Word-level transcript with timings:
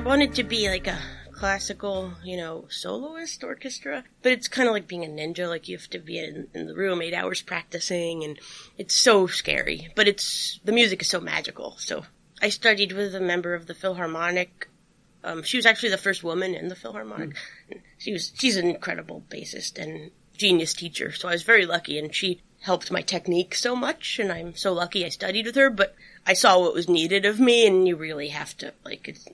I 0.00 0.02
wanted 0.02 0.34
to 0.36 0.44
be 0.44 0.66
like 0.66 0.86
a 0.86 0.98
classical, 1.30 2.14
you 2.24 2.38
know, 2.38 2.64
soloist 2.70 3.44
orchestra, 3.44 4.02
but 4.22 4.32
it's 4.32 4.48
kind 4.48 4.66
of 4.66 4.72
like 4.72 4.88
being 4.88 5.04
a 5.04 5.08
ninja. 5.08 5.46
Like 5.46 5.68
you 5.68 5.76
have 5.76 5.90
to 5.90 5.98
be 5.98 6.18
in, 6.18 6.48
in 6.54 6.66
the 6.66 6.74
room 6.74 7.02
eight 7.02 7.12
hours 7.12 7.42
practicing, 7.42 8.24
and 8.24 8.38
it's 8.78 8.94
so 8.94 9.26
scary. 9.26 9.88
But 9.94 10.08
it's 10.08 10.58
the 10.64 10.72
music 10.72 11.02
is 11.02 11.08
so 11.08 11.20
magical. 11.20 11.76
So 11.76 12.06
I 12.40 12.48
studied 12.48 12.92
with 12.92 13.14
a 13.14 13.20
member 13.20 13.52
of 13.52 13.66
the 13.66 13.74
Philharmonic. 13.74 14.68
Um, 15.22 15.42
she 15.42 15.58
was 15.58 15.66
actually 15.66 15.90
the 15.90 15.98
first 15.98 16.24
woman 16.24 16.54
in 16.54 16.68
the 16.68 16.76
Philharmonic. 16.76 17.36
She 17.98 18.14
was 18.14 18.32
she's 18.38 18.56
an 18.56 18.68
incredible 18.68 19.22
bassist 19.28 19.78
and 19.78 20.12
genius 20.34 20.72
teacher. 20.72 21.12
So 21.12 21.28
I 21.28 21.32
was 21.32 21.42
very 21.42 21.66
lucky, 21.66 21.98
and 21.98 22.14
she 22.14 22.40
helped 22.62 22.90
my 22.90 23.02
technique 23.02 23.54
so 23.54 23.76
much, 23.76 24.18
and 24.18 24.32
I'm 24.32 24.56
so 24.56 24.72
lucky 24.72 25.04
I 25.04 25.10
studied 25.10 25.44
with 25.44 25.56
her. 25.56 25.68
But 25.68 25.94
I 26.26 26.32
saw 26.32 26.58
what 26.58 26.72
was 26.72 26.88
needed 26.88 27.26
of 27.26 27.38
me, 27.38 27.66
and 27.66 27.86
you 27.86 27.96
really 27.96 28.28
have 28.28 28.56
to 28.58 28.72
like 28.82 29.06
it's 29.06 29.28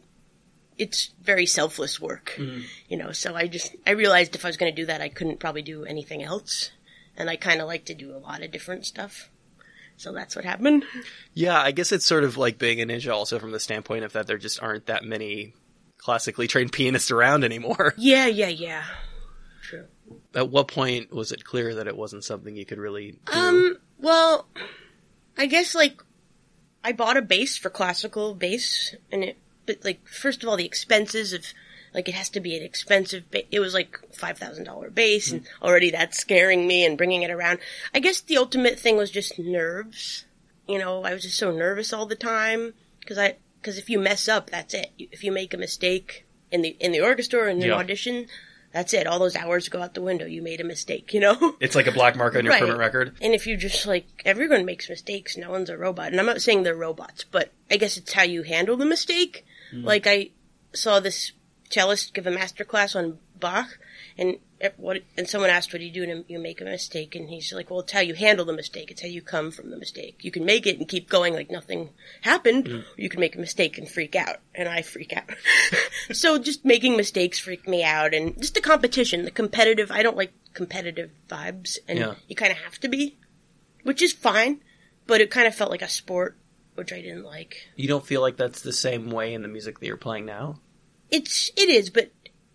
it's 0.79 1.11
very 1.23 1.47
selfless 1.47 2.01
work, 2.01 2.39
you 2.89 2.97
know. 2.97 3.13
So 3.13 3.35
I 3.35 3.47
just 3.47 3.75
I 3.87 3.93
realized 3.93 4.35
if 4.35 4.45
I 4.45 4.49
was 4.49 4.57
going 4.57 4.75
to 4.75 4.83
do 4.83 4.87
that, 4.87 5.01
I 5.01 5.09
couldn't 5.09 5.41
probably 5.41 5.63
do 5.63 5.85
anything 5.85 6.23
else, 6.23 6.71
and 7.17 7.31
I 7.31 7.37
kind 7.37 7.61
of 7.61 7.67
like 7.67 7.87
to 7.87 7.95
do 7.95 8.15
a 8.15 8.19
lot 8.19 8.43
of 8.43 8.51
different 8.51 8.87
stuff. 8.87 9.31
So 9.97 10.13
that's 10.13 10.37
what 10.37 10.45
happened. 10.45 10.85
Yeah, 11.33 11.59
I 11.59 11.73
guess 11.73 11.91
it's 11.93 12.05
sort 12.05 12.25
of 12.25 12.37
like 12.37 12.59
being 12.59 12.81
a 12.83 12.87
ninja 12.87 13.13
also 13.13 13.39
from 13.39 13.53
the 13.53 13.61
standpoint 13.61 14.05
of 14.05 14.13
that 14.13 14.27
there 14.27 14.39
just 14.39 14.63
aren't 14.63 14.87
that 14.87 15.05
many 15.05 15.55
classically 15.99 16.47
trained 16.47 16.73
pianists 16.73 17.11
around 17.11 17.45
anymore. 17.45 17.95
Yeah, 17.99 18.27
yeah, 18.27 18.49
yeah. 18.49 18.85
True. 19.63 19.87
At 20.35 20.51
what 20.51 20.69
point 20.69 21.13
was 21.13 21.33
it 21.33 21.45
clear 21.45 21.75
that 21.77 21.89
it 21.89 21.97
wasn't 21.97 22.25
something 22.25 22.55
you 22.55 22.67
could 22.67 22.79
really 22.79 23.19
do? 23.33 23.33
Um. 23.33 23.77
Well, 23.99 24.47
I 25.39 25.47
guess 25.47 25.75
like 25.75 26.03
I 26.85 26.93
bought 26.93 27.17
a 27.17 27.23
bass 27.23 27.57
for 27.57 27.71
classical 27.71 28.35
bass, 28.35 28.95
and 29.11 29.25
it 29.25 29.39
but 29.67 29.85
like 29.85 30.07
first 30.07 30.43
of 30.43 30.49
all 30.49 30.57
the 30.57 30.65
expenses 30.65 31.33
of 31.33 31.45
like 31.95 32.09
it 32.09 32.15
has 32.15 32.29
to 32.31 32.41
be 32.41 32.57
an 32.57 32.63
expensive 32.63 33.31
ba- 33.31 33.55
it 33.55 33.61
was 33.61 33.73
like 33.73 33.99
$5000 34.15 34.95
bass 34.95 35.33
and 35.33 35.43
hmm. 35.43 35.65
already 35.65 35.91
that's 35.91 36.19
scaring 36.19 36.67
me 36.67 36.85
and 36.85 36.99
bringing 36.99 37.23
it 37.23 37.31
around 37.31 37.59
i 37.95 37.99
guess 38.01 38.21
the 38.21 38.37
ultimate 38.37 38.79
thing 38.79 38.97
was 38.97 39.11
just 39.11 39.39
nerves 39.39 40.25
you 40.69 40.79
know 40.79 41.05
i 41.05 41.13
was 41.13 41.23
just 41.23 41.39
so 41.39 41.51
nervous 41.51 41.93
all 41.93 42.07
the 42.07 42.17
time 42.17 42.75
because 43.01 43.19
i 43.19 43.37
because 43.61 43.79
if 43.79 43.89
you 43.91 43.99
mess 43.99 44.29
up 44.29 44.51
that's 44.51 44.75
it 44.75 44.91
if 44.99 45.25
you 45.25 45.33
make 45.33 45.55
a 45.55 45.59
mistake 45.59 46.25
in 46.51 46.63
the 46.63 46.77
in 46.81 46.93
the 46.93 47.01
orchestra 47.01 47.41
or 47.41 47.49
in 47.49 47.59
the 47.61 47.69
Yeah. 47.69 47.75
audition 47.75 48.27
that's 48.73 48.93
it 48.93 49.07
all 49.07 49.19
those 49.19 49.37
hours 49.37 49.69
go 49.71 49.81
out 49.81 49.95
the 49.95 50.03
window 50.03 50.27
you 50.27 50.43
made 50.43 50.61
a 50.61 50.65
mistake 50.65 51.15
you 51.15 51.21
know 51.21 51.55
it's 51.61 51.75
like 51.75 51.87
a 51.87 51.93
black 51.93 52.15
mark 52.17 52.37
on 52.37 52.45
your 52.45 52.53
Right. 52.53 52.61
permanent 52.61 52.79
record. 52.81 53.17
and 53.23 53.33
if 53.33 53.47
you 53.47 53.57
just 53.57 53.87
like 53.87 54.07
everyone 54.25 54.67
makes 54.67 54.91
mistakes, 54.91 55.37
no 55.37 55.51
one's 55.51 55.71
a 55.71 55.79
robot. 55.79 56.09
And 56.09 56.21
I'm 56.21 56.27
not 56.27 56.43
saying 56.43 56.63
they're 56.65 56.75
robots, 56.75 57.25
but 57.25 57.53
I 57.71 57.77
guess 57.79 57.97
it's 57.97 58.13
how 58.13 58.25
you 58.25 58.43
handle 58.43 58.77
the 58.77 58.85
mistake. 58.85 59.46
Mm. 59.73 59.85
Like 59.85 60.07
I 60.07 60.31
saw 60.73 61.01
this 61.01 61.33
cellist 61.71 62.15
give 62.15 62.27
a 62.27 62.31
master 62.31 62.65
class 62.65 62.95
on 62.95 63.19
Bach, 63.39 63.79
and 64.17 64.39
eh, 64.61 64.71
what 64.77 65.03
and 65.17 65.29
someone 65.29 65.51
asked, 65.51 65.73
"What 65.73 65.81
do 65.81 65.85
you 65.85 65.93
do 65.93 66.01
when 66.07 66.25
you 66.29 66.39
make 66.39 66.61
a 66.61 66.65
mistake?" 66.65 67.15
And 67.15 67.29
he's 67.29 67.53
like, 67.53 67.71
"Well, 67.71 67.81
it's 67.81 67.93
how 67.93 68.01
you 68.01 68.15
handle 68.15 68.45
the 68.47 68.53
mistake. 68.53 68.91
It's 68.91 69.03
how 69.03 69.09
you 69.09 69.21
come 69.21 69.51
from 69.51 69.71
the 69.71 69.77
mistake. 69.77 70.19
You 70.23 70.31
can 70.31 70.45
make 70.45 70.67
it 70.67 70.79
and 70.79 70.89
keep 70.89 71.09
going 71.09 71.35
like 71.35 71.51
nothing 71.51 71.91
happened, 72.23 72.67
mm. 72.67 72.81
or 72.81 72.85
you 72.97 73.09
can 73.09 73.21
make 73.21 73.37
a 73.37 73.41
mistake 73.41 73.77
and 73.77 73.89
freak 73.89 74.17
out." 74.17 74.41
And 74.55 74.69
I 74.69 74.83
freak 74.83 75.15
out. 75.15 75.31
so 76.13 76.39
just 76.39 76.65
making 76.65 76.97
mistakes 76.97 77.39
freak 77.39 77.69
me 77.69 77.85
out, 77.85 78.15
and 78.15 78.41
just 78.41 78.55
the 78.55 78.61
competition, 78.61 79.25
the 79.25 79.31
competitive. 79.31 79.91
I 79.91 80.03
don't 80.03 80.17
like 80.17 80.33
competitive 80.55 81.11
vibes, 81.29 81.77
and 81.87 81.99
Yeah. 81.99 82.15
you 82.29 82.37
kind 82.37 82.53
of 82.53 82.59
have 82.59 82.79
to 82.81 82.89
be 82.89 83.17
which 83.87 84.03
is 84.03 84.13
fine, 84.13 84.61
but 85.07 85.21
it 85.21 85.31
kind 85.31 85.47
of 85.47 85.55
felt 85.55 85.71
like 85.71 85.81
a 85.81 85.89
sport, 85.89 86.37
which 86.77 86.93
I 86.93 87.01
didn't 87.01 87.25
like. 87.25 87.69
You 87.77 87.89
don't 87.89 88.07
feel 88.07 88.21
like 88.21 88.37
that's 88.37 88.63
the 88.63 88.73
same 88.73 89.11
way 89.11 89.35
in 89.35 89.43
the 89.43 89.49
music 89.49 89.79
that 89.79 89.87
you're 89.87 89.97
playing 89.97 90.27
now? 90.27 90.61
It's 91.11 91.51
it 91.57 91.69
is, 91.69 91.91
but 91.91 92.11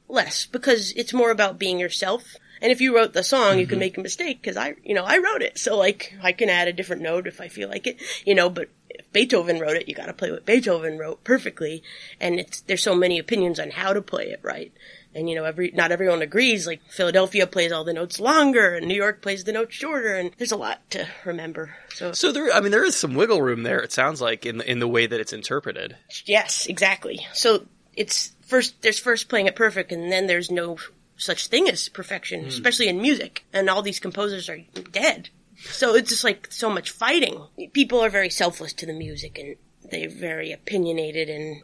less 0.07 0.45
because 0.45 0.91
it's 0.93 1.13
more 1.13 1.31
about 1.31 1.59
being 1.59 1.79
yourself. 1.79 2.35
And 2.61 2.71
if 2.71 2.79
you 2.79 2.95
wrote 2.95 3.13
the 3.13 3.23
song, 3.23 3.57
you 3.57 3.65
can 3.65 3.75
mm-hmm. 3.75 3.79
make 3.79 3.97
a 3.97 4.01
mistake 4.01 4.39
because 4.41 4.55
I, 4.55 4.75
you 4.83 4.93
know, 4.93 5.03
I 5.03 5.17
wrote 5.17 5.41
it, 5.41 5.57
so 5.57 5.77
like 5.77 6.13
I 6.21 6.31
can 6.31 6.49
add 6.49 6.67
a 6.67 6.73
different 6.73 7.01
note 7.01 7.25
if 7.25 7.41
I 7.41 7.47
feel 7.47 7.69
like 7.69 7.87
it, 7.87 7.99
you 8.23 8.35
know. 8.35 8.49
But 8.49 8.69
if 8.89 9.11
Beethoven 9.11 9.59
wrote 9.59 9.77
it, 9.77 9.87
you 9.87 9.95
got 9.95 10.07
to 10.07 10.13
play 10.13 10.31
what 10.31 10.45
Beethoven 10.45 10.99
wrote 10.99 11.23
perfectly, 11.23 11.81
and 12.19 12.39
it's 12.39 12.61
there's 12.61 12.83
so 12.83 12.93
many 12.93 13.17
opinions 13.17 13.59
on 13.59 13.71
how 13.71 13.93
to 13.93 14.01
play 14.01 14.25
it 14.25 14.41
right. 14.43 14.71
And 15.13 15.29
you 15.29 15.35
know, 15.35 15.43
every 15.43 15.71
not 15.71 15.91
everyone 15.91 16.21
agrees. 16.21 16.65
Like 16.65 16.81
Philadelphia 16.89 17.47
plays 17.47 17.71
all 17.71 17.83
the 17.83 17.93
notes 17.93 18.19
longer, 18.19 18.75
and 18.75 18.87
New 18.87 18.95
York 18.95 19.21
plays 19.21 19.43
the 19.43 19.51
notes 19.51 19.75
shorter, 19.75 20.15
and 20.15 20.31
there's 20.37 20.51
a 20.51 20.57
lot 20.57 20.89
to 20.91 21.07
remember. 21.25 21.75
So 21.93 22.13
So 22.13 22.31
there, 22.31 22.51
I 22.53 22.61
mean, 22.61 22.71
there 22.71 22.85
is 22.85 22.95
some 22.95 23.15
wiggle 23.15 23.41
room 23.41 23.63
there. 23.63 23.79
It 23.81 23.91
sounds 23.91 24.21
like 24.21 24.45
in 24.45 24.59
the, 24.59 24.71
in 24.71 24.79
the 24.79 24.87
way 24.87 25.07
that 25.07 25.19
it's 25.19 25.33
interpreted. 25.33 25.97
Yes, 26.25 26.65
exactly. 26.67 27.25
So 27.33 27.65
it's 27.95 28.33
first 28.45 28.81
there's 28.81 28.99
first 28.99 29.27
playing 29.27 29.47
it 29.47 29.55
perfect, 29.55 29.91
and 29.91 30.11
then 30.11 30.27
there's 30.27 30.49
no 30.49 30.77
such 31.17 31.47
thing 31.47 31.69
as 31.69 31.89
perfection, 31.89 32.41
hmm. 32.41 32.47
especially 32.47 32.87
in 32.87 33.01
music. 33.01 33.45
And 33.53 33.69
all 33.69 33.81
these 33.81 33.99
composers 33.99 34.49
are 34.49 34.59
dead. 34.91 35.29
So 35.57 35.93
it's 35.93 36.09
just 36.09 36.23
like 36.23 36.47
so 36.49 36.69
much 36.69 36.89
fighting. 36.91 37.45
People 37.73 37.99
are 37.99 38.09
very 38.09 38.29
selfless 38.29 38.73
to 38.73 38.85
the 38.85 38.93
music, 38.93 39.37
and 39.37 39.55
they're 39.91 40.09
very 40.09 40.51
opinionated, 40.51 41.29
and 41.29 41.61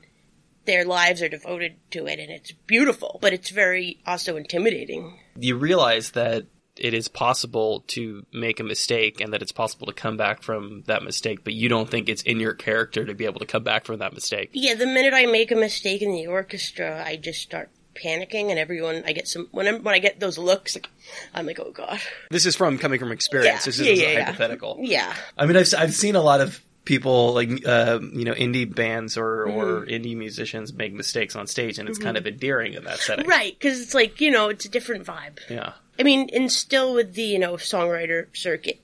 their 0.68 0.86
lives 0.86 1.24
are 1.24 1.30
devoted 1.30 1.76
to 1.92 2.06
it, 2.06 2.20
and 2.20 2.30
it's 2.30 2.52
beautiful. 2.52 3.18
But 3.22 3.34
it's 3.34 3.50
very 3.50 4.00
also 4.06 4.38
intimidating. 4.38 5.18
You 5.36 5.56
realize 5.56 6.12
that 6.12 6.46
it 6.76 6.94
is 6.94 7.08
possible 7.08 7.84
to 7.88 8.24
make 8.32 8.60
a 8.60 8.64
mistake 8.64 9.20
and 9.20 9.34
that 9.34 9.42
it's 9.42 9.52
possible 9.52 9.88
to 9.88 9.94
come 9.94 10.16
back 10.16 10.44
from 10.44 10.84
that 10.86 11.02
mistake, 11.02 11.44
but 11.44 11.54
you 11.54 11.70
don't 11.70 11.90
think 11.90 12.08
it's 12.08 12.22
in 12.22 12.40
your 12.40 12.54
character 12.54 13.04
to 13.04 13.16
be 13.16 13.26
able 13.26 13.40
to 13.40 13.48
come 13.48 13.64
back 13.64 13.86
from 13.86 13.98
that 13.98 14.14
mistake. 14.14 14.52
Yeah, 14.54 14.76
the 14.76 14.86
minute 14.86 15.14
I 15.16 15.26
make 15.26 15.52
a 15.52 15.56
mistake 15.56 16.04
in 16.04 16.12
the 16.12 16.28
orchestra, 16.28 17.04
I 17.04 17.16
just 17.16 17.42
start 17.42 17.72
panicking, 17.96 18.52
and 18.52 18.60
everyone 18.60 19.02
I 19.08 19.14
get 19.14 19.28
some 19.28 19.48
when 19.52 19.68
I 19.68 19.72
when 19.72 19.96
I 19.96 20.00
get 20.00 20.20
those 20.20 20.38
looks, 20.38 20.76
like, 20.76 20.88
I'm 21.34 21.48
like, 21.48 21.60
oh 21.60 21.72
god, 21.72 22.00
This 22.30 22.46
is 22.46 22.56
from 22.56 22.78
coming 22.78 23.00
from 23.00 23.12
experience. 23.12 23.62
Yeah, 23.62 23.66
this 23.66 23.80
is 23.80 23.88
yeah, 23.88 23.94
a 23.94 24.14
yeah. 24.14 24.24
hypothetical. 24.26 24.78
yeah. 24.82 25.16
I 25.36 25.48
mean, 25.48 25.58
I've 25.58 25.74
I've 25.76 25.96
seen 25.96 26.16
a 26.16 26.22
lot 26.22 26.42
of 26.42 26.62
people 26.88 27.34
like 27.34 27.50
uh, 27.68 28.00
you 28.02 28.24
know 28.24 28.34
indie 28.34 28.74
bands 28.74 29.18
or 29.18 29.44
or 29.44 29.68
Mm-hmm. 29.68 29.90
indie 29.90 30.16
musicians 30.16 30.74
make 30.74 30.94
mistakes 30.94 31.36
on 31.36 31.46
stage, 31.46 31.78
and 31.78 31.90
it's 31.90 32.00
kind 32.00 32.16
of 32.16 32.26
endearing 32.26 32.74
in 32.74 32.86
that 32.86 33.00
setting. 33.00 33.28
Right, 33.28 33.54
because 33.60 33.82
it's 33.82 33.94
like, 33.94 34.22
you 34.22 34.32
know, 34.32 34.48
it's 34.48 34.66
a 34.66 34.70
different 34.70 35.06
vibe. 35.06 35.40
Yeah. 35.50 35.74
I 36.00 36.04
mean, 36.04 36.30
and 36.34 36.50
still 36.50 36.94
with 36.94 37.14
the, 37.14 37.24
you 37.24 37.40
know, 37.40 37.54
songwriter 37.56 38.28
circuit, 38.34 38.80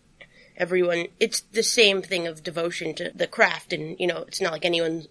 everyone, 0.58 1.08
it's 1.20 1.40
the 1.54 1.64
same 1.64 2.02
thing 2.02 2.28
of 2.28 2.44
devotion 2.44 2.94
to 2.96 3.12
the 3.16 3.28
craft, 3.28 3.72
and, 3.72 3.98
you 4.00 4.08
know, 4.08 4.26
it's 4.28 4.42
not 4.42 4.52
like 4.52 4.66
anyone 4.66 5.08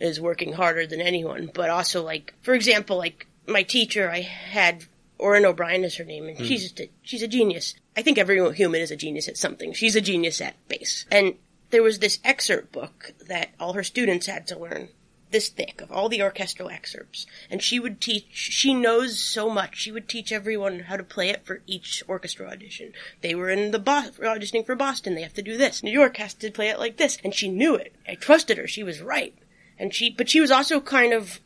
is 0.00 0.20
working 0.20 0.52
harder 0.52 0.86
than 0.86 1.00
anyone, 1.00 1.48
but 1.54 1.70
also, 1.70 2.02
like, 2.02 2.34
for 2.42 2.54
example, 2.54 2.96
like, 2.98 3.26
my 3.46 3.62
teacher, 3.62 4.10
I 4.10 4.22
had, 4.22 4.84
Orin 5.18 5.44
O'Brien 5.44 5.84
is 5.84 5.96
her 5.96 6.04
name, 6.04 6.26
and 6.26 6.36
she's 6.38 6.62
just 6.62 6.80
a, 6.80 6.90
she's 7.02 7.22
a 7.22 7.28
genius. 7.28 7.74
I 7.96 8.02
think 8.02 8.18
every 8.18 8.36
human 8.54 8.80
is 8.80 8.90
a 8.90 8.96
genius 8.96 9.28
at 9.28 9.36
something. 9.36 9.72
She's 9.72 9.94
a 9.94 10.00
genius 10.00 10.40
at 10.40 10.56
bass. 10.68 11.06
And 11.10 11.34
there 11.72 11.82
was 11.82 11.98
this 11.98 12.20
excerpt 12.22 12.70
book 12.70 13.14
that 13.26 13.50
all 13.58 13.72
her 13.72 13.82
students 13.82 14.26
had 14.26 14.46
to 14.46 14.58
learn 14.58 14.90
this 15.30 15.48
thick 15.48 15.80
of 15.80 15.90
all 15.90 16.10
the 16.10 16.22
orchestral 16.22 16.68
excerpts. 16.68 17.26
And 17.50 17.62
she 17.62 17.80
would 17.80 18.00
teach, 18.00 18.26
she 18.30 18.74
knows 18.74 19.18
so 19.18 19.48
much. 19.48 19.78
She 19.78 19.90
would 19.90 20.06
teach 20.06 20.30
everyone 20.30 20.80
how 20.80 20.98
to 20.98 21.02
play 21.02 21.30
it 21.30 21.46
for 21.46 21.62
each 21.66 22.04
orchestra 22.06 22.48
audition. 22.48 22.92
They 23.22 23.34
were 23.34 23.48
in 23.48 23.70
the 23.70 23.78
Bo- 23.78 24.10
auditioning 24.20 24.66
for 24.66 24.76
Boston. 24.76 25.14
They 25.14 25.22
have 25.22 25.32
to 25.34 25.42
do 25.42 25.56
this. 25.56 25.82
New 25.82 25.90
York 25.90 26.18
has 26.18 26.34
to 26.34 26.50
play 26.50 26.68
it 26.68 26.78
like 26.78 26.98
this. 26.98 27.18
And 27.24 27.34
she 27.34 27.48
knew 27.48 27.74
it. 27.74 27.94
I 28.06 28.14
trusted 28.14 28.58
her. 28.58 28.68
She 28.68 28.82
was 28.82 29.00
right. 29.00 29.34
And 29.78 29.94
she, 29.94 30.10
but 30.10 30.28
she 30.28 30.40
was 30.40 30.50
also 30.50 30.80
kind 30.80 31.14
of, 31.14 31.40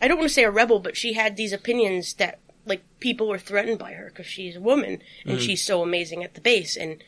I 0.00 0.06
don't 0.06 0.18
want 0.18 0.28
to 0.28 0.34
say 0.34 0.44
a 0.44 0.50
rebel, 0.50 0.78
but 0.78 0.96
she 0.96 1.14
had 1.14 1.36
these 1.36 1.54
opinions 1.54 2.12
that 2.14 2.38
like 2.66 2.82
people 3.00 3.28
were 3.28 3.38
threatened 3.38 3.78
by 3.78 3.94
her 3.94 4.06
because 4.10 4.26
she's 4.26 4.56
a 4.56 4.60
woman 4.60 5.02
and 5.24 5.38
mm. 5.38 5.40
she's 5.40 5.64
so 5.64 5.82
amazing 5.82 6.22
at 6.22 6.34
the 6.34 6.40
bass. 6.40 6.76
And 6.76 7.02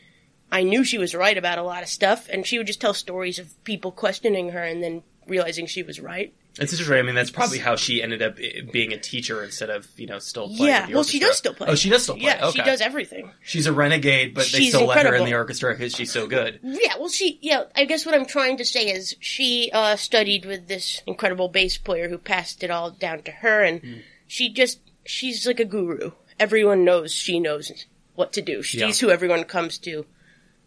I 0.51 0.63
knew 0.63 0.83
she 0.83 0.97
was 0.97 1.13
right 1.15 1.37
about 1.37 1.57
a 1.57 1.63
lot 1.63 1.83
of 1.83 1.89
stuff. 1.89 2.29
And 2.29 2.45
she 2.45 2.57
would 2.57 2.67
just 2.67 2.81
tell 2.81 2.93
stories 2.93 3.39
of 3.39 3.61
people 3.63 3.91
questioning 3.91 4.49
her 4.49 4.63
and 4.63 4.81
then 4.83 5.03
realizing 5.27 5.65
she 5.65 5.83
was 5.83 5.99
right. 5.99 6.33
It's 6.57 6.71
interesting. 6.71 6.97
I 6.97 7.01
mean, 7.01 7.15
that's 7.15 7.31
probably 7.31 7.57
how 7.59 7.75
she 7.75 8.01
ended 8.01 8.21
up 8.21 8.37
eh, 8.41 8.61
being 8.71 8.93
a 8.93 8.97
teacher 8.97 9.43
instead 9.43 9.69
of 9.69 9.85
you 9.99 10.07
know 10.07 10.19
still 10.19 10.47
playing. 10.47 10.67
Yeah, 10.67 10.87
well, 10.89 11.03
she 11.03 11.19
does 11.19 11.35
still 11.35 11.53
play. 11.53 11.67
Oh, 11.69 11.75
she 11.75 11.89
does 11.89 12.03
still 12.03 12.15
play. 12.15 12.27
Yeah, 12.27 12.45
okay. 12.47 12.59
she 12.59 12.63
does 12.63 12.79
everything. 12.79 13.29
She's 13.43 13.67
a 13.67 13.73
renegade, 13.73 14.33
but 14.33 14.45
they 14.53 14.59
She's 14.59 14.69
still 14.73 14.87
let 14.87 15.05
her 15.05 15.15
in 15.15 15.25
the 15.25 15.33
orchestra 15.33 15.73
because 15.73 15.93
she's 15.93 16.13
so 16.13 16.27
good. 16.27 16.61
Yeah, 16.63 16.93
well, 16.97 17.09
she, 17.09 17.39
yeah, 17.41 17.63
I 17.75 17.83
guess 17.83 18.05
what 18.05 18.15
I'm 18.15 18.25
trying 18.25 18.55
to 18.57 18.63
say 18.65 18.85
is 18.89 19.17
she 19.19 19.69
uh, 19.73 19.97
studied 19.97 20.45
with 20.45 20.69
this 20.69 21.01
incredible 21.05 21.49
bass 21.49 21.77
player 21.77 22.07
who 22.07 22.17
passed 22.17 22.63
it 22.63 22.71
all 22.71 22.89
down 22.89 23.23
to 23.23 23.31
her, 23.31 23.61
and 23.61 23.81
Hmm. 23.81 23.93
she 24.25 24.47
just, 24.53 24.79
she's 25.05 25.45
like 25.45 25.59
a 25.59 25.65
guru. 25.65 26.11
Everyone 26.39 26.85
knows 26.85 27.11
she 27.11 27.37
knows 27.37 27.85
what 28.13 28.31
to 28.31 28.41
do. 28.41 28.61
She's 28.63 28.79
Yeah. 28.79 28.91
who 28.93 29.09
everyone 29.11 29.43
comes 29.43 29.77
to 29.79 30.05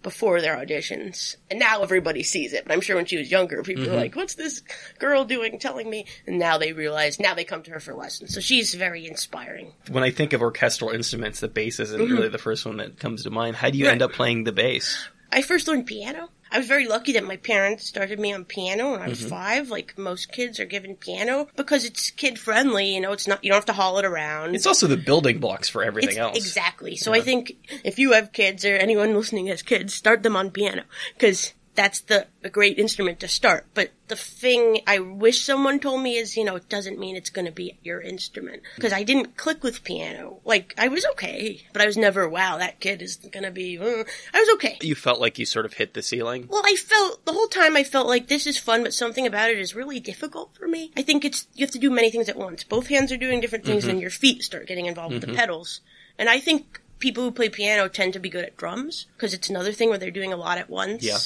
before 0.02 0.40
their 0.40 0.56
auditions. 0.56 1.36
And 1.50 1.58
now 1.58 1.82
everybody 1.82 2.22
sees 2.22 2.52
it. 2.52 2.64
But 2.64 2.72
I'm 2.72 2.80
sure 2.80 2.96
when 2.96 3.06
she 3.06 3.16
was 3.18 3.30
younger, 3.30 3.62
people 3.62 3.84
Mm-hmm. 3.84 3.92
were 3.92 3.98
like, 4.00 4.16
what's 4.16 4.34
this 4.34 4.62
girl 4.98 5.24
doing 5.24 5.58
telling 5.58 5.88
me? 5.90 6.06
And 6.26 6.38
now 6.38 6.58
they 6.58 6.72
realize, 6.72 7.18
now 7.20 7.34
they 7.34 7.44
come 7.44 7.62
to 7.64 7.70
her 7.72 7.80
for 7.80 7.94
lessons. 7.94 8.34
So 8.34 8.40
she's 8.40 8.74
very 8.74 9.06
inspiring. 9.06 9.72
When 9.90 10.04
I 10.04 10.10
think 10.10 10.32
of 10.32 10.42
orchestral 10.42 10.90
instruments, 10.90 11.40
the 11.40 11.48
bass 11.48 11.80
isn't 11.80 12.00
really 12.00 12.28
the 12.28 12.38
first 12.38 12.64
one 12.64 12.76
that 12.78 12.98
comes 12.98 13.24
to 13.24 13.30
mind. 13.30 13.56
How 13.56 13.70
do 13.70 13.78
you 13.78 13.86
end 13.86 14.00
Mm-hmm. 14.00 14.10
Up 14.10 14.12
playing 14.16 14.44
the 14.44 14.52
bass? 14.52 15.08
I 15.30 15.42
first 15.42 15.68
learned 15.68 15.86
piano. 15.86 16.30
I 16.50 16.58
was 16.58 16.66
very 16.66 16.86
lucky 16.86 17.12
that 17.12 17.24
my 17.24 17.36
parents 17.36 17.84
started 17.86 18.18
me 18.18 18.32
on 18.32 18.44
piano 18.44 18.92
when 18.92 19.00
I 19.00 19.04
Mm-hmm. 19.04 19.10
was 19.10 19.24
five. 19.28 19.68
Like 19.70 19.96
most 19.98 20.32
kids 20.32 20.58
are 20.60 20.64
given 20.64 20.96
piano 20.96 21.48
because 21.56 21.84
it's 21.84 22.10
kid 22.10 22.38
friendly. 22.38 22.94
You 22.94 23.00
know, 23.00 23.12
it's 23.12 23.26
not 23.26 23.42
you 23.44 23.50
don't 23.50 23.56
have 23.58 23.66
to 23.66 23.72
haul 23.72 23.98
it 23.98 24.04
around. 24.04 24.54
It's 24.54 24.66
also 24.66 24.86
the 24.86 24.96
building 24.96 25.38
blocks 25.40 25.68
for 25.68 25.82
everything 25.84 26.10
It's- 26.10 26.24
else. 26.24 26.36
Exactly. 26.36 26.96
So 26.96 27.12
I 27.12 27.20
think 27.20 27.56
if 27.84 27.98
you 27.98 28.12
have 28.12 28.32
kids 28.32 28.64
or 28.64 28.74
anyone 28.76 29.14
listening 29.14 29.46
has 29.48 29.62
kids, 29.62 29.94
start 29.94 30.22
them 30.22 30.36
on 30.36 30.50
piano 30.50 30.82
because 31.14 31.52
that's 31.78 32.00
the 32.00 32.26
a 32.42 32.50
great 32.50 32.76
instrument 32.76 33.20
to 33.20 33.28
start. 33.28 33.66
But 33.72 33.90
the 34.08 34.16
thing 34.16 34.80
I 34.84 34.98
wish 34.98 35.44
someone 35.44 35.78
told 35.78 36.02
me 36.02 36.16
is, 36.16 36.36
you 36.36 36.42
know, 36.42 36.56
it 36.56 36.68
doesn't 36.68 36.98
mean 36.98 37.14
it's 37.14 37.30
going 37.30 37.44
to 37.44 37.52
be 37.52 37.78
your 37.84 38.00
instrument 38.00 38.64
because 38.74 38.92
I 38.92 39.04
didn't 39.04 39.36
click 39.36 39.62
with 39.62 39.84
piano. 39.84 40.40
Like 40.44 40.74
I 40.76 40.88
was 40.88 41.06
okay, 41.12 41.62
but 41.72 41.80
I 41.80 41.86
was 41.86 41.96
never, 41.96 42.28
wow, 42.28 42.58
that 42.58 42.80
kid 42.80 43.00
is 43.00 43.14
going 43.14 43.44
to 43.44 43.52
be. 43.52 43.78
Uh. 43.78 44.02
I 44.34 44.40
was 44.40 44.48
okay. 44.54 44.78
You 44.82 44.96
felt 44.96 45.20
like 45.20 45.38
you 45.38 45.46
sort 45.46 45.66
of 45.66 45.74
hit 45.74 45.94
the 45.94 46.02
ceiling. 46.02 46.48
Well, 46.48 46.62
I 46.64 46.74
felt 46.74 47.24
the 47.24 47.32
whole 47.32 47.46
time 47.46 47.76
I 47.76 47.84
felt 47.84 48.08
like 48.08 48.26
this 48.26 48.48
is 48.48 48.58
fun, 48.58 48.82
but 48.82 48.92
something 48.92 49.24
about 49.24 49.50
it 49.50 49.58
is 49.58 49.76
really 49.76 50.00
difficult 50.00 50.56
for 50.58 50.66
me. 50.66 50.90
I 50.96 51.02
think 51.02 51.24
it's 51.24 51.46
you 51.54 51.64
have 51.64 51.70
to 51.70 51.78
do 51.78 51.90
many 51.90 52.10
things 52.10 52.28
at 52.28 52.36
once. 52.36 52.64
Both 52.64 52.88
hands 52.88 53.12
are 53.12 53.16
doing 53.16 53.40
different 53.40 53.64
things, 53.64 53.84
and 53.84 54.00
your 54.00 54.10
feet 54.10 54.42
start 54.42 54.66
getting 54.66 54.86
involved 54.86 55.14
with 55.14 55.26
the 55.26 55.34
pedals. 55.34 55.80
And 56.18 56.28
I 56.28 56.40
think 56.40 56.80
people 56.98 57.22
who 57.22 57.30
play 57.30 57.48
piano 57.48 57.88
tend 57.88 58.12
to 58.14 58.18
be 58.18 58.28
good 58.28 58.44
at 58.44 58.56
drums 58.56 59.06
because 59.16 59.32
it's 59.32 59.48
another 59.48 59.72
thing 59.72 59.88
where 59.88 59.98
they're 59.98 60.10
doing 60.10 60.32
a 60.32 60.36
lot 60.36 60.58
at 60.58 60.68
once. 60.68 61.04
Yeah. 61.04 61.18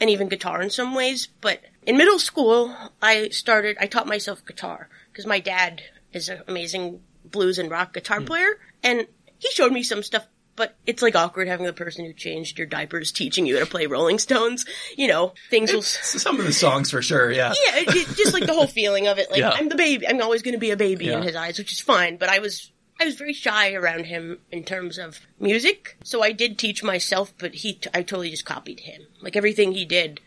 And 0.00 0.10
even 0.10 0.28
guitar 0.28 0.60
in 0.60 0.70
some 0.70 0.94
ways. 0.94 1.28
But 1.40 1.62
in 1.86 1.96
middle 1.96 2.18
school, 2.18 2.74
I 3.00 3.28
started. 3.28 3.76
I 3.80 3.86
taught 3.86 4.06
myself 4.06 4.44
guitar 4.44 4.88
because 5.12 5.26
my 5.26 5.40
dad 5.40 5.82
is 6.12 6.28
an 6.28 6.42
amazing 6.48 7.00
blues 7.24 7.58
and 7.58 7.70
rock 7.70 7.94
guitar 7.94 8.20
hmm. 8.20 8.26
player, 8.26 8.58
and 8.82 9.06
he 9.38 9.50
showed 9.50 9.72
me 9.72 9.82
some 9.82 10.02
stuff 10.02 10.26
but 10.56 10.76
it's 10.86 11.02
like 11.02 11.16
awkward 11.16 11.48
having 11.48 11.66
the 11.66 11.72
person 11.72 12.04
who 12.04 12.12
changed 12.12 12.58
your 12.58 12.66
diapers 12.66 13.10
teaching 13.10 13.46
you 13.46 13.54
how 13.54 13.64
to 13.64 13.70
play 13.70 13.86
Rolling 13.86 14.18
Stones. 14.18 14.64
You 14.96 15.08
know, 15.08 15.34
things 15.50 15.72
will. 15.72 15.82
Some 15.82 16.38
of 16.38 16.46
the 16.46 16.52
songs 16.52 16.90
for 16.90 17.02
sure, 17.02 17.30
yeah. 17.30 17.52
Yeah, 17.66 17.78
it, 17.80 17.88
it- 17.88 18.16
just 18.16 18.32
like 18.32 18.46
the 18.46 18.54
whole 18.54 18.66
feeling 18.66 19.06
of 19.08 19.18
it. 19.18 19.30
Like 19.30 19.40
Yeah. 19.44 19.50
I'm 19.50 19.68
the 19.68 19.74
baby. 19.74 20.06
I'm 20.06 20.20
always 20.22 20.42
going 20.42 20.54
to 20.54 20.60
be 20.60 20.70
a 20.70 20.76
baby 20.76 21.10
in 21.10 21.22
his 21.22 21.36
eyes, 21.36 21.58
which 21.58 21.72
is 21.72 21.80
fine. 21.80 22.16
But 22.16 22.28
I 22.28 22.38
was 22.38 22.70
I 23.04 23.08
was 23.08 23.16
very 23.16 23.34
shy 23.34 23.74
around 23.74 24.06
him 24.06 24.38
in 24.50 24.64
terms 24.64 24.96
of 24.96 25.20
music. 25.38 25.98
So 26.04 26.22
I 26.22 26.32
did 26.32 26.58
teach 26.58 26.82
myself, 26.82 27.34
but 27.38 27.56
he 27.56 27.74
t- 27.74 27.90
I 27.92 28.02
totally 28.02 28.30
just 28.30 28.46
copied 28.46 28.80
him. 28.80 29.02
Like 29.20 29.36
everything 29.36 29.72
he 29.72 29.84
did, 29.84 30.20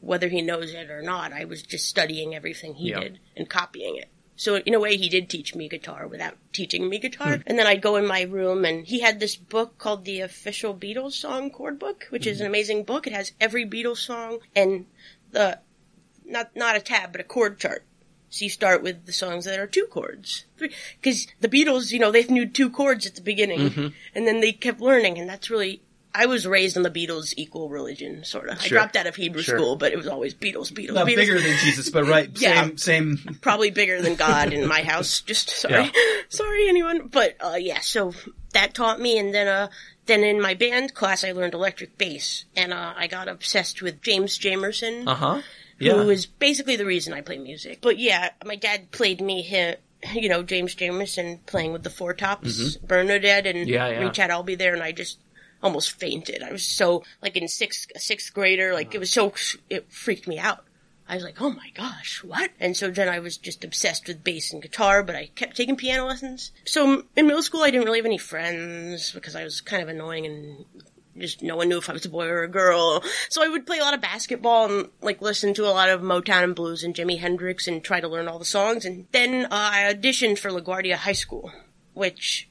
whether 0.00 0.28
he 0.30 0.40
knows 0.40 0.72
it 0.72 0.90
or 0.90 1.02
not, 1.02 1.34
I 1.34 1.44
was 1.44 1.62
just 1.62 1.86
studying 1.90 2.34
everything 2.34 2.74
he 2.74 2.88
Yeah. 2.88 3.00
did 3.00 3.18
and 3.36 3.50
copying 3.50 3.96
it. 3.96 4.08
So 4.34 4.56
in 4.56 4.72
a 4.72 4.80
way, 4.80 4.96
he 4.96 5.10
did 5.10 5.28
teach 5.28 5.54
me 5.54 5.68
guitar 5.68 6.06
without 6.08 6.38
teaching 6.54 6.88
me 6.88 6.98
guitar. 6.98 7.36
Hmm. 7.36 7.42
And 7.46 7.58
then 7.58 7.66
I'd 7.66 7.82
go 7.82 7.96
in 7.96 8.06
my 8.06 8.22
room, 8.22 8.64
and 8.64 8.86
he 8.86 9.00
had 9.00 9.20
this 9.20 9.36
book 9.36 9.76
called 9.76 10.06
the 10.06 10.20
Official 10.20 10.74
Beatles 10.74 11.12
Song 11.12 11.50
Chord 11.50 11.78
Book, 11.78 12.06
which 12.08 12.24
Hmm. 12.24 12.30
is 12.30 12.40
an 12.40 12.46
amazing 12.46 12.84
book. 12.84 13.06
It 13.06 13.12
has 13.12 13.32
every 13.42 13.66
Beatles 13.66 13.98
song 13.98 14.38
and 14.56 14.86
the 15.32 15.58
not 16.24 16.56
not 16.56 16.76
a 16.76 16.80
tab, 16.80 17.12
but 17.12 17.20
a 17.20 17.24
chord 17.24 17.60
chart. 17.60 17.84
So 18.32 18.44
you 18.46 18.50
start 18.50 18.82
with 18.82 19.04
the 19.04 19.12
songs 19.12 19.44
that 19.44 19.58
are 19.58 19.66
two 19.66 19.84
chords, 19.90 20.46
because 20.58 21.26
the 21.40 21.48
Beatles, 21.50 21.92
you 21.92 21.98
know, 21.98 22.10
they 22.10 22.24
knew 22.24 22.46
two 22.46 22.70
chords 22.70 23.06
at 23.06 23.14
the 23.14 23.20
beginning, 23.20 23.60
Mm-hmm. 23.60 23.86
and 24.14 24.26
then 24.26 24.40
they 24.40 24.52
kept 24.52 24.80
learning, 24.80 25.18
and 25.18 25.28
that's 25.28 25.50
really. 25.50 25.82
I 26.14 26.26
was 26.26 26.46
raised 26.46 26.76
on 26.76 26.82
the 26.82 26.90
Beatles 26.90 27.32
equal 27.38 27.68
religion, 27.70 28.22
sort 28.24 28.48
of. 28.50 28.60
Sure. 28.60 28.78
I 28.78 28.82
dropped 28.82 28.96
out 28.96 29.06
of 29.06 29.16
Hebrew 29.16 29.40
Sure. 29.42 29.56
school, 29.58 29.76
but 29.76 29.92
it 29.92 29.96
was 29.96 30.06
always 30.06 30.34
Beatles, 30.34 30.70
Beatles, 30.70 30.92
Not 30.94 31.06
Beatles. 31.06 31.16
bigger 31.16 31.40
than 31.40 31.56
Jesus, 31.58 31.88
but 31.90 32.04
right, 32.06 32.30
Yeah. 32.40 32.62
same, 32.64 32.76
same. 32.78 33.38
Probably 33.42 33.70
bigger 33.70 34.00
than 34.02 34.14
God 34.16 34.52
in 34.54 34.66
my 34.66 34.82
house. 34.82 35.20
Just 35.26 35.48
sorry, 35.50 35.90
sorry 36.30 36.68
anyone, 36.68 37.08
but 37.08 37.36
uh, 37.40 37.56
yeah. 37.58 37.80
So 37.80 38.12
that 38.54 38.72
taught 38.74 38.98
me, 39.00 39.18
and 39.18 39.34
then 39.34 39.48
uh, 39.48 39.68
then 40.06 40.22
in 40.22 40.40
my 40.40 40.52
band 40.54 40.94
class, 40.94 41.22
I 41.24 41.32
learned 41.32 41.54
electric 41.54 41.96
bass, 41.98 42.44
and 42.56 42.72
uh, 42.74 42.92
I 42.96 43.06
got 43.08 43.28
obsessed 43.28 43.80
with 43.82 44.00
James 44.02 44.38
Jamerson 44.38 45.06
Uh 45.06 45.14
huh. 45.82 45.96
who 45.96 46.06
Yeah. 46.06 46.12
is 46.14 46.26
basically 46.26 46.76
the 46.76 46.86
reason 46.86 47.12
I 47.12 47.20
play 47.20 47.38
music. 47.38 47.78
But 47.80 47.98
yeah, 47.98 48.30
my 48.44 48.56
dad 48.56 48.90
played 48.90 49.20
me 49.20 49.42
him, 49.42 49.76
you 50.14 50.28
know, 50.28 50.42
James 50.42 50.74
Jamerson 50.74 51.44
playing 51.46 51.72
with 51.72 51.82
the 51.82 51.90
Four 51.90 52.14
Tops, 52.14 52.76
Bernadette, 52.76 53.46
and 53.46 53.58
Mm-hmm. 53.58 53.68
Yeah, 53.68 53.88
yeah. 53.88 53.98
Reach 54.00 54.18
Out, 54.18 54.30
I'll 54.30 54.42
Be 54.42 54.54
There, 54.54 54.74
and 54.74 54.82
I 54.82 54.92
just 54.92 55.18
almost 55.62 55.92
fainted. 55.92 56.42
I 56.42 56.50
was 56.50 56.64
so, 56.64 57.04
like 57.22 57.36
in 57.36 57.46
sixth, 57.48 57.90
a 57.94 58.00
sixth 58.00 58.34
grader, 58.34 58.72
like 58.74 58.94
it 58.94 58.98
was 58.98 59.12
so, 59.12 59.32
it 59.70 59.92
freaked 59.92 60.26
me 60.26 60.38
out. 60.38 60.64
I 61.08 61.14
was 61.16 61.24
like, 61.24 61.40
oh 61.42 61.50
my 61.50 61.68
gosh, 61.74 62.22
what? 62.24 62.50
And 62.58 62.76
so 62.76 62.90
then 62.90 63.08
I 63.08 63.18
was 63.18 63.36
just 63.36 63.64
obsessed 63.64 64.08
with 64.08 64.24
bass 64.24 64.52
and 64.52 64.62
guitar, 64.62 65.02
but 65.02 65.14
I 65.14 65.26
kept 65.34 65.56
taking 65.56 65.76
piano 65.76 66.06
lessons. 66.06 66.52
So 66.64 67.04
in 67.16 67.26
middle 67.26 67.42
school, 67.42 67.62
I 67.62 67.70
didn't 67.70 67.84
really 67.86 67.98
have 67.98 68.06
any 68.06 68.18
friends 68.18 69.12
because 69.12 69.36
I 69.36 69.44
was 69.44 69.60
kind 69.60 69.82
of 69.82 69.88
annoying 69.88 70.26
and 70.26 70.64
just 71.18 71.42
no 71.42 71.56
one 71.56 71.68
knew 71.68 71.78
if 71.78 71.90
I 71.90 71.92
was 71.92 72.04
a 72.06 72.08
boy 72.08 72.26
or 72.26 72.42
a 72.42 72.48
girl. 72.48 73.02
So 73.30 73.42
I 73.44 73.48
would 73.48 73.66
play 73.66 73.78
a 73.78 73.82
lot 73.82 73.94
of 73.94 74.00
basketball 74.00 74.70
and 74.70 74.88
like 75.00 75.20
listen 75.20 75.54
to 75.54 75.64
a 75.66 75.70
lot 75.70 75.88
of 75.90 76.00
Motown 76.00 76.42
and 76.44 76.54
blues 76.54 76.82
and 76.84 76.94
Jimi 76.94 77.18
Hendrix 77.18 77.66
and 77.68 77.82
try 77.84 78.00
to 78.00 78.08
learn 78.08 78.28
all 78.28 78.38
the 78.38 78.44
songs. 78.44 78.84
And 78.84 79.06
then 79.12 79.44
uh, 79.46 79.48
I 79.50 79.92
auditioned 79.94 80.38
for 80.38 80.50
LaGuardia 80.50 80.94
High 80.94 81.12
School, 81.12 81.52
which 81.94 82.48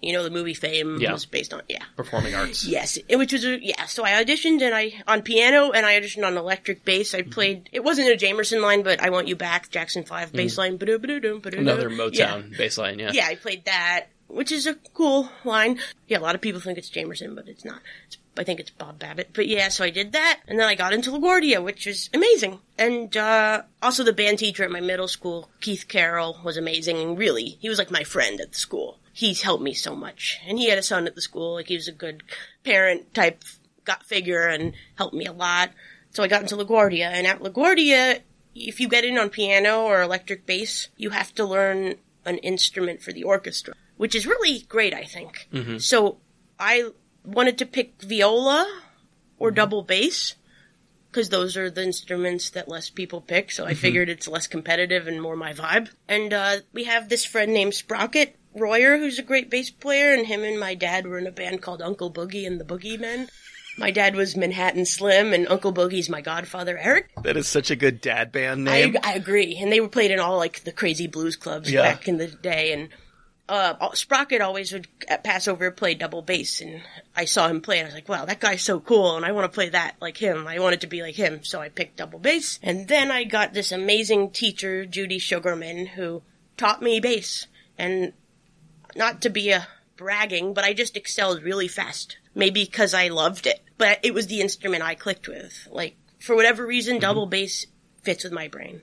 you 0.00 0.12
know 0.12 0.24
the 0.24 0.30
movie 0.30 0.52
Fame 0.54 0.98
Yeah. 1.00 1.12
was 1.12 1.26
based 1.26 1.54
on. 1.54 1.62
Yeah. 1.68 1.84
Performing 1.96 2.34
arts. 2.34 2.64
Yes, 2.68 2.98
it, 3.08 3.16
which 3.16 3.32
was 3.32 3.44
a, 3.44 3.64
yeah. 3.64 3.84
So 3.86 4.04
I 4.04 4.10
auditioned 4.22 4.60
and 4.60 4.74
I 4.74 5.00
on 5.06 5.22
piano 5.22 5.70
and 5.70 5.86
I 5.86 5.98
auditioned 6.00 6.26
on 6.26 6.36
electric 6.36 6.84
bass. 6.84 7.14
I 7.14 7.22
played. 7.22 7.68
It 7.72 7.84
wasn't 7.84 8.08
a 8.08 8.16
Jamerson 8.16 8.60
line, 8.62 8.82
but 8.82 9.00
I 9.00 9.10
Want 9.10 9.28
You 9.28 9.36
Back, 9.36 9.70
Jackson 9.70 10.02
Five 10.02 10.32
bass 10.32 10.58
line. 10.58 10.76
ba-do-ba-do-dum, 10.76 11.38
ba-do-dum. 11.40 11.68
Another 11.68 11.88
Yeah. 11.88 11.96
Motown 12.40 12.58
bass 12.58 12.78
line, 12.78 12.98
yeah. 12.98 13.12
Yeah, 13.14 13.26
I 13.26 13.36
played 13.36 13.64
that, 13.66 14.06
which 14.32 14.50
is 14.50 14.66
a 14.66 14.74
cool 14.94 15.28
line. 15.44 15.78
Yeah, 16.08 16.18
a 16.18 16.20
lot 16.20 16.34
of 16.34 16.40
people 16.40 16.60
think 16.60 16.78
it's 16.78 16.90
Jamerson, 16.90 17.34
but 17.34 17.48
it's 17.48 17.64
not. 17.64 17.80
It's, 18.06 18.18
I 18.36 18.44
think 18.44 18.60
it's 18.60 18.70
Bob 18.70 18.98
Babbitt. 18.98 19.30
But 19.32 19.46
yeah, 19.46 19.68
so 19.68 19.84
I 19.84 19.90
did 19.90 20.12
that, 20.12 20.40
and 20.48 20.58
then 20.58 20.66
I 20.66 20.74
got 20.74 20.92
into 20.92 21.10
LaGuardia, 21.10 21.62
which 21.62 21.86
was 21.86 22.08
amazing. 22.14 22.60
And 22.78 23.16
uh, 23.16 23.62
also 23.82 24.04
the 24.04 24.12
band 24.12 24.38
teacher 24.38 24.64
at 24.64 24.70
my 24.70 24.80
middle 24.80 25.08
school, 25.08 25.50
Keith 25.60 25.86
Carroll, 25.88 26.40
was 26.42 26.56
amazing. 26.56 26.98
And 26.98 27.18
really, 27.18 27.58
he 27.60 27.68
was 27.68 27.78
like 27.78 27.90
my 27.90 28.04
friend 28.04 28.40
at 28.40 28.52
the 28.52 28.58
school. 28.58 28.98
He's 29.12 29.42
helped 29.42 29.62
me 29.62 29.74
so 29.74 29.94
much, 29.94 30.40
and 30.46 30.58
he 30.58 30.70
had 30.70 30.78
a 30.78 30.82
son 30.82 31.06
at 31.06 31.14
the 31.14 31.20
school. 31.20 31.54
Like 31.54 31.68
he 31.68 31.76
was 31.76 31.88
a 31.88 31.92
good 31.92 32.22
parent 32.64 33.12
type 33.12 33.44
got 33.84 34.04
figure 34.04 34.46
and 34.46 34.74
helped 34.96 35.14
me 35.14 35.26
a 35.26 35.32
lot. 35.32 35.70
So 36.10 36.22
I 36.22 36.28
got 36.28 36.42
into 36.42 36.56
LaGuardia, 36.56 37.06
and 37.06 37.26
at 37.26 37.40
LaGuardia, 37.40 38.20
if 38.54 38.80
you 38.80 38.88
get 38.88 39.04
in 39.04 39.18
on 39.18 39.30
piano 39.30 39.82
or 39.82 40.02
electric 40.02 40.46
bass, 40.46 40.88
you 40.96 41.10
have 41.10 41.34
to 41.34 41.44
learn 41.44 41.94
an 42.24 42.38
instrument 42.38 43.02
for 43.02 43.12
the 43.12 43.24
orchestra, 43.24 43.74
which 43.96 44.14
is 44.14 44.26
really 44.26 44.60
great, 44.68 44.94
I 44.94 45.04
think. 45.04 45.48
Mm-hmm. 45.52 45.78
So 45.78 46.18
I 46.58 46.90
wanted 47.24 47.58
to 47.58 47.66
pick 47.66 48.02
viola 48.02 48.66
or 49.38 49.48
mm-hmm. 49.48 49.56
double 49.56 49.82
bass 49.82 50.34
because 51.10 51.28
those 51.28 51.56
are 51.56 51.70
the 51.70 51.82
instruments 51.82 52.50
that 52.50 52.68
less 52.68 52.88
people 52.88 53.20
pick. 53.20 53.50
So 53.50 53.64
I 53.64 53.72
mm-hmm. 53.72 53.80
figured 53.80 54.08
it's 54.08 54.26
less 54.26 54.46
competitive 54.46 55.06
and 55.06 55.20
more 55.20 55.36
my 55.36 55.52
vibe. 55.52 55.90
And 56.08 56.32
uh, 56.32 56.56
we 56.72 56.84
have 56.84 57.08
this 57.08 57.24
friend 57.24 57.52
named 57.52 57.74
Sprocket 57.74 58.36
Royer, 58.54 58.98
who's 58.98 59.18
a 59.18 59.22
great 59.22 59.50
bass 59.50 59.70
player, 59.70 60.12
and 60.14 60.26
him 60.26 60.42
and 60.42 60.58
my 60.58 60.74
dad 60.74 61.06
were 61.06 61.18
in 61.18 61.26
a 61.26 61.32
band 61.32 61.62
called 61.62 61.82
Uncle 61.82 62.10
Boogie 62.10 62.46
and 62.46 62.58
the 62.58 62.64
Boogeymen. 62.64 63.28
My 63.78 63.90
dad 63.90 64.14
was 64.14 64.36
Manhattan 64.36 64.84
Slim, 64.84 65.32
and 65.32 65.48
Uncle 65.48 65.72
Boogie's 65.72 66.10
my 66.10 66.20
godfather 66.20 66.76
Eric. 66.76 67.10
That 67.22 67.38
is 67.38 67.48
such 67.48 67.70
a 67.70 67.76
good 67.76 68.02
dad 68.02 68.30
band 68.30 68.68
I, 68.68 68.72
name. 68.72 68.96
I 69.02 69.14
agree, 69.14 69.56
and 69.56 69.72
they 69.72 69.80
were 69.80 69.88
played 69.88 70.10
in 70.10 70.20
all 70.20 70.36
like 70.36 70.64
the 70.64 70.72
crazy 70.72 71.06
blues 71.06 71.36
clubs 71.36 71.70
Yeah. 71.70 71.82
back 71.82 72.06
in 72.06 72.18
the 72.18 72.26
day. 72.26 72.72
And 72.72 72.90
uh, 73.48 73.92
Sprocket 73.94 74.40
always 74.40 74.72
would 74.72 74.86
at 75.08 75.24
pass 75.24 75.48
over 75.48 75.70
play 75.70 75.94
double 75.94 76.22
bass, 76.22 76.60
and 76.60 76.82
I 77.16 77.24
saw 77.24 77.48
him 77.48 77.60
play, 77.60 77.78
and 77.78 77.86
I 77.86 77.88
was 77.88 77.94
like, 77.94 78.08
"Wow, 78.08 78.24
that 78.24 78.40
guy's 78.40 78.62
so 78.62 78.80
cool!" 78.80 79.16
And 79.16 79.24
I 79.24 79.32
want 79.32 79.50
to 79.50 79.54
play 79.54 79.68
that 79.70 79.96
like 80.00 80.16
him. 80.16 80.46
I 80.46 80.58
wanted 80.58 80.80
to 80.82 80.86
be 80.86 81.02
like 81.02 81.16
him, 81.16 81.42
so 81.44 81.60
I 81.60 81.68
picked 81.68 81.96
double 81.96 82.18
bass. 82.18 82.58
And 82.62 82.88
then 82.88 83.10
I 83.10 83.24
got 83.24 83.52
this 83.52 83.72
amazing 83.72 84.30
teacher, 84.30 84.86
Judy 84.86 85.18
Sugarman, 85.18 85.86
who 85.86 86.22
taught 86.56 86.82
me 86.82 87.00
bass, 87.00 87.46
and 87.76 88.12
not 88.94 89.22
to 89.22 89.30
be 89.30 89.50
a 89.50 89.66
bragging, 89.96 90.54
but 90.54 90.64
I 90.64 90.72
just 90.72 90.96
excelled 90.96 91.42
really 91.42 91.68
fast. 91.68 92.18
Maybe 92.34 92.64
because 92.64 92.94
I 92.94 93.08
loved 93.08 93.46
it, 93.46 93.60
but 93.76 93.98
it 94.02 94.14
was 94.14 94.28
the 94.28 94.40
instrument 94.40 94.82
I 94.82 94.94
clicked 94.94 95.28
with. 95.28 95.68
Like 95.70 95.96
for 96.18 96.36
whatever 96.36 96.64
reason, 96.66 96.98
double 96.98 97.26
bass 97.26 97.66
fits 98.02 98.24
with 98.24 98.32
my 98.32 98.48
brain. 98.48 98.82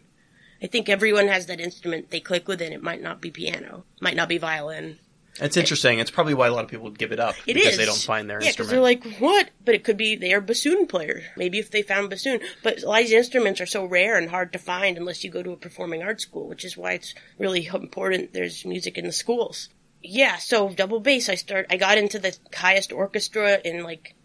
I 0.62 0.68
think 0.68 0.90
everyone 0.90 1.28
has 1.28 1.46
that 1.48 1.60
instrument 1.60 2.10
they 2.10 2.20
click 2.20 2.48
with, 2.48 2.62
and 2.62 2.74
it 2.74 2.84
might 2.84 3.02
not 3.02 3.22
be 3.22 3.32
piano, 3.32 3.86
might 4.02 4.16
not 4.16 4.30
be 4.30 4.38
violin. 4.38 5.00
It's 5.42 5.56
interesting. 5.56 6.00
It's 6.00 6.12
probably 6.12 6.34
why 6.34 6.48
a 6.48 6.52
lot 6.52 6.66
of 6.66 6.70
people 6.70 6.84
would 6.86 6.98
give 7.00 7.14
it 7.14 7.20
up. 7.20 7.36
It 7.48 7.54
Because 7.54 7.74
is. 7.74 7.78
they 7.78 7.86
don't 7.86 7.98
find 7.98 8.30
their 8.30 8.42
yeah, 8.42 8.48
instrument. 8.48 8.72
they're 8.72 8.82
like, 8.82 9.06
what? 9.20 9.50
But 9.64 9.76
it 9.76 9.86
could 9.86 9.96
be 9.96 10.18
they 10.18 10.34
are 10.34 10.42
bassoon 10.42 10.86
players. 10.86 11.24
Maybe 11.38 11.60
if 11.60 11.72
they 11.72 11.82
found 11.82 12.10
bassoon. 12.10 12.42
But 12.62 12.84
a 12.84 12.88
lot 12.90 13.02
of 13.02 13.08
these 13.08 13.16
instruments 13.16 13.62
are 13.62 13.66
so 13.66 13.86
rare 13.86 14.18
and 14.18 14.30
hard 14.30 14.52
to 14.52 14.60
find 14.60 14.98
unless 14.98 15.24
you 15.24 15.32
go 15.32 15.42
to 15.42 15.52
a 15.52 15.56
performing 15.58 16.04
arts 16.04 16.24
school, 16.24 16.50
which 16.50 16.66
is 16.66 16.76
why 16.76 16.92
it's 16.94 17.16
really 17.38 17.66
important 17.68 18.34
there's 18.34 18.66
music 18.66 18.98
in 18.98 19.06
the 19.06 19.14
schools. 19.14 19.70
Yeah, 20.04 20.38
so 20.38 20.70
double 20.70 21.00
bass, 21.00 21.30
I 21.30 21.36
start, 21.36 21.68
I 21.70 21.78
got 21.78 21.98
into 21.98 22.20
the 22.20 22.36
highest 22.54 22.92
orchestra 22.92 23.60
in 23.64 23.84
like 23.84 24.16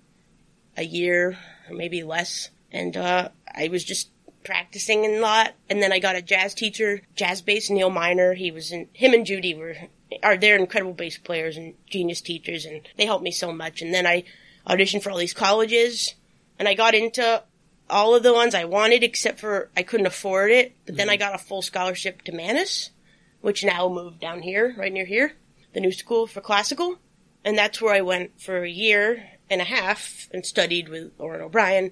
a 0.76 0.84
year 0.84 1.38
or 1.68 1.76
maybe 1.76 2.02
less. 2.02 2.50
And, 2.72 2.96
uh, 2.96 3.28
I 3.54 3.68
was 3.68 3.84
just 3.84 4.10
practicing 4.44 5.04
a 5.04 5.18
lot. 5.20 5.54
And 5.68 5.82
then 5.82 5.92
I 5.92 5.98
got 5.98 6.16
a 6.16 6.22
jazz 6.22 6.54
teacher, 6.54 7.02
jazz 7.16 7.42
bass, 7.42 7.70
Neal 7.70 7.90
Miner. 7.90 8.34
He 8.34 8.50
was 8.50 8.70
in, 8.70 8.88
him 8.92 9.14
and 9.14 9.26
Judy 9.26 9.54
were, 9.54 9.76
are, 10.22 10.36
they're 10.36 10.56
incredible 10.56 10.92
bass 10.92 11.18
players 11.18 11.56
and 11.56 11.74
genius 11.88 12.20
teachers 12.20 12.64
and 12.64 12.82
they 12.96 13.06
helped 13.06 13.24
me 13.24 13.32
so 13.32 13.52
much. 13.52 13.82
And 13.82 13.92
then 13.92 14.06
I 14.06 14.24
auditioned 14.66 15.02
for 15.02 15.10
all 15.10 15.18
these 15.18 15.34
colleges 15.34 16.14
and 16.58 16.68
I 16.68 16.74
got 16.74 16.94
into 16.94 17.42
all 17.90 18.14
of 18.14 18.22
the 18.22 18.32
ones 18.32 18.54
I 18.54 18.64
wanted, 18.64 19.02
except 19.02 19.40
for 19.40 19.70
I 19.76 19.82
couldn't 19.82 20.06
afford 20.06 20.50
it. 20.50 20.74
But 20.86 20.96
then 20.96 21.08
I 21.08 21.14
mm-hmm. 21.14 21.20
got 21.20 21.34
a 21.34 21.44
full 21.44 21.62
scholarship 21.62 22.22
to 22.22 22.32
Mannes, 22.32 22.90
which 23.40 23.64
now 23.64 23.88
moved 23.88 24.20
down 24.20 24.42
here, 24.42 24.74
right 24.76 24.92
near 24.92 25.04
here, 25.04 25.32
the 25.72 25.80
new 25.80 25.92
school 25.92 26.26
for 26.26 26.40
classical. 26.40 26.98
And 27.44 27.58
that's 27.58 27.80
where 27.80 27.94
I 27.94 28.00
went 28.00 28.40
for 28.40 28.62
a 28.62 28.70
year 28.70 29.30
and 29.50 29.60
a 29.60 29.64
half 29.64 30.28
and 30.32 30.46
studied 30.46 30.88
with 30.88 31.12
Orin 31.18 31.42
O'Brien. 31.42 31.90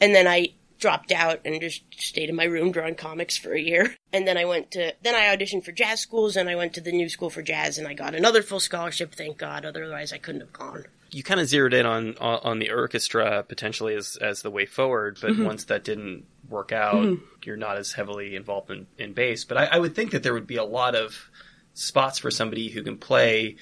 And 0.00 0.14
then 0.14 0.26
I 0.26 0.54
dropped 0.84 1.10
out 1.12 1.40
and 1.46 1.58
just 1.62 1.82
stayed 1.96 2.28
in 2.28 2.36
my 2.36 2.44
room 2.44 2.70
drawing 2.70 2.94
comics 2.94 3.38
for 3.38 3.52
a 3.54 3.60
year. 3.60 3.96
And 4.12 4.28
then 4.28 4.36
I 4.38 4.44
went 4.44 4.70
to, 4.72 4.94
then 5.02 5.16
I 5.16 5.34
auditioned 5.34 5.64
for 5.64 5.72
jazz 5.72 5.98
schools 5.98 6.36
and 6.36 6.48
I 6.48 6.54
went 6.54 6.74
to 6.74 6.80
the 6.80 6.92
new 6.92 7.08
school 7.08 7.30
for 7.30 7.42
jazz 7.42 7.78
and 7.78 7.88
I 7.88 7.94
got 7.94 8.14
another 8.14 8.42
full 8.42 8.60
scholarship, 8.60 9.12
thank 9.12 9.38
God. 9.38 9.64
Otherwise 9.64 10.12
I 10.12 10.18
couldn't 10.18 10.42
have 10.42 10.52
gone. 10.52 10.84
You 11.10 11.24
kind 11.24 11.40
of 11.40 11.48
zeroed 11.48 11.74
in 11.74 11.84
on 11.84 12.16
on 12.18 12.60
the 12.60 12.70
orchestra 12.70 13.42
potentially 13.48 13.94
as 13.96 14.16
as 14.20 14.42
the 14.42 14.50
way 14.52 14.66
forward, 14.66 15.18
but 15.20 15.32
Mm-hmm. 15.32 15.46
once 15.46 15.64
that 15.64 15.82
didn't 15.82 16.26
work 16.48 16.70
out, 16.70 17.18
you're 17.44 17.56
not 17.56 17.76
as 17.76 17.92
heavily 17.92 18.36
involved 18.36 18.70
in, 18.70 18.86
in 18.98 19.14
bass. 19.14 19.44
But 19.44 19.56
I, 19.58 19.64
I 19.64 19.78
would 19.78 19.96
think 19.96 20.12
that 20.12 20.22
there 20.22 20.34
would 20.34 20.46
be 20.46 20.58
a 20.58 20.64
lot 20.80 20.94
of 20.94 21.28
spots 21.72 22.20
for 22.20 22.30
somebody 22.30 22.68
who 22.68 22.82
can 22.84 22.98
play 22.98 23.56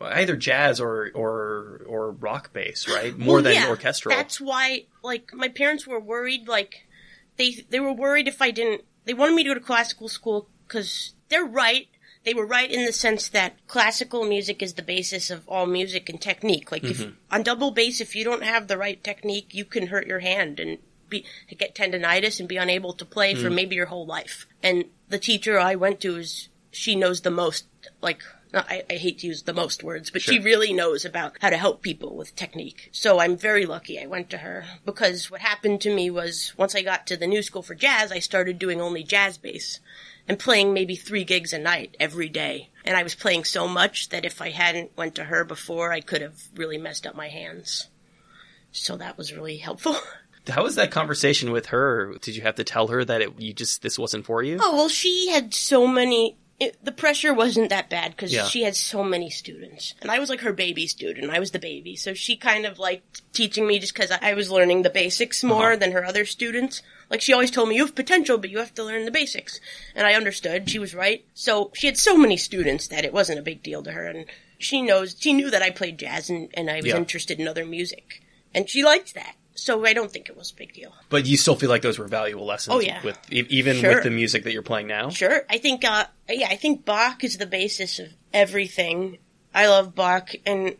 either 0.00 0.36
jazz 0.36 0.80
or 0.80 1.10
or 1.14 1.82
or 1.86 2.12
rock 2.12 2.52
bass, 2.52 2.88
right? 2.88 3.16
More 3.16 3.34
Well, 3.34 3.42
than 3.42 3.54
yeah, 3.54 3.68
orchestral. 3.68 4.14
That's 4.14 4.40
why, 4.40 4.84
like, 5.02 5.32
my 5.34 5.48
parents 5.48 5.86
were 5.86 6.00
worried. 6.00 6.48
Like, 6.48 6.86
they 7.36 7.64
they 7.68 7.80
were 7.80 7.92
worried 7.92 8.28
if 8.28 8.40
I 8.40 8.50
didn't. 8.50 8.82
They 9.04 9.14
wanted 9.14 9.34
me 9.34 9.44
to 9.44 9.50
go 9.50 9.54
to 9.54 9.60
classical 9.60 10.08
school 10.08 10.48
because 10.66 11.14
they're 11.28 11.44
right. 11.44 11.88
They 12.22 12.34
were 12.34 12.46
right 12.46 12.70
in 12.70 12.84
the 12.84 12.92
sense 12.92 13.30
that 13.30 13.66
classical 13.66 14.24
music 14.24 14.62
is 14.62 14.74
the 14.74 14.82
basis 14.82 15.30
of 15.30 15.48
all 15.48 15.64
music 15.64 16.10
and 16.10 16.20
technique. 16.20 16.70
Like, 16.70 16.84
if 16.84 16.98
mm-hmm. 16.98 17.12
on 17.30 17.42
double 17.42 17.70
bass, 17.70 18.00
if 18.00 18.14
you 18.14 18.24
don't 18.24 18.42
have 18.44 18.68
the 18.68 18.76
right 18.76 19.02
technique, 19.02 19.54
you 19.54 19.64
can 19.64 19.86
hurt 19.86 20.06
your 20.06 20.20
hand 20.20 20.60
and 20.60 20.78
be 21.08 21.24
get 21.56 21.74
tendonitis 21.74 22.38
and 22.38 22.48
be 22.48 22.58
unable 22.58 22.92
to 22.92 23.04
play 23.04 23.34
for 23.34 23.48
mm. 23.48 23.54
maybe 23.54 23.74
your 23.74 23.86
whole 23.86 24.06
life. 24.06 24.46
And 24.62 24.84
the 25.08 25.18
teacher 25.18 25.58
I 25.58 25.74
went 25.74 26.00
to 26.00 26.16
is 26.16 26.48
she 26.70 26.94
knows 26.94 27.22
the 27.22 27.30
most. 27.30 27.66
Like, 28.02 28.22
I, 28.52 28.82
I 28.90 28.94
hate 28.94 29.20
to 29.20 29.26
use 29.26 29.42
the 29.42 29.52
most 29.52 29.82
words, 29.84 30.10
but 30.10 30.22
she 30.22 30.38
really 30.38 30.72
knows 30.72 31.04
about 31.04 31.36
how 31.40 31.50
to 31.50 31.56
help 31.56 31.82
people 31.82 32.16
with 32.16 32.34
technique. 32.34 32.88
So 32.92 33.20
I'm 33.20 33.36
very 33.36 33.66
lucky 33.66 34.00
I 34.00 34.06
went 34.06 34.30
to 34.30 34.38
her 34.38 34.64
because 34.84 35.30
what 35.30 35.40
happened 35.40 35.80
to 35.82 35.94
me 35.94 36.10
was 36.10 36.52
once 36.56 36.74
I 36.74 36.82
got 36.82 37.06
to 37.08 37.16
the 37.16 37.26
new 37.26 37.42
school 37.42 37.62
for 37.62 37.74
jazz, 37.74 38.10
I 38.10 38.18
started 38.18 38.58
doing 38.58 38.80
only 38.80 39.02
jazz 39.02 39.38
bass 39.38 39.80
and 40.28 40.38
playing 40.38 40.72
maybe 40.72 40.96
three 40.96 41.24
gigs 41.24 41.52
a 41.52 41.58
night 41.58 41.96
every 42.00 42.28
day. 42.28 42.70
And 42.84 42.96
I 42.96 43.02
was 43.02 43.14
playing 43.14 43.44
so 43.44 43.68
much 43.68 44.08
that 44.08 44.24
if 44.24 44.40
I 44.40 44.50
hadn't 44.50 44.96
went 44.96 45.14
to 45.16 45.24
her 45.24 45.44
before, 45.44 45.92
I 45.92 46.00
could 46.00 46.22
have 46.22 46.40
really 46.54 46.78
messed 46.78 47.06
up 47.06 47.14
my 47.14 47.28
hands. 47.28 47.88
So 48.72 48.96
that 48.96 49.18
was 49.18 49.32
really 49.32 49.56
helpful. 49.58 49.96
How 50.48 50.62
was 50.62 50.76
that 50.76 50.90
conversation 50.90 51.52
with 51.52 51.66
her? 51.66 52.14
Did 52.20 52.34
you 52.34 52.42
have 52.42 52.56
to 52.56 52.64
tell 52.64 52.88
her 52.88 53.04
that 53.04 53.20
it, 53.20 53.40
you 53.40 53.52
just 53.52 53.82
this 53.82 53.98
wasn't 53.98 54.24
for 54.24 54.42
you? 54.42 54.58
Oh 54.60 54.74
well, 54.74 54.88
she 54.88 55.30
had 55.30 55.54
so 55.54 55.86
many. 55.86 56.36
It, 56.60 56.76
the 56.84 56.92
pressure 56.92 57.32
wasn't 57.32 57.70
that 57.70 57.88
bad 57.88 58.10
because 58.10 58.32
Yeah. 58.34 58.46
she 58.46 58.64
had 58.64 58.76
so 58.76 59.02
many 59.02 59.30
students, 59.30 59.94
and 60.02 60.10
I 60.10 60.18
was 60.18 60.28
like 60.28 60.40
her 60.42 60.52
baby 60.52 60.86
student. 60.86 61.30
I 61.30 61.38
was 61.40 61.52
the 61.52 61.58
baby, 61.58 61.96
so 61.96 62.12
she 62.12 62.36
kind 62.36 62.66
of 62.66 62.78
liked 62.78 63.22
teaching 63.32 63.66
me 63.66 63.78
just 63.78 63.94
because 63.94 64.10
I 64.10 64.34
was 64.34 64.50
learning 64.50 64.82
the 64.82 64.90
basics 64.90 65.42
more 65.42 65.68
Uh-huh. 65.72 65.76
than 65.76 65.92
her 65.92 66.04
other 66.04 66.26
students. 66.26 66.82
Like 67.08 67.22
she 67.22 67.32
always 67.32 67.50
told 67.50 67.70
me, 67.70 67.76
"You 67.76 67.86
have 67.86 67.94
potential, 67.94 68.36
but 68.36 68.50
you 68.50 68.58
have 68.58 68.74
to 68.74 68.84
learn 68.84 69.06
the 69.06 69.10
basics," 69.10 69.58
and 69.94 70.06
I 70.06 70.12
understood. 70.12 70.68
She 70.68 70.78
was 70.78 70.94
right. 70.94 71.24
So 71.32 71.70
she 71.74 71.86
had 71.86 71.96
so 71.96 72.14
many 72.16 72.36
students 72.36 72.88
that 72.88 73.06
it 73.06 73.12
wasn't 73.14 73.38
a 73.38 73.42
big 73.42 73.62
deal 73.62 73.82
to 73.82 73.92
her, 73.92 74.06
and 74.06 74.26
she 74.58 74.82
knows. 74.82 75.16
She 75.18 75.32
knew 75.32 75.48
that 75.50 75.62
I 75.62 75.70
played 75.70 75.96
jazz 75.98 76.28
and, 76.28 76.50
and 76.52 76.68
I 76.70 76.76
was 76.76 76.86
Yeah. 76.86 76.98
interested 76.98 77.40
in 77.40 77.48
other 77.48 77.64
music, 77.64 78.20
and 78.54 78.68
she 78.68 78.84
liked 78.84 79.14
that. 79.14 79.34
So 79.54 79.84
I 79.84 79.92
don't 79.92 80.10
think 80.10 80.28
it 80.28 80.36
was 80.36 80.52
a 80.52 80.54
big 80.54 80.72
deal. 80.72 80.94
But 81.10 81.26
you 81.26 81.36
still 81.36 81.56
feel 81.56 81.68
like 81.68 81.82
those 81.82 81.98
were 81.98 82.06
valuable 82.08 82.46
lessons. 82.46 82.74
Oh, 82.76 82.80
yeah. 82.80 83.02
With 83.02 83.18
even 83.30 83.76
Sure. 83.76 83.94
with 83.96 84.04
the 84.04 84.10
music 84.10 84.44
that 84.44 84.52
you're 84.52 84.62
playing 84.62 84.86
now. 84.86 85.10
Sure. 85.10 85.42
I 85.50 85.58
think, 85.58 85.84
uh, 85.84 86.04
yeah, 86.28 86.48
I 86.48 86.56
think 86.56 86.84
Bach 86.84 87.22
is 87.24 87.36
the 87.36 87.46
basis 87.46 87.98
of 87.98 88.08
everything. 88.32 89.18
I 89.54 89.66
love 89.66 89.94
Bach, 89.94 90.30
and 90.46 90.76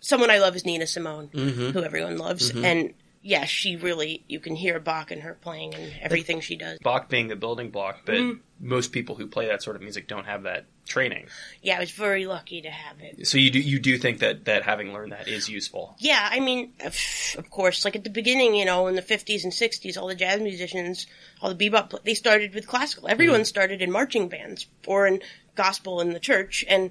someone 0.00 0.30
I 0.30 0.38
love 0.38 0.56
is 0.56 0.66
Nina 0.66 0.86
Simone, 0.86 1.28
Mm-hmm. 1.28 1.70
who 1.70 1.82
everyone 1.82 2.18
loves. 2.18 2.50
And 2.50 2.92
yeah, 3.22 3.44
she 3.44 3.76
really, 3.76 4.24
you 4.28 4.40
can 4.40 4.54
hear 4.54 4.78
Bach 4.78 5.10
in 5.10 5.20
her 5.20 5.34
playing 5.34 5.74
and 5.74 5.92
everything 6.00 6.40
she 6.40 6.56
does. 6.56 6.78
Bach 6.78 7.08
being 7.08 7.28
the 7.28 7.36
building 7.36 7.70
block, 7.70 8.00
but 8.04 8.14
Mm-hmm. 8.14 8.40
most 8.68 8.92
people 8.92 9.14
who 9.16 9.26
play 9.26 9.46
that 9.48 9.62
sort 9.62 9.76
of 9.76 9.82
music 9.82 10.08
don't 10.08 10.26
have 10.26 10.44
that 10.44 10.66
training. 10.86 11.26
Yeah, 11.62 11.76
I 11.76 11.80
was 11.80 11.90
very 11.90 12.26
lucky 12.26 12.62
to 12.62 12.70
have 12.70 13.00
it. 13.00 13.26
So 13.26 13.38
you 13.38 13.50
do 13.50 13.58
you 13.60 13.78
do 13.78 13.98
think 13.98 14.20
that 14.20 14.46
that 14.46 14.62
having 14.62 14.92
learned 14.92 15.12
that 15.12 15.28
is 15.28 15.48
useful? 15.48 15.94
Yeah, 15.98 16.26
I 16.30 16.40
mean, 16.40 16.72
of 16.84 16.96
of 17.36 17.50
course, 17.50 17.84
like 17.84 17.96
at 17.96 18.04
the 18.04 18.10
beginning, 18.10 18.54
you 18.54 18.64
know, 18.64 18.86
in 18.86 18.94
the 18.94 19.02
50s 19.02 19.44
and 19.44 19.52
60s, 19.52 19.98
all 19.98 20.08
the 20.08 20.14
jazz 20.14 20.40
musicians, 20.40 21.06
all 21.42 21.52
the 21.52 21.70
bebop, 21.70 22.02
they 22.04 22.14
started 22.14 22.54
with 22.54 22.66
classical. 22.66 23.08
Everyone 23.08 23.44
started 23.44 23.82
in 23.82 23.90
marching 23.90 24.28
bands 24.28 24.66
or 24.86 25.06
in 25.06 25.20
gospel 25.54 26.00
in 26.00 26.12
the 26.12 26.20
church. 26.20 26.64
And 26.68 26.90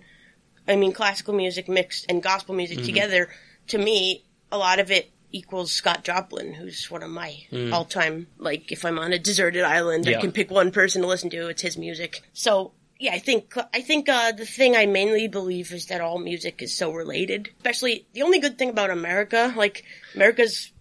I 0.68 0.76
mean, 0.76 0.92
classical 0.92 1.34
music 1.34 1.68
mixed 1.68 2.06
and 2.10 2.22
gospel 2.22 2.54
music 2.54 2.84
together, 2.84 3.30
to 3.68 3.78
me, 3.78 4.26
a 4.52 4.58
lot 4.58 4.80
of 4.80 4.92
it 4.92 5.10
equals 5.32 5.72
Scott 5.72 6.04
Joplin, 6.04 6.54
who's 6.54 6.90
one 6.90 7.04
of 7.04 7.10
my 7.10 7.38
all 7.74 7.86
time, 7.86 8.28
like, 8.38 8.72
if 8.72 8.86
I'm 8.86 8.98
on 9.00 9.14
a 9.14 9.20
deserted 9.20 9.64
island, 9.64 10.06
Yeah. 10.06 10.18
I 10.18 10.22
can 10.22 10.32
pick 10.32 10.50
one 10.50 10.72
person 10.72 11.02
to 11.02 11.08
listen 11.08 11.30
to, 11.32 11.48
it's 11.50 11.62
his 11.62 11.78
music. 11.78 12.22
So, 12.34 12.72
yeah, 13.00 13.12
I 13.14 13.20
think 13.20 13.54
I 13.74 13.82
think 13.82 14.10
uh, 14.10 14.32
the 14.32 14.46
thing 14.46 14.76
I 14.76 14.86
mainly 14.88 15.28
believe 15.28 15.72
is 15.72 15.86
that 15.88 16.02
all 16.02 16.18
music 16.18 16.62
is 16.64 16.76
so 16.76 16.92
related. 16.92 17.50
Especially 17.58 18.08
the 18.14 18.24
only 18.24 18.40
good 18.40 18.58
thing 18.58 18.70
about 18.70 18.90
America, 18.90 19.54
like 19.56 19.84
America's 20.16 20.72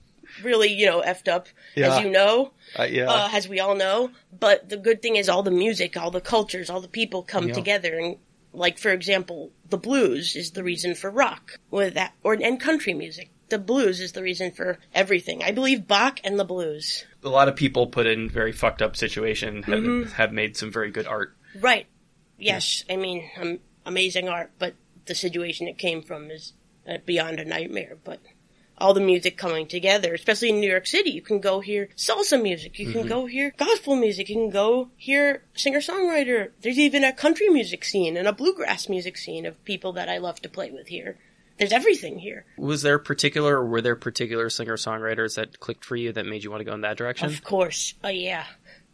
really 0.43 0.73
you 0.73 0.87
know 0.87 1.03
effed 1.03 1.29
up, 1.29 1.49
Yeah. 1.75 1.95
as 1.97 2.03
you 2.05 2.11
know, 2.11 2.53
Uh, 2.79 2.85
yeah. 2.85 3.05
uh, 3.11 3.29
as 3.33 3.49
we 3.49 3.61
all 3.61 3.75
know. 3.75 4.11
But 4.38 4.69
the 4.71 4.76
good 4.79 5.03
thing 5.03 5.17
is 5.17 5.29
all 5.29 5.43
the 5.43 5.50
music, 5.50 5.97
all 5.97 6.11
the 6.11 6.21
cultures, 6.23 6.71
all 6.71 6.81
the 6.81 6.88
people 6.88 7.23
come 7.23 7.49
Yeah. 7.49 7.55
together. 7.55 7.99
And 7.99 8.17
like 8.53 8.79
for 8.79 8.93
example, 8.93 9.50
the 9.69 9.76
blues 9.79 10.37
is 10.37 10.53
the 10.53 10.65
reason 10.65 10.95
for 10.95 11.11
rock, 11.11 11.59
with 11.71 11.95
that, 11.95 12.15
or 12.23 12.33
and 12.35 12.59
country 12.59 12.95
music. 12.95 13.29
The 13.49 13.59
blues 13.59 14.00
is 14.00 14.12
the 14.12 14.23
reason 14.23 14.50
for 14.50 14.79
everything. 14.95 15.43
I 15.45 15.53
believe 15.53 15.87
Bach 15.87 16.21
and 16.25 16.38
the 16.38 16.45
blues. 16.45 17.05
a 17.23 17.29
lot 17.29 17.49
of 17.49 17.55
people 17.57 17.87
put 17.87 18.07
in 18.07 18.29
very 18.29 18.53
fucked 18.53 18.83
up 18.83 18.97
situation 18.97 19.62
have, 19.62 19.79
Mm-hmm. 19.79 20.11
have 20.12 20.33
made 20.33 20.57
some 20.57 20.73
very 20.73 20.91
good 20.91 21.07
art. 21.07 21.37
Right. 21.61 21.87
Yes. 22.38 22.85
I 22.91 22.97
mean, 22.97 23.31
um, 23.41 23.59
amazing 23.85 24.29
art, 24.29 24.50
but 24.59 24.75
the 25.07 25.15
situation 25.15 25.69
it 25.69 25.79
came 25.79 26.03
from 26.03 26.31
is 26.31 26.53
uh, 26.88 26.99
beyond 27.07 27.38
a 27.38 27.45
nightmare. 27.45 27.97
But 28.05 28.19
all 28.79 28.93
the 28.93 29.00
music 29.00 29.38
coming 29.38 29.67
together, 29.69 30.12
especially 30.12 30.50
in 30.50 30.61
New 30.61 30.69
York 30.71 30.87
City, 30.87 31.11
you 31.11 31.23
can 31.23 31.41
go 31.41 31.61
hear 31.61 31.88
salsa 31.97 32.43
music, 32.43 32.79
you 32.79 32.93
can 32.93 33.07
go 33.07 33.26
hear 33.26 33.55
gospel 33.57 33.97
music, 33.97 34.29
you 34.29 34.35
can 34.35 34.50
go 34.50 34.91
hear 34.97 35.45
singer 35.55 35.79
songwriter. 35.81 36.50
There's 36.61 36.79
even 36.79 37.05
a 37.05 37.12
country 37.12 37.49
music 37.49 37.85
scene 37.85 38.17
and 38.17 38.29
a 38.29 38.33
bluegrass 38.33 38.88
music 38.88 39.17
scene 39.17 39.47
of 39.47 39.65
people 39.65 39.93
that 39.95 40.09
I 40.11 40.19
love 40.19 40.43
to 40.43 40.49
play 40.49 40.71
with 40.71 40.88
here. 40.88 41.17
There's 41.59 41.73
everything 41.73 42.19
here. 42.19 42.45
Was 42.59 42.83
there 42.83 42.99
particular 42.99 43.57
or 43.59 43.67
were 43.67 43.81
there 43.81 43.97
particular 43.97 44.51
singer 44.51 44.77
songwriters 44.77 45.37
that 45.37 45.59
clicked 45.61 45.85
for 45.85 45.97
you 45.97 46.13
that 46.13 46.27
made 46.27 46.45
you 46.45 46.51
want 46.51 46.61
to 46.61 46.65
go 46.65 46.75
in 46.75 46.83
that 46.83 46.97
direction? 46.99 47.27
Of 47.29 47.43
course. 47.45 47.95
Oh 48.05 48.09
yeah. 48.09 48.45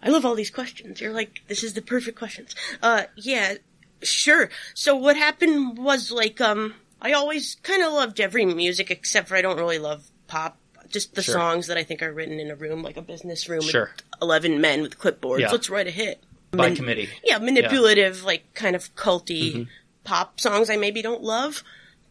I 0.03 0.11
love 0.11 0.25
all 0.25 0.35
these 0.35 0.51
questions. 0.51 1.01
You're 1.01 1.13
like, 1.13 1.43
this 1.49 1.63
is 1.63 1.75
the 1.75 1.83
perfect 1.83 2.19
questions. 2.19 2.55
Uh, 2.83 3.05
yeah, 3.17 3.55
sure. 4.03 4.51
So 4.75 4.97
what 4.97 5.17
happened 5.17 5.79
was 5.79 6.11
like, 6.11 6.41
um, 6.41 6.75
I 7.01 7.13
always 7.13 7.57
kind 7.63 7.83
of 7.83 7.93
loved 7.93 8.21
every 8.21 8.45
music 8.45 8.91
except 8.91 9.29
for 9.29 9.37
I 9.37 9.43
don't 9.43 9.57
really 9.59 9.79
love 9.79 10.05
pop. 10.27 10.59
Just 10.89 11.15
the 11.15 11.23
Sure. 11.23 11.35
songs 11.35 11.69
that 11.69 11.79
I 11.79 11.85
think 11.85 12.03
are 12.03 12.13
written 12.13 12.39
in 12.39 12.51
a 12.51 12.55
room, 12.55 12.83
like 12.83 12.97
a 12.99 13.03
business 13.03 13.49
room 13.49 13.63
Sure. 13.63 13.91
with 13.97 14.05
11 14.21 14.61
men 14.61 14.83
with 14.83 14.99
clipboards. 14.99 15.41
Yeah. 15.41 15.51
Let's 15.51 15.71
write 15.71 15.87
a 15.87 15.91
hit. 15.91 16.23
By 16.51 16.67
Man- 16.69 16.77
committee. 16.77 17.09
Yeah, 17.25 17.39
manipulative, 17.39 18.25
like 18.25 18.53
kind 18.55 18.77
of 18.77 18.95
culty 18.95 19.53
Mm-hmm. 19.55 19.63
pop 20.05 20.39
songs 20.39 20.69
I 20.69 20.77
maybe 20.77 21.01
don't 21.01 21.23
love, 21.23 21.63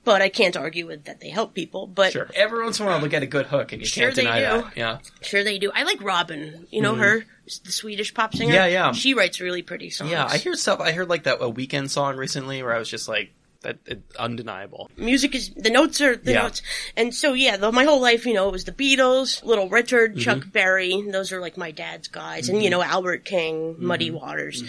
but 0.04 0.22
I 0.22 0.30
can't 0.30 0.58
argue 0.58 0.88
with 0.88 1.04
that 1.06 1.20
they 1.20 1.30
help 1.30 1.54
people. 1.54 1.88
But 1.88 2.12
Sure. 2.14 2.30
Every 2.36 2.64
once 2.64 2.80
in 2.80 2.86
a 2.86 2.90
while, 2.90 3.00
they'll 3.00 3.10
get 3.10 3.24
a 3.24 3.28
good 3.28 3.46
hook, 3.48 3.72
and 3.72 3.82
you 3.82 3.88
Sure 3.88 4.06
can't 4.06 4.16
they 4.16 4.22
deny 4.24 4.40
do. 4.40 4.62
that. 4.64 4.78
Yeah. 4.78 4.98
Sure, 5.22 5.44
they 5.44 5.60
do. 5.60 5.72
I 5.74 5.84
like 5.84 6.02
Robyn. 6.02 6.68
You 6.72 6.82
know 6.82 6.96
her, 6.96 7.26
the 7.66 7.72
Swedish 7.72 8.14
pop 8.14 8.34
singer. 8.36 8.50
Mm-hmm. 8.50 8.56
Yeah, 8.56 8.66
yeah. 8.88 8.92
She 8.94 9.14
writes 9.14 9.40
really 9.40 9.62
pretty 9.62 9.90
songs. 9.90 10.12
Yeah, 10.12 10.26
I 10.26 10.38
hear 10.38 10.56
stuff. 10.56 10.80
I 10.80 10.92
heard 10.92 11.10
like 11.10 11.24
that 11.24 11.36
a 11.42 11.52
Weeknd 11.52 11.90
song 11.90 12.16
recently 12.18 12.62
where 12.64 12.76
I 12.76 12.80
was 12.80 12.90
just 12.90 13.08
like, 13.08 13.32
that 13.64 13.78
it, 13.86 14.02
undeniable. 14.18 14.90
music 14.98 15.36
is 15.36 15.52
the 15.52 15.70
notes 15.70 16.02
are 16.02 16.16
the 16.16 16.32
Yeah. 16.32 16.42
notes, 16.42 16.64
and 16.98 17.14
so 17.14 17.34
yeah, 17.34 17.58
the, 17.58 17.72
my 17.72 17.84
whole 17.84 18.02
life, 18.02 18.26
you 18.26 18.34
know, 18.34 18.48
it 18.50 18.52
was 18.52 18.64
the 18.66 18.72
Beatles, 18.72 19.44
Little 19.44 19.70
Richard, 19.70 20.14
Mm-hmm. 20.14 20.20
Chuck 20.22 20.52
Berry. 20.52 21.00
Those 21.12 21.32
are 21.32 21.40
like 21.40 21.58
my 21.58 21.70
dad's 21.70 22.08
guys, 22.08 22.50
and 22.50 22.64
you 22.64 22.72
know 22.72 22.82
Albert 22.82 23.24
King, 23.24 23.76
Muddy 23.78 24.08
Mm-hmm. 24.10 24.16
Waters, 24.18 24.64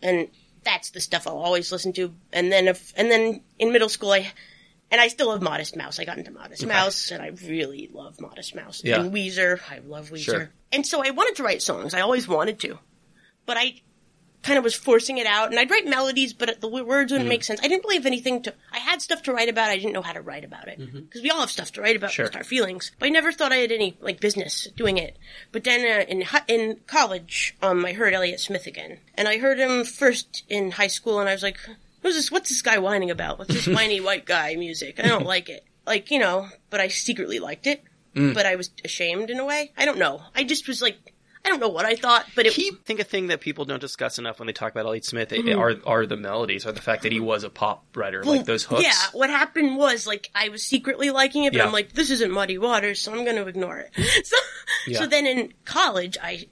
and 0.00 0.28
that's 0.64 0.88
the 0.88 1.00
stuff 1.00 1.26
I'll 1.26 1.36
always 1.36 1.70
listen 1.70 1.92
to. 1.94 2.14
And 2.32 2.50
then 2.50 2.66
if 2.68 2.94
and 2.96 3.10
then 3.10 3.42
in 3.58 3.72
middle 3.72 3.90
school, 3.90 4.12
I. 4.12 4.32
And 4.90 5.00
I 5.00 5.08
still 5.08 5.28
love 5.28 5.40
Modest 5.40 5.76
Mouse. 5.76 6.00
I 6.00 6.04
got 6.04 6.18
into 6.18 6.32
Modest 6.32 6.66
Mouse, 6.66 7.10
and 7.12 7.22
I 7.22 7.28
really 7.46 7.88
love 7.92 8.20
Modest 8.20 8.54
Mouse. 8.56 8.82
Yeah. 8.84 9.00
And 9.00 9.12
Weezer, 9.12 9.60
I 9.70 9.78
love 9.78 10.10
Weezer. 10.10 10.18
Sure. 10.24 10.50
And 10.72 10.86
so 10.86 11.04
I 11.04 11.10
wanted 11.10 11.36
to 11.36 11.42
write 11.44 11.62
songs. 11.62 11.94
I 11.94 12.00
always 12.00 12.26
wanted 12.26 12.58
to, 12.60 12.78
but 13.46 13.56
I 13.56 13.80
kind 14.42 14.56
of 14.56 14.64
was 14.64 14.74
forcing 14.74 15.18
it 15.18 15.26
out, 15.26 15.50
and 15.50 15.58
I'd 15.60 15.70
write 15.70 15.86
melodies, 15.86 16.32
but 16.32 16.62
the 16.62 16.66
words 16.68 17.12
wouldn't 17.12 17.28
make 17.28 17.44
sense. 17.44 17.60
I 17.62 17.68
didn't 17.68 17.84
really 17.84 17.96
have 17.96 18.06
anything 18.06 18.42
to. 18.44 18.54
I 18.72 18.78
had 18.78 19.02
stuff 19.02 19.22
to 19.24 19.32
write 19.34 19.50
about. 19.50 19.68
I 19.70 19.76
didn't 19.76 19.92
know 19.92 20.00
how 20.02 20.14
to 20.14 20.22
write 20.22 20.44
about 20.44 20.66
it 20.66 20.78
because 20.78 21.20
we 21.22 21.30
all 21.30 21.40
have 21.40 21.50
stuff 21.50 21.70
to 21.72 21.82
write 21.82 21.94
about, 21.96 22.08
Mm-hmm. 22.10 22.14
Sure. 22.14 22.24
just 22.26 22.36
our 22.36 22.42
feelings. 22.44 22.90
But 22.98 23.06
I 23.06 23.08
never 23.10 23.32
thought 23.32 23.52
I 23.52 23.56
had 23.56 23.70
any 23.70 23.96
like 24.00 24.18
business 24.18 24.66
doing 24.76 24.96
it. 24.96 25.16
But 25.52 25.64
then 25.64 25.80
uh, 25.82 26.04
in 26.08 26.24
in 26.48 26.80
college, 26.86 27.54
um, 27.62 27.84
I 27.84 27.92
heard 27.92 28.14
Elliott 28.14 28.40
Smith 28.40 28.66
again, 28.66 28.98
and 29.14 29.28
I 29.28 29.38
heard 29.38 29.58
him 29.58 29.84
first 29.84 30.42
in 30.48 30.70
high 30.72 30.86
school, 30.88 31.20
and 31.20 31.28
I 31.28 31.32
was 31.34 31.42
like, 31.42 31.58
"What's 32.02 32.16
this? 32.16 32.30
What's 32.30 32.48
this 32.48 32.62
guy 32.62 32.78
whining 32.78 33.10
about? 33.10 33.38
What's 33.38 33.52
this 33.54 33.66
whiny 33.76 34.00
white 34.00 34.24
guy 34.26 34.54
music? 34.56 34.98
I 34.98 35.08
don't 35.08 35.26
like 35.26 35.48
it." 35.48 35.64
Like 35.86 36.10
you 36.10 36.18
know, 36.18 36.48
but 36.70 36.80
I 36.80 36.88
secretly 36.88 37.38
liked 37.38 37.66
it. 37.66 37.82
Mm. 38.14 38.34
But 38.34 38.44
I 38.46 38.56
was 38.56 38.70
ashamed 38.84 39.30
in 39.30 39.38
a 39.38 39.44
way. 39.44 39.72
I 39.76 39.84
don't 39.84 39.98
know. 39.98 40.20
I 40.34 40.42
just 40.42 40.66
was 40.66 40.82
like, 40.82 40.96
I 41.44 41.48
don't 41.48 41.60
know 41.60 41.68
what 41.68 41.86
I 41.86 41.94
thought, 41.94 42.26
but 42.34 42.44
it. 42.44 42.52
He, 42.52 42.70
I 42.72 42.76
think 42.84 42.98
a 42.98 43.04
thing 43.04 43.28
that 43.28 43.40
people 43.40 43.64
don't 43.64 43.80
discuss 43.80 44.18
enough 44.18 44.40
when 44.40 44.46
they 44.48 44.52
talk 44.52 44.72
about 44.72 44.84
Elliott 44.84 45.04
Smith 45.04 45.30
Mm-hmm. 45.30 45.58
are 45.58 45.76
are 45.86 46.06
the 46.06 46.16
melodies, 46.16 46.66
are 46.66 46.72
the 46.72 46.82
fact 46.82 47.04
that 47.04 47.12
he 47.12 47.20
was 47.20 47.44
a 47.44 47.50
pop 47.50 47.84
writer, 47.96 48.24
like 48.24 48.44
those 48.46 48.64
hooks. 48.64 48.82
Yeah, 48.82 48.92
what 49.12 49.30
happened 49.30 49.76
was 49.76 50.06
like 50.08 50.28
I 50.34 50.48
was 50.48 50.64
secretly 50.64 51.10
liking 51.10 51.44
it, 51.44 51.52
but 51.52 51.58
Yeah. 51.58 51.66
I'm 51.66 51.72
like, 51.72 51.92
this 51.92 52.10
isn't 52.10 52.30
Muddy 52.32 52.58
Waters, 52.58 53.00
so 53.00 53.12
I'm 53.12 53.24
going 53.24 53.36
to 53.36 53.46
ignore 53.46 53.78
it. 53.78 53.90
So, 54.24 54.36
Yeah. 54.88 54.98
so 54.98 55.06
then 55.06 55.26
in 55.26 55.54
college, 55.64 56.18
I, 56.22 56.48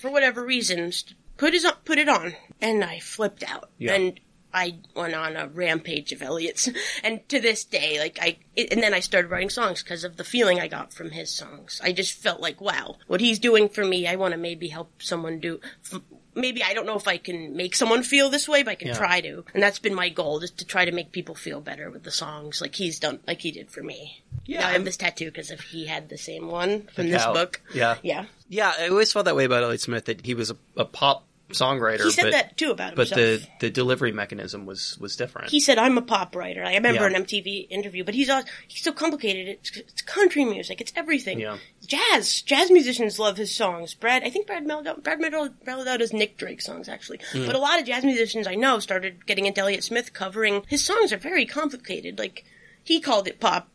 for 0.00 0.10
whatever 0.12 0.44
reasons, 0.44 1.04
put 1.38 1.54
his 1.54 1.66
put 1.84 1.98
it 1.98 2.08
on, 2.08 2.34
and 2.60 2.84
I 2.84 3.00
flipped 3.00 3.42
out, 3.42 3.70
Yeah. 3.78 3.94
and 3.94 4.20
I 4.52 4.76
went 4.94 5.14
on 5.14 5.36
a 5.36 5.46
rampage 5.48 6.12
of 6.12 6.22
Elliott's, 6.22 6.68
and 7.04 7.26
to 7.28 7.40
this 7.40 7.64
day, 7.64 7.98
like 7.98 8.18
I, 8.20 8.38
it, 8.56 8.72
and 8.72 8.82
then 8.82 8.94
I 8.94 9.00
started 9.00 9.30
writing 9.30 9.50
songs 9.50 9.82
because 9.82 10.04
of 10.04 10.16
the 10.16 10.24
feeling 10.24 10.60
I 10.60 10.68
got 10.68 10.92
from 10.92 11.10
his 11.10 11.30
songs. 11.30 11.80
I 11.84 11.92
just 11.92 12.14
felt 12.14 12.40
like, 12.40 12.60
wow, 12.60 12.96
what 13.06 13.20
he's 13.20 13.38
doing 13.38 13.68
for 13.68 13.84
me, 13.84 14.06
I 14.06 14.16
want 14.16 14.32
to 14.32 14.38
maybe 14.38 14.68
help 14.68 15.02
someone 15.02 15.38
do. 15.40 15.60
F- 15.92 16.00
maybe 16.34 16.62
I 16.62 16.74
don't 16.74 16.86
know 16.86 16.96
if 16.96 17.08
I 17.08 17.16
can 17.18 17.56
make 17.56 17.74
someone 17.74 18.02
feel 18.02 18.30
this 18.30 18.48
way, 18.48 18.62
but 18.62 18.70
I 18.70 18.74
can 18.76 18.88
Yeah. 18.88 18.94
try 18.98 19.20
to, 19.20 19.44
and 19.52 19.62
that's 19.62 19.78
been 19.80 19.94
my 19.94 20.08
goal, 20.08 20.40
just 20.40 20.58
to 20.58 20.64
try 20.64 20.84
to 20.84 20.92
make 20.92 21.12
people 21.12 21.34
feel 21.34 21.60
better 21.60 21.90
with 21.90 22.04
the 22.04 22.10
songs, 22.12 22.60
like 22.60 22.74
he's 22.74 22.98
done, 22.98 23.18
like 23.26 23.40
he 23.40 23.50
did 23.50 23.70
for 23.70 23.82
me. 23.82 24.22
Yeah, 24.46 24.60
Now 24.60 24.68
I 24.68 24.72
have 24.72 24.84
this 24.84 24.96
tattoo 24.96 25.26
because 25.26 25.50
if 25.50 25.60
he 25.60 25.86
had 25.86 26.08
the 26.08 26.18
same 26.18 26.48
one 26.48 26.82
from 26.94 27.08
this 27.08 27.24
book. 27.26 27.60
Yeah. 27.74 27.96
Yeah. 28.02 28.24
Yeah, 28.48 28.72
I 28.78 28.88
always 28.88 29.12
felt 29.12 29.26
that 29.26 29.36
way 29.36 29.44
about 29.44 29.62
Elliott 29.62 29.80
Smith 29.80 30.06
that 30.06 30.24
he 30.26 30.34
was 30.34 30.50
a, 30.50 30.56
a 30.76 30.84
pop 30.84 31.24
songwriter, 31.50 32.04
He 32.04 32.10
said 32.10 32.22
but 32.24 32.32
that 32.32 32.56
too 32.56 32.70
about 32.70 32.94
but 32.94 33.08
himself. 33.08 33.46
the 33.60 33.66
the 33.66 33.70
delivery 33.70 34.12
mechanism 34.12 34.66
was 34.66 34.96
was 34.98 35.16
different. 35.16 35.50
he 35.50 35.60
said, 35.60 35.78
"I'm 35.78 35.96
a 35.98 36.02
pop 36.02 36.34
writer." 36.34 36.64
I 36.64 36.74
remember 36.74 37.02
Yeah. 37.08 37.16
an 37.16 37.24
MTV 37.24 37.68
interview, 37.70 38.04
but 38.04 38.14
he's 38.14 38.28
all, 38.30 38.42
he's 38.68 38.82
so 38.82 38.92
complicated. 38.92 39.48
It's, 39.48 39.76
it's 39.76 40.02
country 40.02 40.44
music. 40.44 40.80
It's 40.80 40.92
everything. 40.96 41.40
Yeah. 41.40 41.58
Jazz. 41.86 42.42
Jazz 42.42 42.70
musicians 42.70 43.18
love 43.18 43.36
his 43.36 43.54
songs. 43.54 43.94
Brad, 43.94 44.22
I 44.24 44.30
think 44.30 44.46
Brad 44.46 44.64
Mehldau, 44.64 45.02
Brad 45.02 45.18
Mehldau 45.20 45.98
does 45.98 46.12
Nick 46.12 46.36
Drake 46.36 46.60
songs 46.60 46.88
actually, 46.88 47.20
Hmm. 47.32 47.46
but 47.46 47.54
a 47.54 47.58
lot 47.58 47.78
of 47.80 47.86
jazz 47.86 48.04
musicians 48.04 48.46
I 48.46 48.54
know 48.54 48.78
started 48.78 49.26
getting 49.26 49.46
into 49.46 49.60
Elliott 49.60 49.84
Smith 49.84 50.12
covering 50.12 50.62
his 50.68 50.84
songs 50.84 51.12
are 51.12 51.16
very 51.18 51.46
complicated. 51.46 52.18
Like 52.18 52.44
he 52.84 53.00
called 53.00 53.28
it 53.28 53.40
pop 53.40 53.68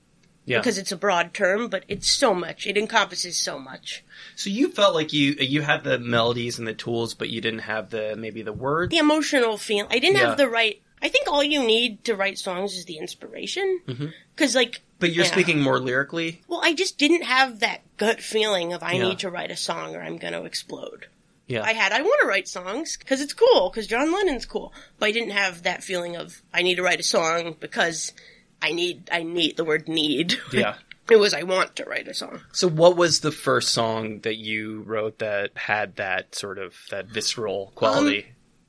yeah. 0.46 0.60
because 0.60 0.78
it's 0.78 0.92
a 0.92 0.98
broad 0.98 1.34
term, 1.34 1.68
but 1.68 1.84
it's 1.88 2.10
so 2.10 2.34
much. 2.34 2.66
It 2.68 2.78
encompasses 2.78 3.38
so 3.38 3.60
much. 3.60 4.04
so 4.36 4.50
you 4.50 4.70
felt 4.72 4.96
like 4.96 5.14
you 5.14 5.34
you 5.40 5.62
had 5.62 5.84
the 5.84 6.00
melodies 6.00 6.58
and 6.60 6.68
the 6.68 6.74
tools, 6.74 7.14
but 7.14 7.30
you 7.30 7.42
didn't 7.42 7.60
have 7.60 7.90
the 7.90 8.16
maybe 8.18 8.42
the 8.42 8.54
words. 8.54 8.92
the 8.92 8.98
emotional 8.98 9.58
feel. 9.58 9.88
I 9.90 10.00
didn't 10.00 10.18
Yeah. 10.18 10.30
have 10.30 10.38
the 10.38 10.50
right. 10.50 10.82
I 11.02 11.10
think 11.10 11.28
all 11.28 11.44
you 11.44 11.62
need 11.64 12.04
to 12.06 12.16
write 12.16 12.38
songs 12.40 12.76
is 12.76 12.86
the 12.86 12.98
inspiration. 12.98 13.82
Mm-hmm. 13.88 14.08
Because, 14.34 14.56
like, 14.56 14.82
But 14.98 15.12
you're 15.14 15.26
Yeah. 15.26 15.32
speaking 15.32 15.62
more 15.62 15.78
lyrically. 15.80 16.42
well, 16.48 16.62
I 16.64 16.74
just 16.74 16.98
didn't 16.98 17.24
have 17.24 17.60
that 17.60 17.82
gut 17.98 18.22
feeling 18.22 18.74
of 18.74 18.82
I 18.82 18.94
Yeah. 18.94 19.10
need 19.10 19.20
to 19.20 19.30
write 19.30 19.52
a 19.52 19.58
song 19.58 19.96
or 19.96 20.02
I'm 20.02 20.18
going 20.18 20.34
to 20.34 20.46
explode. 20.46 21.08
Yeah. 21.48 21.62
I 21.64 21.74
had 21.74 21.92
I 21.92 22.02
want 22.02 22.22
to 22.22 22.28
write 22.28 22.48
songs 22.48 22.98
because 22.98 23.22
it's 23.22 23.34
cool 23.34 23.70
because 23.70 23.86
John 23.86 24.12
Lennon's 24.12 24.46
cool, 24.48 24.74
but 24.98 25.06
I 25.08 25.12
didn't 25.12 25.30
have 25.32 25.62
that 25.64 25.84
feeling 25.84 26.16
of 26.16 26.42
I 26.52 26.64
need 26.64 26.76
to 26.76 26.82
write 26.82 27.00
a 27.00 27.04
song 27.04 27.56
because 27.60 28.14
I 28.62 28.72
need 28.72 29.10
I 29.12 29.24
need 29.24 29.58
the 29.58 29.66
word 29.66 29.88
need. 29.88 30.36
yeah. 30.54 30.76
it 31.10 31.18
was 31.18 31.34
I 31.34 31.44
want 31.44 31.76
to 31.78 31.86
write 31.86 32.08
a 32.08 32.14
song. 32.14 32.42
So 32.52 32.68
what 32.68 32.98
was 32.98 33.20
the 33.20 33.32
first 33.32 33.70
song 33.70 34.20
that 34.22 34.36
you 34.38 34.82
wrote 34.82 35.20
that 35.20 35.52
had 35.56 35.96
that 35.98 36.36
sort 36.36 36.58
of 36.58 36.74
that 36.90 37.08
visceral 37.08 37.72
quality? 37.76 38.26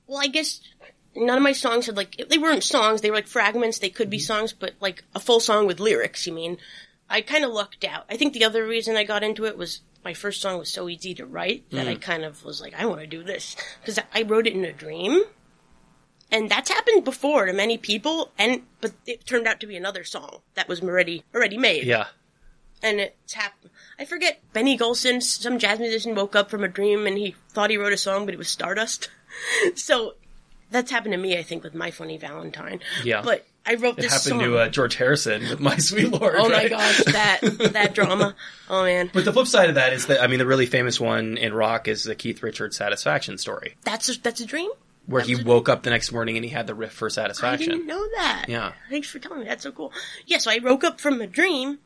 Well, 0.07 0.21
I 0.23 0.27
guess 0.27 0.61
none 1.15 1.37
of 1.39 1.43
my 1.43 1.53
songs 1.53 1.87
had 1.87 1.97
like 1.97 2.17
they 2.29 2.39
weren't 2.39 2.63
songs; 2.65 3.01
they 3.01 3.11
were 3.11 3.17
like 3.17 3.27
fragments. 3.29 3.79
They 3.79 3.89
Mm-hmm. 3.89 3.97
could 3.97 4.11
be 4.11 4.19
songs, 4.19 4.53
but 4.53 4.75
like 4.81 5.03
a 5.15 5.21
full 5.21 5.41
song 5.41 5.67
with 5.67 5.81
lyrics. 5.81 6.27
You 6.27 6.33
mean? 6.35 6.59
I 7.09 7.21
kind 7.21 7.45
of 7.45 7.53
lucked 7.53 7.85
out. 7.85 8.05
I 8.11 8.17
think 8.17 8.33
the 8.35 8.45
other 8.45 8.67
reason 8.67 8.97
I 8.97 9.05
got 9.05 9.23
into 9.23 9.47
it 9.47 9.57
was 9.57 9.81
my 10.05 10.13
first 10.13 10.43
song 10.43 10.59
was 10.59 10.71
so 10.73 10.89
easy 10.89 11.15
to 11.15 11.25
write 11.25 11.71
that 11.71 11.87
I 11.89 11.95
Mm. 11.95 12.01
kind 12.03 12.25
of 12.25 12.45
was 12.45 12.61
like, 12.61 12.75
I 12.75 12.85
want 12.87 13.01
to 13.01 13.07
do 13.07 13.23
this 13.23 13.55
because 13.81 13.99
I 14.13 14.23
wrote 14.23 14.47
it 14.49 14.55
in 14.55 14.65
a 14.65 14.73
dream, 14.73 15.23
and 16.31 16.49
that's 16.51 16.71
happened 16.71 17.05
before 17.05 17.47
to 17.47 17.53
many 17.53 17.79
people. 17.79 18.31
And 18.39 18.63
but 18.81 18.93
it 19.07 19.27
turned 19.27 19.47
out 19.47 19.61
to 19.61 19.67
be 19.67 19.77
another 19.77 20.05
song 20.05 20.39
that 20.55 20.69
was 20.69 20.83
already 20.83 21.25
already 21.35 21.59
made 21.59 21.85
yeah. 21.85 22.07
and 22.83 23.01
it's 23.01 23.33
happened. 23.35 23.71
I 23.99 24.05
forget 24.05 24.41
Benny 24.53 24.77
Golson, 24.77 25.23
some 25.23 25.59
jazz 25.59 25.79
musician, 25.79 26.15
woke 26.15 26.37
up 26.37 26.51
from 26.51 26.65
a 26.65 26.69
dream 26.69 27.07
and 27.07 27.17
he 27.17 27.35
thought 27.51 27.71
he 27.71 27.77
wrote 27.79 27.93
a 27.93 27.97
song, 27.97 28.27
but 28.27 28.35
it 28.35 28.39
was 28.39 28.49
Stardust. 28.49 29.09
so 29.75 30.15
that's 30.71 30.91
happened 30.91 31.13
to 31.13 31.19
me, 31.19 31.39
I 31.39 31.43
think, 31.43 31.63
with 31.65 31.75
My 31.75 31.91
Funny 31.91 32.19
Valentine. 32.19 32.81
Yeah. 33.05 33.23
but 33.23 33.47
I 33.65 33.75
wrote 33.75 33.99
It 33.99 34.03
this 34.03 34.13
happened 34.13 34.41
song. 34.43 34.51
to 34.51 34.59
uh, 34.59 34.69
George 34.69 34.95
Harrison 34.97 35.43
with 35.49 35.61
My 35.61 35.77
Sweet 35.79 36.11
Lord. 36.11 36.35
oh 36.39 36.49
my 36.49 36.55
right? 36.55 36.71
gosh, 36.71 37.05
that 37.05 37.41
that 37.73 37.95
drama. 37.95 38.35
Oh 38.69 38.85
man, 38.85 39.11
But 39.13 39.25
the 39.25 39.33
flip 39.33 39.47
side 39.47 39.69
of 39.71 39.75
that 39.75 39.93
is 39.93 40.07
that 40.07 40.23
I 40.23 40.27
mean 40.29 40.39
the 40.39 40.47
really 40.47 40.67
famous 40.67 41.01
one 41.01 41.37
in 41.37 41.53
rock 41.53 41.89
is 41.89 42.05
the 42.05 42.15
Keith 42.15 42.43
Richards 42.43 42.77
Satisfaction 42.77 43.39
story, 43.39 43.77
that's 43.83 44.09
a, 44.09 44.21
that's 44.21 44.41
a 44.41 44.47
dream. 44.47 44.71
Where 45.07 45.23
he 45.23 45.37
woke 45.43 45.69
up 45.69 45.83
the 45.83 45.91
next 45.91 46.11
morning 46.13 46.37
and 46.37 46.45
he 46.45 46.51
had 46.51 46.67
the 46.67 46.75
riff 46.75 46.93
for 46.93 47.09
satisfaction. 47.11 47.71
I 47.71 47.75
didn't 47.75 47.87
know 47.87 48.07
that. 48.17 48.47
Yeah. 48.49 48.73
Thanks 48.91 49.09
for 49.09 49.19
telling 49.19 49.41
me. 49.41 49.45
That's 49.47 49.63
so 49.63 49.73
cool. 49.73 49.93
Yeah, 50.27 50.39
so 50.39 50.51
I 50.51 50.59
woke 50.59 50.83
up 50.85 51.01
from 51.01 51.21
a 51.21 51.27
dream, 51.27 51.79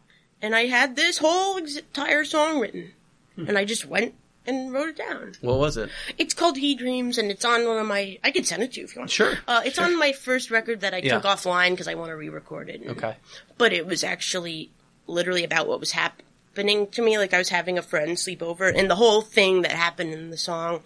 and 0.43 0.55
I 0.55 0.67
had 0.67 0.97
this 0.97 1.19
whole 1.19 1.57
entire 1.59 2.25
song 2.25 2.61
written, 2.61 2.93
Hmm. 3.37 3.49
and 3.49 3.59
I 3.59 3.65
just 3.65 3.87
went 3.87 4.15
and 4.47 4.73
wrote 4.73 4.89
it 4.89 4.97
down. 4.97 5.35
What 5.43 5.59
was 5.59 5.77
it? 5.77 5.91
It's 6.17 6.33
called 6.35 6.57
He 6.57 6.75
Dreams, 6.75 7.19
and 7.19 7.31
it's 7.31 7.45
on 7.45 7.67
one 7.67 7.77
of 7.79 7.87
my. 7.87 8.19
I 8.25 8.31
could 8.31 8.47
send 8.47 8.63
it 8.63 8.73
to 8.73 8.81
you 8.81 8.87
if 8.87 8.95
you 8.95 9.01
want. 9.01 9.11
Sure, 9.11 9.39
Uh, 9.47 9.61
it's 9.65 9.79
on 9.79 9.99
my 9.99 10.13
first 10.13 10.51
record 10.51 10.81
that 10.81 10.95
I 10.95 10.99
Yeah. 10.99 11.15
took 11.17 11.25
offline 11.25 11.71
because 11.73 11.89
I 11.89 11.95
want 11.95 12.09
to 12.11 12.17
re-record 12.17 12.71
it. 12.71 12.81
and- 12.81 12.91
Okay. 12.93 13.17
But 13.59 13.73
it 13.75 13.87
was 13.87 14.03
actually 14.03 14.71
literally 15.07 15.45
about 15.45 15.69
what 15.69 15.79
was 15.79 15.93
happening 15.93 16.87
to 16.89 17.03
me. 17.03 17.19
Like 17.19 17.35
I 17.35 17.39
was 17.39 17.51
having 17.51 17.77
a 17.79 17.83
friend 17.83 18.19
sleep 18.19 18.43
over, 18.43 18.67
and 18.67 18.89
the 18.91 18.97
whole 18.97 19.21
thing 19.21 19.61
that 19.63 19.73
happened 19.73 20.15
in 20.15 20.31
the 20.31 20.39
song 20.39 20.83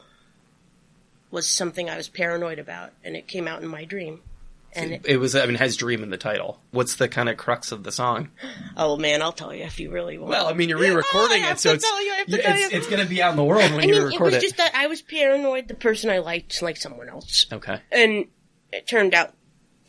was 1.35 1.47
something 1.49 1.90
I 1.90 1.97
was 1.99 2.09
paranoid 2.09 2.59
about, 2.59 2.92
and 3.05 3.14
it 3.16 3.27
came 3.29 3.47
out 3.47 3.62
in 3.62 3.68
my 3.68 3.85
dream. 3.85 4.23
And 4.77 4.90
it, 4.92 5.03
It 5.07 5.16
was 5.18 5.37
I 5.37 5.47
mean 5.47 5.55
it 5.55 5.61
has 5.61 5.77
dream 5.77 6.03
in 6.03 6.11
the 6.11 6.16
title. 6.16 6.61
What's 6.73 6.97
the 6.97 7.07
kind 7.09 7.29
of 7.29 7.37
crux 7.37 7.70
of 7.70 7.85
the 7.85 7.92
song? 7.92 8.31
oh 8.77 8.97
man, 8.97 9.23
I'll 9.23 9.31
tell 9.33 9.55
you 9.55 9.62
if 9.64 9.79
you 9.79 9.90
really 9.90 10.18
want. 10.18 10.31
Well, 10.31 10.49
I 10.49 10.53
mean 10.53 10.68
you're 10.68 10.79
re-recording 10.81 11.42
have 11.42 11.59
it, 11.59 11.61
so 11.61 11.73
it's 11.75 11.85
tell 11.85 12.05
you, 12.05 12.12
I 12.12 12.16
have 12.16 12.27
to 12.27 12.33
you- 12.37 12.42
tell 12.42 12.57
it's, 12.57 12.73
it's 12.75 12.87
going 12.88 13.01
to 13.03 13.09
be 13.09 13.23
out 13.23 13.31
in 13.31 13.37
the 13.37 13.44
world 13.44 13.70
when 13.70 13.81
I 13.81 13.85
you 13.85 13.92
mean, 13.92 14.03
it 14.03 14.05
record 14.07 14.25
was 14.25 14.35
it. 14.35 14.40
just 14.40 14.57
that 14.57 14.75
I 14.75 14.87
was 14.88 15.01
paranoid. 15.03 15.68
The 15.68 15.75
person 15.75 16.11
I 16.11 16.18
liked 16.18 16.61
liked 16.62 16.81
someone 16.81 17.09
else. 17.09 17.47
Okay. 17.53 17.79
and 17.92 18.27
it 18.73 18.88
turned 18.88 19.14
out 19.14 19.33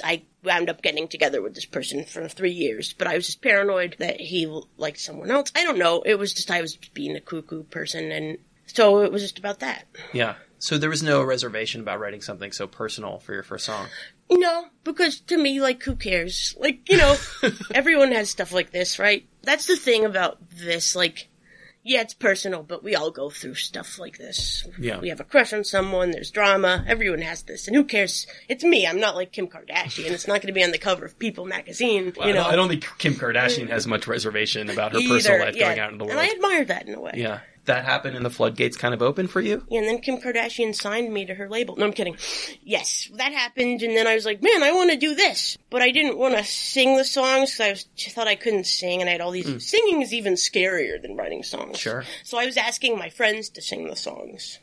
I 0.03 0.21
wound 0.43 0.69
up 0.69 0.83
getting 0.83 1.07
together 1.07 1.41
with 1.41 1.55
this 1.55 1.65
person 1.65 2.05
for 2.05 2.27
three 2.27 2.51
years, 2.51 2.93
but 2.93 3.07
I 3.07 3.15
was 3.15 3.25
just 3.25 3.41
paranoid 3.41 3.95
that 3.97 4.19
he 4.21 4.45
liked 4.77 4.99
someone 4.99 5.31
else. 5.31 5.51
I 5.55 5.63
don't 5.63 5.79
know. 5.79 6.03
It 6.05 6.19
was 6.19 6.31
just 6.33 6.51
I 6.51 6.61
was 6.61 6.75
being 6.93 7.15
a 7.15 7.21
cuckoo 7.21 7.63
person, 7.63 8.11
and 8.11 8.37
so 8.67 9.01
it 9.01 9.11
was 9.11 9.23
just 9.23 9.39
about 9.39 9.61
that. 9.61 9.85
Yeah. 10.13 10.35
So 10.65 10.79
there 10.79 10.89
was 10.89 11.03
no 11.03 11.21
reservation 11.21 11.81
about 11.81 11.99
writing 11.99 12.21
something 12.21 12.51
so 12.51 12.65
personal 12.65 13.19
for 13.19 13.33
your 13.33 13.43
first 13.43 13.65
song. 13.65 13.85
No, 14.31 14.65
because 14.83 15.19
to 15.19 15.37
me, 15.37 15.61
like, 15.61 15.83
who 15.83 15.95
cares? 15.95 16.55
Like, 16.59 16.89
you 16.89 16.97
know, 16.97 17.15
everyone 17.75 18.11
has 18.13 18.31
stuff 18.31 18.51
like 18.51 18.71
this, 18.71 18.97
right? 18.97 19.27
That's 19.43 19.67
the 19.67 19.75
thing 19.75 20.05
about 20.05 20.39
this. 20.49 20.95
Like, 20.95 21.29
yeah, 21.83 22.01
it's 22.01 22.15
personal, 22.15 22.63
but 22.63 22.83
we 22.83 22.95
all 22.95 23.11
go 23.11 23.29
through 23.29 23.53
stuff 23.53 23.99
like 23.99 24.17
this. 24.17 24.65
Yeah. 24.79 24.97
We 24.97 25.09
have 25.09 25.19
a 25.19 25.23
crush 25.23 25.53
on 25.53 25.63
someone, 25.63 26.09
there's 26.09 26.31
drama, 26.31 26.83
everyone 26.87 27.21
has 27.21 27.43
this, 27.43 27.67
and 27.67 27.75
who 27.75 27.83
cares? 27.83 28.25
It's 28.49 28.63
me, 28.63 28.87
I'm 28.87 28.99
not 28.99 29.13
like 29.13 29.31
Kim 29.31 29.47
Kardashian, 29.47 30.09
it's 30.09 30.27
not 30.27 30.41
gonna 30.41 30.51
be 30.51 30.63
on 30.63 30.71
the 30.71 30.79
cover 30.79 31.05
of 31.05 31.19
People 31.19 31.45
magazine, 31.45 32.11
I 32.19 32.29
you 32.29 32.33
know. 32.33 32.43
I 32.43 32.55
don't 32.55 32.69
think 32.69 32.87
Kim 32.97 33.13
Kardashian 33.13 33.69
has 33.69 33.85
much 33.85 34.07
reservation 34.07 34.71
about 34.71 34.93
her 34.93 35.01
personal 35.07 35.41
life 35.41 35.55
yeah. 35.55 35.67
going 35.67 35.79
out 35.79 35.91
in 35.91 35.99
the 35.99 36.05
world. 36.05 36.17
And 36.17 36.27
I 36.27 36.33
admire 36.33 36.65
that 36.65 36.87
in 36.87 36.95
a 36.95 36.99
way. 36.99 37.11
yeah. 37.17 37.41
That 37.65 37.83
happened 37.83 38.15
and 38.15 38.25
the 38.25 38.29
floodgates 38.29 38.77
kind 38.77 38.93
of 38.93 39.01
open 39.01 39.27
for 39.27 39.41
you? 39.41 39.65
Yeah, 39.69 39.79
and 39.79 39.87
then 39.87 39.99
Kim 39.99 40.17
Kardashian 40.17 40.75
signed 40.75 41.11
me 41.11 41.25
to 41.25 41.33
her 41.33 41.49
label. 41.49 41.75
No, 41.75 41.85
I'm 41.85 41.93
kidding. 41.93 42.15
Yes, 42.63 43.09
that 43.15 43.31
happened, 43.31 43.81
and 43.81 43.97
then 43.97 44.05
I 44.07 44.13
was 44.13 44.25
like, 44.25 44.43
man, 44.43 44.61
I 44.61 44.71
want 44.71 44.91
to 44.91 44.97
do 44.97 45.15
this. 45.15 45.57
But 45.69 45.81
I 45.81 45.91
didn't 45.91 46.17
want 46.17 46.37
to 46.37 46.43
sing 46.43 46.95
the 46.95 47.03
songs 47.03 47.51
because 47.51 47.67
I 47.67 47.69
was, 47.71 48.13
thought 48.13 48.27
I 48.27 48.35
couldn't 48.35 48.65
sing, 48.65 49.01
and 49.01 49.09
I 49.09 49.13
had 49.13 49.21
all 49.21 49.31
these. 49.31 49.47
Hmm. 49.47 49.57
Singing 49.57 50.01
is 50.01 50.13
even 50.13 50.33
scarier 50.33 51.01
than 51.01 51.17
writing 51.17 51.43
songs. 51.43 51.79
Sure. 51.79 52.03
So 52.23 52.37
I 52.37 52.45
was 52.45 52.57
asking 52.57 52.97
my 52.97 53.09
friends 53.09 53.49
to 53.49 53.61
sing 53.61 53.87
the 53.87 53.95
songs 53.95 54.59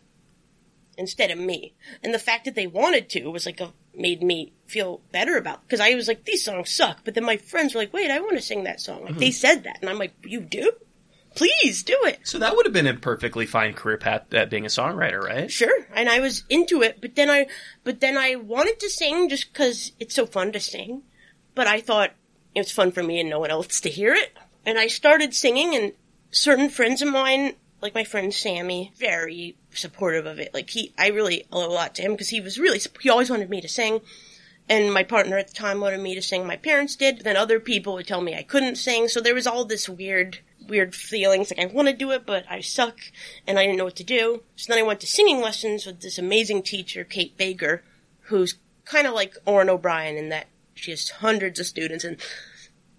instead 0.96 1.30
of 1.30 1.38
me. 1.38 1.74
And 2.02 2.14
the 2.14 2.18
fact 2.18 2.44
that 2.44 2.54
they 2.54 2.66
wanted 2.66 3.08
to 3.10 3.28
was 3.28 3.46
like 3.46 3.60
a, 3.60 3.72
made 3.94 4.22
me 4.22 4.52
feel 4.66 5.00
better 5.10 5.36
about 5.36 5.62
because 5.62 5.80
I 5.80 5.94
was 5.94 6.08
like, 6.08 6.24
these 6.24 6.44
songs 6.44 6.70
suck. 6.70 7.00
But 7.04 7.14
then 7.14 7.24
my 7.24 7.36
friends 7.36 7.74
were 7.74 7.80
like, 7.80 7.92
wait, 7.92 8.10
I 8.10 8.20
want 8.20 8.36
to 8.36 8.42
sing 8.42 8.64
that 8.64 8.80
song. 8.80 9.04
Like 9.04 9.14
hmm. 9.14 9.20
they 9.20 9.30
said 9.30 9.64
that, 9.64 9.78
and 9.80 9.90
I'm 9.90 9.98
like, 9.98 10.14
you 10.22 10.40
do? 10.40 10.72
Please 11.34 11.82
do 11.82 11.98
it. 12.04 12.20
So 12.24 12.38
that 12.38 12.54
would 12.54 12.66
have 12.66 12.72
been 12.72 12.86
a 12.86 12.94
perfectly 12.94 13.46
fine 13.46 13.74
career 13.74 13.98
path 13.98 14.32
at 14.34 14.50
being 14.50 14.64
a 14.64 14.68
songwriter, 14.68 15.22
right? 15.22 15.50
Sure. 15.50 15.86
And 15.94 16.08
I 16.08 16.20
was 16.20 16.44
into 16.48 16.82
it, 16.82 17.00
but 17.00 17.14
then 17.14 17.30
I, 17.30 17.46
but 17.84 18.00
then 18.00 18.16
I 18.16 18.36
wanted 18.36 18.80
to 18.80 18.90
sing 18.90 19.28
just 19.28 19.52
cause 19.54 19.92
it's 20.00 20.14
so 20.14 20.26
fun 20.26 20.52
to 20.52 20.60
sing. 20.60 21.02
But 21.54 21.66
I 21.66 21.80
thought 21.80 22.12
it 22.54 22.60
was 22.60 22.72
fun 22.72 22.92
for 22.92 23.02
me 23.02 23.20
and 23.20 23.30
no 23.30 23.40
one 23.40 23.50
else 23.50 23.80
to 23.80 23.90
hear 23.90 24.14
it. 24.14 24.36
And 24.64 24.78
I 24.78 24.86
started 24.86 25.34
singing 25.34 25.74
and 25.74 25.92
certain 26.30 26.70
friends 26.70 27.02
of 27.02 27.08
mine, 27.08 27.54
like 27.80 27.94
my 27.94 28.04
friend 28.04 28.32
Sammy, 28.32 28.92
very 28.96 29.56
supportive 29.70 30.26
of 30.26 30.38
it. 30.38 30.54
Like 30.54 30.70
he, 30.70 30.92
I 30.98 31.08
really 31.08 31.46
owe 31.52 31.66
a 31.66 31.72
lot 31.72 31.94
to 31.96 32.02
him 32.02 32.12
because 32.12 32.28
he 32.28 32.40
was 32.40 32.58
really, 32.58 32.80
he 33.00 33.10
always 33.10 33.30
wanted 33.30 33.50
me 33.50 33.60
to 33.60 33.68
sing. 33.68 34.00
And 34.68 34.94
my 34.94 35.02
partner 35.02 35.36
at 35.36 35.48
the 35.48 35.54
time 35.54 35.80
wanted 35.80 36.00
me 36.00 36.14
to 36.14 36.22
sing. 36.22 36.46
My 36.46 36.56
parents 36.56 36.96
did. 36.96 37.16
But 37.16 37.24
then 37.24 37.36
other 37.36 37.58
people 37.58 37.94
would 37.94 38.06
tell 38.06 38.20
me 38.20 38.34
I 38.34 38.42
couldn't 38.42 38.76
sing. 38.76 39.08
So 39.08 39.20
there 39.20 39.34
was 39.34 39.46
all 39.46 39.64
this 39.64 39.88
weird, 39.88 40.38
weird 40.68 40.94
feelings. 40.94 41.50
Like 41.50 41.70
I 41.70 41.72
want 41.72 41.88
to 41.88 41.94
do 41.94 42.10
it, 42.12 42.26
but 42.26 42.44
I 42.48 42.60
suck 42.60 42.98
and 43.46 43.58
I 43.58 43.64
didn't 43.64 43.78
know 43.78 43.84
what 43.84 43.96
to 43.96 44.04
do. 44.04 44.42
So 44.56 44.72
then 44.72 44.82
I 44.82 44.86
went 44.86 45.00
to 45.00 45.06
singing 45.06 45.40
lessons 45.40 45.86
with 45.86 46.00
this 46.00 46.18
amazing 46.18 46.62
teacher, 46.62 47.04
Kate 47.04 47.36
Baker, 47.36 47.82
who's 48.22 48.56
kind 48.84 49.06
of 49.06 49.14
like 49.14 49.36
Orin 49.46 49.70
O'Brien 49.70 50.16
in 50.16 50.28
that 50.30 50.46
she 50.74 50.90
has 50.90 51.10
hundreds 51.10 51.60
of 51.60 51.66
students 51.66 52.04
and 52.04 52.16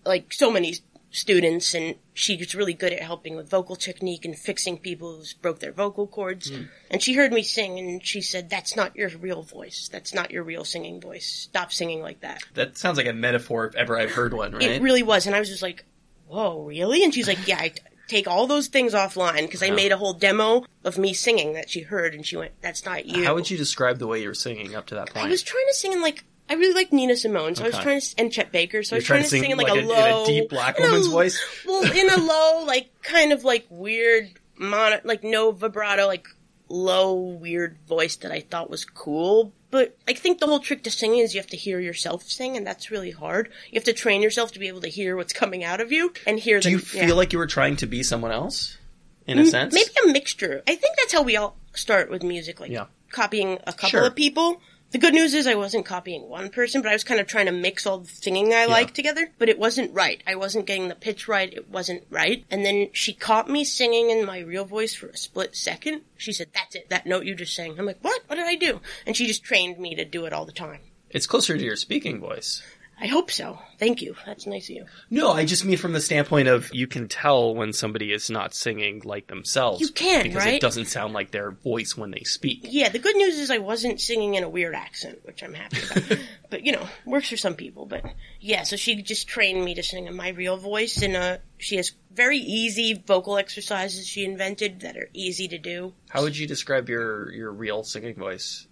like 0.06 0.34
so 0.34 0.52
many 0.52 0.76
students 1.13 1.76
and 1.76 1.95
she's 2.13 2.56
really 2.56 2.73
good 2.73 2.91
at 2.91 3.02
helping 3.02 3.36
with 3.36 3.47
vocal 3.47 3.76
technique 3.76 4.26
and 4.26 4.38
fixing 4.38 4.78
people 4.78 5.17
who 5.17 5.23
broke 5.41 5.60
their 5.60 5.71
vocal 5.71 6.08
cords. 6.08 6.49
Hmm. 6.49 6.63
And 6.89 7.02
she 7.02 7.13
heard 7.13 7.32
me 7.32 7.43
sing 7.43 7.78
and 7.78 8.06
she 8.06 8.19
said, 8.21 8.49
that's 8.49 8.76
not 8.76 8.95
your 8.95 9.10
real 9.10 9.43
voice. 9.43 9.89
That's 9.91 10.13
not 10.13 10.32
your 10.32 10.43
real 10.43 10.65
singing 10.65 10.99
voice. 10.99 11.26
Stop 11.26 11.71
singing 11.71 12.02
like 12.02 12.21
that. 12.21 12.43
That 12.56 12.78
sounds 12.78 12.97
like 12.97 13.06
a 13.08 13.13
metaphor 13.13 13.67
if 13.67 13.76
ever 13.76 13.97
I've 13.97 14.12
heard 14.12 14.34
one, 14.34 14.54
right? 14.54 14.63
It 14.63 14.82
really 14.82 15.04
was. 15.04 15.28
And 15.28 15.36
I 15.36 15.39
was 15.39 15.49
just 15.49 15.62
like, 15.62 15.86
whoa, 16.34 16.63
really? 16.63 17.04
And 17.04 17.13
she's 17.13 17.28
like, 17.28 17.48
yeah, 17.48 17.60
I 17.60 17.69
t- 17.69 17.82
take 18.08 18.28
all 18.28 18.48
those 18.48 18.67
things 18.67 18.93
offline 18.93 19.41
because 19.41 19.63
I 19.63 19.69
made 19.72 19.91
a 19.91 19.98
whole 19.98 20.13
demo 20.13 20.65
of 20.84 20.98
me 20.98 21.13
singing 21.13 21.54
that 21.54 21.69
she 21.69 21.82
heard 21.82 22.13
and 22.15 22.26
she 22.26 22.36
went, 22.36 22.52
that's 22.62 22.86
not 22.86 23.06
you. 23.06 23.24
How 23.24 23.36
would 23.36 23.50
you 23.50 23.58
describe 23.58 24.00
the 24.00 24.08
way 24.08 24.22
you 24.22 24.28
were 24.28 24.34
singing 24.34 24.76
up 24.76 24.88
to 24.88 24.96
that 24.96 25.13
point? 25.13 25.26
I 25.26 25.30
was 25.30 25.43
trying 25.43 25.65
to 25.67 25.74
sing 25.74 25.93
in 25.93 26.02
like 26.02 26.24
I 26.50 26.56
really 26.56 26.74
like 26.74 26.91
Nina 26.91 27.15
Simone, 27.15 27.56
so 27.56 27.63
I 27.63 27.67
was 27.67 27.80
trying 27.80 28.02
to 28.02 28.15
and 28.17 28.32
Chet 28.32 28.52
Baker, 28.52 28.84
so 28.84 28.96
I 28.96 28.98
You're 28.98 29.00
was 29.00 29.06
trying, 29.08 29.24
to 29.24 29.30
sing, 29.30 29.50
in 29.50 29.58
like, 29.58 29.69
a 29.74 29.80
in 29.80 29.88
low, 29.88 30.24
a 30.24 30.26
deep 30.26 30.50
black 30.50 30.78
in 30.78 30.84
a- 30.84 30.88
woman's 30.88 31.08
voice. 31.08 31.41
Well, 31.65 31.84
in 31.89 32.10
a 32.10 32.17
low, 32.17 32.65
like 32.65 32.89
kind 33.02 33.32
of 33.32 33.46
like 33.46 33.65
weird 33.69 34.30
mono, 34.58 35.00
like 35.06 35.24
no 35.24 35.52
vibrato, 35.52 36.06
like 36.06 36.28
low 36.74 37.14
weird 37.14 37.78
voice 37.88 38.16
that 38.18 38.32
I 38.32 38.40
thought 38.42 38.70
was 38.70 38.84
cool. 38.84 39.54
But 39.70 39.98
I 40.08 40.14
think 40.14 40.40
the 40.40 40.48
whole 40.48 40.60
trick 40.60 40.84
to 40.84 40.92
singing 40.92 41.20
is 41.20 41.34
you 41.34 41.40
have 41.40 41.50
to 41.50 41.58
hear 41.58 41.80
yourself 41.80 42.24
sing, 42.24 42.58
and 42.58 42.66
that's 42.66 42.92
really 42.92 43.12
hard. 43.12 43.50
You 43.72 43.76
have 43.78 43.84
to 43.86 43.94
train 43.94 44.22
yourself 44.22 44.52
to 44.54 44.60
be 44.60 44.68
able 44.68 44.82
to 44.82 44.88
hear 44.90 45.16
what's 45.16 45.34
coming 45.34 45.64
out 45.64 45.82
of 45.82 45.92
you 45.92 46.14
and 46.28 46.40
hear. 46.40 46.60
Do 46.60 46.66
the, 46.66 46.72
you 46.72 46.80
feel 46.80 47.08
yeah. 47.10 47.14
like 47.14 47.34
you 47.34 47.40
were 47.40 47.48
trying 47.48 47.76
to 47.78 47.86
be 47.88 48.04
someone 48.04 48.32
else, 48.32 48.78
in 49.26 49.40
a 49.40 49.46
sense? 49.46 49.74
Maybe 49.74 49.90
a 50.08 50.12
mixture. 50.12 50.62
I 50.68 50.76
think 50.76 50.96
that's 50.98 51.14
how 51.14 51.22
we 51.24 51.38
all 51.38 51.56
start 51.74 52.10
with 52.12 52.24
music, 52.24 52.60
like 52.60 52.72
Yeah. 52.72 52.86
copying 53.12 53.60
a 53.66 53.74
couple 53.74 53.90
Sure. 53.90 54.06
of 54.08 54.16
people. 54.16 54.62
The 54.94 55.00
good 55.00 55.16
news 55.16 55.34
is 55.34 55.48
I 55.48 55.56
wasn't 55.56 55.88
copying 55.88 56.30
one 56.30 56.52
person, 56.52 56.84
but 56.84 56.90
I 56.90 56.94
was 56.94 57.04
kind 57.04 57.20
of 57.20 57.26
trying 57.26 57.48
to 57.48 57.52
mix 57.52 57.88
all 57.88 57.98
the 57.98 58.08
singing 58.08 58.54
I 58.54 58.68
like 58.68 58.94
together, 58.94 59.32
but 59.40 59.50
it 59.50 59.58
wasn't 59.58 59.92
right. 59.92 60.22
I 60.28 60.36
wasn't 60.36 60.68
getting 60.68 60.88
the 60.88 60.94
pitch 60.94 61.28
right. 61.28 61.52
It 61.52 61.68
wasn't 61.68 62.04
right. 62.12 62.46
And 62.52 62.64
then 62.64 62.90
she 62.94 63.12
caught 63.12 63.50
me 63.50 63.64
singing 63.64 64.12
in 64.12 64.24
my 64.24 64.38
real 64.42 64.66
voice 64.66 64.94
for 64.94 65.08
a 65.08 65.18
split 65.18 65.56
second. 65.56 66.04
She 66.16 66.32
said, 66.32 66.50
that's 66.54 66.76
it. 66.76 66.90
That 66.90 67.08
note 67.08 67.26
you 67.26 67.34
just 67.34 67.56
sang. 67.56 67.76
I'm 67.80 67.88
like, 67.88 68.04
what? 68.04 68.22
What 68.28 68.36
did 68.36 68.46
I 68.46 68.54
do? 68.54 68.82
And 69.08 69.18
she 69.18 69.26
just 69.26 69.44
trained 69.44 69.80
me 69.80 69.96
to 69.96 70.06
do 70.06 70.26
it 70.26 70.34
all 70.34 70.46
the 70.46 70.52
time. 70.52 70.82
It's 71.10 71.26
closer 71.26 71.58
to 71.58 71.64
your 71.64 71.76
speaking 71.76 72.20
voice. 72.20 72.62
I 73.00 73.08
hope 73.08 73.32
so. 73.32 73.60
Thank 73.80 74.02
you. 74.02 74.16
That's 74.26 74.46
nice 74.46 74.70
of 74.70 74.76
you. 74.76 74.86
No, 75.10 75.32
I 75.32 75.46
just 75.46 75.66
mean 75.66 75.78
from 75.78 75.94
the 75.94 76.00
standpoint 76.00 76.48
of 76.48 76.74
you 76.74 76.88
can 76.88 77.08
tell 77.08 77.54
when 77.54 77.74
somebody 77.74 78.14
is 78.14 78.30
not 78.30 78.54
singing 78.54 79.02
like 79.04 79.28
themselves. 79.28 79.82
You 79.82 79.90
can, 79.90 80.24
because 80.24 80.46
right? 80.46 80.54
it 80.54 80.62
doesn't 80.62 80.86
sound 80.86 81.14
like 81.14 81.32
their 81.32 81.52
voice 81.52 81.98
when 81.98 82.12
they 82.12 82.24
speak. 82.24 82.62
Yeah, 82.70 82.90
the 82.90 83.00
good 83.00 83.16
news 83.16 83.36
is 83.36 83.52
I 83.52 83.58
wasn't 83.58 84.00
singing 84.00 84.36
in 84.36 84.44
a 84.44 84.50
weird 84.50 84.76
accent, 84.76 85.20
which 85.24 85.44
I'm 85.44 85.54
happy 85.54 85.80
about. 85.92 86.20
but 86.50 86.66
you 86.66 86.72
know, 86.72 86.88
works 87.06 87.30
for 87.30 87.38
some 87.38 87.56
people. 87.56 87.86
But 87.86 88.06
yeah, 88.40 88.64
so 88.64 88.76
she 88.76 89.02
just 89.02 89.28
trained 89.28 89.64
me 89.66 89.76
to 89.76 89.84
sing 89.84 90.06
in 90.08 90.16
my 90.16 90.30
real 90.30 90.58
voice, 90.58 91.02
and 91.02 91.16
uh, 91.16 91.38
she 91.58 91.76
has 91.78 91.92
very 92.12 92.38
easy 92.38 92.94
vocal 92.94 93.38
exercises 93.38 94.08
she 94.08 94.24
invented 94.24 94.82
that 94.82 94.98
are 94.98 95.10
easy 95.14 95.48
to 95.50 95.58
do. 95.58 95.94
How 96.10 96.22
would 96.22 96.38
you 96.38 96.48
describe 96.48 96.88
your 96.90 97.32
your 97.34 97.52
real 97.52 97.84
singing 97.84 98.16
voice? 98.16 98.68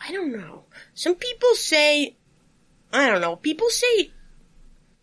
I 0.00 0.12
don't 0.12 0.32
know. 0.32 0.64
Some 0.94 1.14
people 1.14 1.54
say, 1.54 2.16
I 2.92 3.08
don't 3.08 3.20
know. 3.20 3.36
People 3.36 3.68
say 3.70 4.10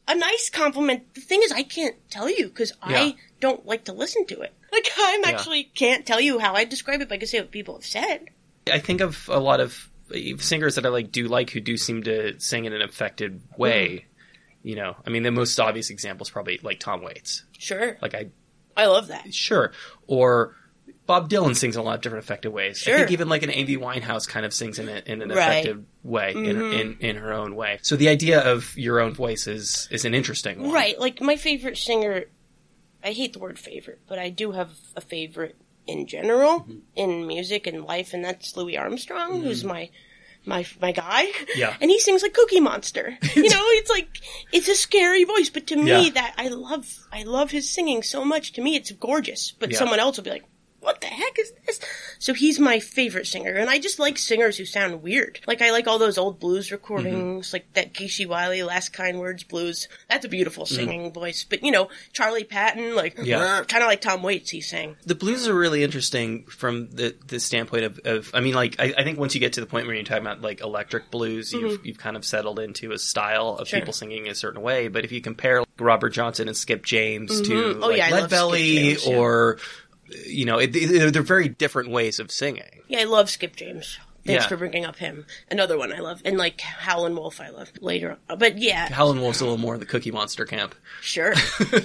a 0.08 0.15
nice 0.15 0.50
compliment. 0.50 1.13
The 1.13 1.21
thing 1.21 1.41
is, 1.43 1.52
I 1.52 1.63
can't 1.63 1.95
tell 2.10 2.30
you 2.30 2.47
because 2.47 2.71
Yeah. 2.88 2.97
I 3.00 3.15
don't 3.39 3.65
like 3.65 3.86
to 3.86 3.93
listen 3.93 4.26
to 4.28 4.41
it. 4.41 4.54
Like, 4.71 4.89
I'm 5.00 5.21
Yeah. 5.21 5.30
actually 5.30 5.63
can't 5.63 6.06
tell 6.06 6.19
you 6.19 6.39
how 6.39 6.54
I 6.54 6.65
describe 6.65 7.00
it, 7.02 7.08
but 7.08 7.15
I 7.15 7.17
can 7.19 7.28
say 7.28 7.39
what 7.39 7.52
people 7.52 7.76
have 7.76 7.86
said. 7.86 8.28
I 8.71 8.80
think 8.80 9.00
of 9.00 9.30
a 9.30 9.39
lot 9.39 9.62
of 9.62 9.89
uh, 10.13 10.17
singers 10.39 10.76
that 10.76 10.86
I 10.86 10.89
like 10.89 11.10
do 11.12 11.28
like 11.30 11.50
who 11.52 11.62
do 11.62 11.78
seem 11.78 12.04
to 12.04 12.38
sing 12.41 12.65
in 12.65 12.73
an 12.73 12.82
affected 12.82 13.41
way. 13.58 13.88
Mm-hmm. 13.89 14.67
You 14.67 14.76
know, 14.76 14.97
I 15.06 15.10
mean, 15.10 15.23
the 15.23 15.32
most 15.32 15.58
obvious 15.60 15.89
example 15.89 16.26
is 16.26 16.30
probably 16.30 16.60
like 16.62 16.82
Tom 16.82 17.02
Waits. 17.02 17.43
Sure. 17.58 17.97
Like 18.02 18.13
I 18.13 18.28
I 18.76 18.88
love 18.88 19.08
that. 19.08 19.34
sure, 19.34 19.71
or 20.06 20.54
Bob 21.08 21.30
Dylan 21.30 21.56
sings 21.56 21.76
in 21.76 21.80
a 21.80 21.84
lot 21.84 21.96
of 21.96 22.02
different 22.02 22.24
effective 22.26 22.52
ways. 22.54 22.86
I 22.88 22.98
think 22.98 23.12
even 23.12 23.30
like 23.30 23.41
an 23.43 23.50
Amy 23.50 23.78
Winehouse 23.78 24.28
kind 24.28 24.46
of 24.46 24.54
sings 24.54 24.78
in, 24.78 24.88
a, 24.89 25.02
in 25.06 25.22
an 25.22 25.30
Right. 25.30 25.38
Mm-hmm. 25.38 25.52
effective 25.52 25.84
way, 26.04 26.32
in, 26.34 26.62
in 26.74 26.98
in 27.00 27.15
her 27.15 27.34
own 27.34 27.56
way. 27.56 27.80
So 27.82 27.96
the 27.96 28.10
idea 28.10 28.41
of 28.41 28.78
your 28.78 29.00
own 29.00 29.13
voice 29.13 29.48
is 29.48 29.88
is 29.89 30.06
an 30.06 30.13
interesting 30.13 30.62
one, 30.62 30.72
Right, 30.72 31.00
like 31.00 31.22
my 31.22 31.36
favorite 31.38 31.78
singer. 31.78 32.26
I 33.04 33.12
hate 33.13 33.34
the 33.34 33.39
word 33.39 33.58
favorite, 33.58 34.02
but 34.08 34.20
I 34.20 34.30
do 34.30 34.52
have 34.52 34.70
a 34.96 35.02
favorite 35.02 35.56
in 35.88 36.06
general 36.08 36.60
Mm-hmm. 36.62 36.78
in 36.96 37.26
music 37.28 37.65
and 37.67 37.86
life, 37.86 38.13
and 38.13 38.24
that's 38.26 38.56
Louis 38.58 38.78
Armstrong, 38.78 39.41
who's 39.41 39.63
my 39.63 39.89
my 40.46 40.65
my 40.82 40.91
guy. 40.91 41.28
Yeah. 41.56 41.76
and 41.80 41.89
he 41.89 42.00
sings 42.00 42.22
like 42.22 42.34
Cookie 42.34 42.60
Monster. 42.60 43.17
you 43.36 43.50
know, 43.50 43.63
it's 43.80 43.89
like 43.89 44.10
it's 44.52 44.67
a 44.67 44.76
scary 44.76 45.24
voice, 45.24 45.50
but 45.50 45.67
to 45.67 45.76
me, 45.78 46.06
Yeah. 46.08 46.10
that 46.15 46.36
I 46.38 46.50
love 46.50 46.86
I 47.13 47.24
love 47.24 47.52
his 47.52 47.70
singing 47.70 48.04
so 48.04 48.26
much. 48.26 48.54
To 48.54 48.62
me, 48.62 48.76
it's 48.76 48.91
gorgeous. 48.91 49.52
But 49.52 49.72
Yeah. 49.72 49.78
someone 49.78 50.00
else 50.00 50.17
will 50.17 50.26
be 50.26 50.32
like. 50.32 50.43
What 50.88 51.02
the 51.02 51.08
heck 51.08 51.38
is 51.38 51.52
this? 51.65 51.82
So 52.17 52.34
he's 52.34 52.60
my 52.60 52.80
favorite 52.80 53.28
singer, 53.28 53.52
and 53.54 53.69
I 53.69 53.78
just 53.78 54.00
like 54.00 54.17
singers 54.17 54.58
who 54.58 54.63
sound 54.63 55.04
weird. 55.04 55.41
Like 55.45 55.62
I 55.62 55.71
like 55.71 55.86
all 55.86 56.00
those 56.00 56.17
old 56.17 56.39
blues 56.39 56.71
recordings, 56.71 57.52
like 57.52 57.65
that 57.73 57.93
Geeshie 57.93 58.26
Wiley 58.26 58.63
"Last 58.63 58.93
Kind 58.93 59.19
Words" 59.19 59.43
blues. 59.43 59.89
That's 60.10 60.23
a 60.23 60.30
beautiful 60.30 60.65
singing 60.65 61.12
voice. 61.12 61.43
But 61.47 61.62
you 61.62 61.71
know, 61.71 61.89
Charlie 62.13 62.45
Patton, 62.45 62.95
like 62.95 63.17
Yeah. 63.21 63.63
kind 63.67 63.84
of 63.84 63.88
like 63.89 64.00
Tom 64.00 64.23
Waits, 64.23 64.50
he 64.52 64.62
sang. 64.62 64.95
the 65.06 65.13
blues 65.13 65.45
are 65.47 65.54
really 65.54 65.84
interesting 65.84 66.45
from 66.45 66.89
the 66.91 67.15
the 67.28 67.41
standpoint 67.41 67.84
of, 67.84 68.00
of 68.06 68.32
I 68.34 68.39
mean, 68.39 68.54
like 68.56 68.78
I, 68.80 68.93
I 68.97 69.04
think 69.04 69.19
once 69.19 69.34
you 69.36 69.41
get 69.41 69.54
to 69.54 69.60
the 69.60 69.67
point 69.67 69.88
where 69.88 69.95
you're 69.95 70.06
talking 70.06 70.23
about 70.26 70.41
like 70.41 70.62
electric 70.62 71.12
blues, 71.12 71.52
you've 71.52 71.86
you've 71.86 71.97
kind 71.97 72.15
of 72.15 72.23
settled 72.23 72.60
into 72.60 72.93
a 72.93 72.97
style 72.97 73.50
of 73.50 73.58
Mm-hmm. 73.58 73.65
Sure. 73.71 73.80
people 73.82 73.93
singing 73.93 74.30
a 74.30 74.36
certain 74.36 74.62
way. 74.62 74.88
But 74.88 75.04
if 75.04 75.12
you 75.12 75.19
compare 75.19 75.60
like, 75.60 75.67
Robert 75.80 76.12
Johnson 76.12 76.47
and 76.47 76.56
Skip 76.56 76.86
James 76.86 77.41
to 77.41 77.50
Mhm. 77.50 77.84
Oh, 77.84 77.88
like 77.89 77.97
yeah, 77.97 78.12
Lead 78.21 78.30
Belly 78.30 78.76
James, 78.76 79.06
yeah. 79.06 79.17
or 79.17 79.58
you 80.26 80.46
know, 80.46 80.58
it, 80.60 80.67
they're, 80.74 81.12
they're 81.12 81.22
very 81.22 81.50
different 81.50 81.89
ways 81.89 82.20
of 82.20 82.32
singing. 82.32 82.82
Yeah, 82.88 83.00
I 83.02 83.04
love 83.06 83.30
Skip 83.30 83.56
James. 83.56 84.00
Thanks 84.26 84.43
Yeah. 84.43 84.48
for 84.50 84.58
bringing 84.58 84.84
up 84.84 84.98
him. 84.98 85.26
Another 85.50 85.78
one 85.78 85.93
I 85.93 86.00
love, 86.00 86.22
and 86.26 86.38
like 86.38 86.60
Howlin' 86.60 87.15
Wolf, 87.15 87.39
I 87.39 87.50
love 87.50 87.72
later. 87.80 88.17
But 88.28 88.58
yeah, 88.58 88.89
Howlin' 88.91 89.22
Wolf's 89.22 89.39
a 89.39 89.46
little 89.46 89.58
more 89.58 89.74
in 89.76 89.80
the 89.80 89.86
Cookie 89.86 90.12
Monster 90.12 90.46
camp. 90.46 90.76
Sure. 91.02 91.34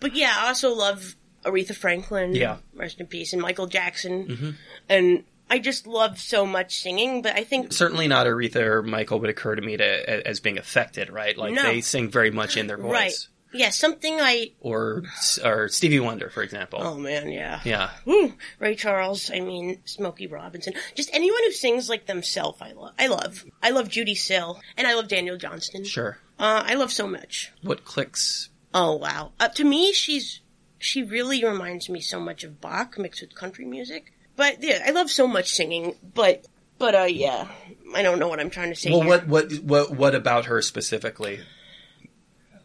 But 0.00 0.14
yeah, 0.16 0.34
I 0.36 0.48
also 0.48 0.74
love 0.74 1.14
Aretha 1.44 1.74
Franklin. 1.74 2.34
Yeah. 2.34 2.56
Rest 2.74 3.00
in 3.00 3.06
peace. 3.06 3.32
And 3.32 3.40
Michael 3.40 3.66
Jackson. 3.68 4.26
Mm-hmm. 4.26 4.50
And 4.88 5.24
I 5.48 5.58
just 5.60 5.86
love 5.86 6.18
so 6.18 6.44
much 6.44 6.80
singing, 6.80 7.22
but 7.22 7.36
I 7.36 7.44
think 7.44 7.72
Certainly 7.72 8.08
not 8.08 8.26
Aretha 8.26 8.56
or 8.56 8.82
Michael 8.82 9.20
would 9.20 9.30
occur 9.30 9.54
to 9.54 9.62
me 9.62 9.76
to, 9.76 10.26
as 10.28 10.40
being 10.40 10.58
affected, 10.58 11.08
right? 11.10 11.36
Like 11.38 11.52
No. 11.52 11.62
they 11.62 11.80
sing 11.82 12.10
very 12.10 12.30
much 12.30 12.56
in 12.56 12.66
their 12.66 12.78
voice. 12.78 12.90
right. 12.92 13.12
Yeah, 13.52 13.70
something 13.70 14.18
I 14.20 14.52
Or 14.60 15.02
or 15.44 15.68
Stevie 15.68 16.00
Wonder, 16.00 16.30
for 16.30 16.42
example. 16.42 16.80
Oh 16.82 16.96
man, 16.96 17.30
yeah. 17.30 17.60
Yeah. 17.64 17.90
Woo. 18.04 18.34
Ray 18.58 18.74
Charles, 18.74 19.30
I 19.30 19.40
mean 19.40 19.80
Smokey 19.84 20.26
Robinson. 20.26 20.74
Just 20.94 21.10
anyone 21.12 21.40
who 21.44 21.52
sings 21.52 21.88
like 21.88 22.06
themselves 22.06 22.58
I 22.60 22.72
love. 22.72 22.94
I 22.98 23.06
love. 23.08 23.44
I 23.62 23.70
love 23.70 23.88
Judee 23.88 24.16
Sill 24.16 24.60
and 24.76 24.86
I 24.86 24.94
love 24.94 25.08
Daniel 25.08 25.36
Johnston. 25.36 25.84
Sure. 25.84 26.18
Uh, 26.38 26.64
I 26.66 26.74
love 26.74 26.92
so 26.92 27.06
much. 27.06 27.52
What 27.62 27.84
clicks 27.84 28.48
Oh 28.74 28.96
wow. 28.96 29.32
Uh, 29.38 29.48
to 29.48 29.64
me 29.64 29.92
she's 29.92 30.40
she 30.78 31.02
really 31.02 31.44
reminds 31.44 31.88
me 31.88 32.00
so 32.00 32.18
much 32.18 32.44
of 32.44 32.60
Bach 32.60 32.98
mixed 32.98 33.20
with 33.20 33.34
country 33.34 33.64
music. 33.64 34.12
But 34.34 34.62
yeah, 34.62 34.82
I 34.84 34.90
love 34.90 35.10
so 35.10 35.26
much 35.26 35.54
singing, 35.54 35.96
but 36.14 36.46
but 36.78 36.94
uh 36.94 37.02
yeah, 37.02 37.48
I 37.94 38.02
don't 38.02 38.18
know 38.18 38.28
what 38.28 38.40
I'm 38.40 38.50
trying 38.50 38.70
to 38.70 38.76
say. 38.76 38.90
Well, 38.90 39.02
here. 39.02 39.10
what 39.10 39.28
what 39.28 39.52
what 39.62 39.90
what 39.92 40.14
about 40.14 40.46
her 40.46 40.62
specifically? 40.62 41.40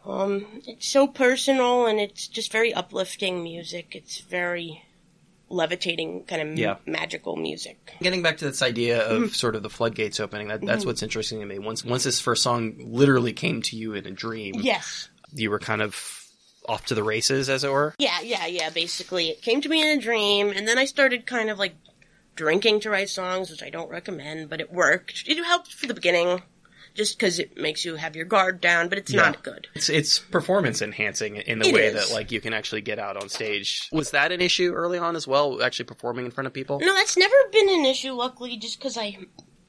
Um, 0.08 0.46
it's 0.66 0.88
so 0.88 1.06
personal 1.06 1.86
and 1.86 2.00
it's 2.00 2.26
just 2.28 2.50
very 2.50 2.72
uplifting 2.72 3.42
music. 3.42 3.94
It's 3.94 4.20
very 4.20 4.82
levitating, 5.50 6.24
kind 6.24 6.42
of 6.50 6.58
Yeah. 6.58 6.76
magical 6.86 7.36
music. 7.36 7.94
Getting 8.02 8.22
back 8.22 8.38
to 8.38 8.44
this 8.46 8.62
idea 8.62 9.00
of 9.02 9.22
Mm-hmm. 9.22 9.32
sort 9.32 9.54
of 9.56 9.62
the 9.62 9.70
floodgates 9.70 10.20
opening, 10.20 10.48
that 10.48 10.64
that's 10.64 10.84
what's 10.84 11.02
interesting 11.02 11.40
to 11.40 11.46
me. 11.46 11.58
Once 11.58 11.84
once 11.84 12.04
this 12.04 12.20
first 12.20 12.42
song 12.42 12.74
literally 12.78 13.32
came 13.32 13.62
to 13.62 13.76
you 13.76 13.94
in 13.94 14.06
a 14.06 14.10
dream, 14.10 14.54
Yes. 14.60 15.08
you 15.34 15.50
were 15.50 15.58
kind 15.58 15.82
of 15.82 16.24
off 16.68 16.84
to 16.86 16.94
the 16.94 17.02
races, 17.02 17.48
as 17.48 17.64
it 17.64 17.70
were. 17.70 17.94
Yeah, 17.98 18.20
yeah, 18.20 18.46
yeah. 18.46 18.68
Basically, 18.70 19.30
it 19.30 19.40
came 19.40 19.60
to 19.62 19.68
me 19.70 19.80
in 19.80 19.98
a 19.98 20.00
dream, 20.02 20.50
and 20.50 20.68
then 20.68 20.76
I 20.76 20.84
started 20.84 21.24
kind 21.26 21.48
of 21.48 21.58
like 21.58 21.74
drinking 22.36 22.80
to 22.80 22.90
write 22.90 23.08
songs, 23.08 23.50
which 23.50 23.62
I 23.62 23.70
don't 23.70 23.88
recommend, 23.90 24.50
but 24.50 24.60
it 24.60 24.70
worked. 24.70 25.24
It 25.26 25.42
helped 25.42 25.72
for 25.72 25.86
the 25.86 25.94
beginning, 25.94 26.42
just 26.94 27.18
because 27.18 27.38
it 27.38 27.56
makes 27.56 27.84
you 27.84 27.96
have 27.96 28.16
your 28.16 28.24
guard 28.24 28.60
down, 28.60 28.88
but 28.88 28.98
it's 28.98 29.12
Yeah. 29.12 29.22
not 29.22 29.42
good. 29.42 29.68
It's 29.74 29.88
it's 29.88 30.18
performance 30.18 30.82
enhancing 30.82 31.36
in 31.36 31.58
the 31.58 31.68
It 31.68 31.74
way 31.74 31.86
is. 31.86 31.94
that 31.94 32.12
like 32.14 32.30
you 32.32 32.40
can 32.40 32.52
actually 32.52 32.80
get 32.82 32.98
out 32.98 33.16
on 33.16 33.28
stage. 33.28 33.88
Was 33.92 34.10
that 34.12 34.32
an 34.32 34.40
issue 34.40 34.72
early 34.72 34.98
on 34.98 35.16
as 35.16 35.26
well? 35.26 35.62
Actually 35.62 35.86
performing 35.86 36.24
in 36.24 36.30
front 36.30 36.46
of 36.46 36.52
people. 36.52 36.80
No, 36.80 36.94
that's 36.94 37.16
never 37.16 37.34
been 37.52 37.68
an 37.68 37.84
issue, 37.86 38.12
luckily, 38.12 38.56
just 38.56 38.78
because 38.78 38.96
I 38.96 39.16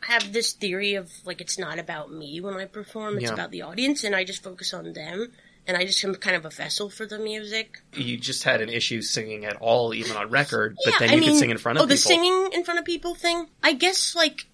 have 0.01 0.31
this 0.31 0.53
theory 0.53 0.95
of 0.95 1.11
like 1.25 1.41
it's 1.41 1.59
not 1.59 1.77
about 1.77 2.11
me 2.11 2.39
when 2.41 2.55
I 2.55 2.65
perform, 2.65 3.15
it's 3.17 3.25
Yeah. 3.25 3.33
about 3.33 3.51
the 3.51 3.61
audience, 3.63 4.03
and 4.03 4.15
I 4.15 4.23
just 4.23 4.41
focus 4.43 4.73
on 4.73 4.93
them. 4.93 5.31
And 5.67 5.77
I 5.77 5.85
just 5.85 6.03
am 6.03 6.15
kind 6.15 6.35
of 6.35 6.45
a 6.45 6.49
vessel 6.49 6.89
for 6.89 7.05
the 7.05 7.19
music. 7.19 7.77
You 7.93 8.17
just 8.17 8.43
had 8.43 8.59
an 8.59 8.69
issue 8.69 9.03
singing 9.03 9.45
at 9.45 9.55
all, 9.57 9.93
even 9.93 10.15
on 10.17 10.31
record, 10.31 10.75
but 10.83 10.93
Yeah, 10.93 10.99
then 10.99 11.09
I 11.09 11.13
you 11.13 11.19
mean, 11.19 11.29
could 11.31 11.37
sing 11.37 11.49
in 11.51 11.59
front 11.59 11.77
of 11.77 11.83
oh, 11.83 11.85
the 11.85 11.95
singing 11.97 12.49
in 12.53 12.63
front 12.63 12.79
of 12.79 12.85
people 12.85 13.13
thing. 13.13 13.49
I 13.61 13.73
guess 13.73 14.15
like 14.15 14.47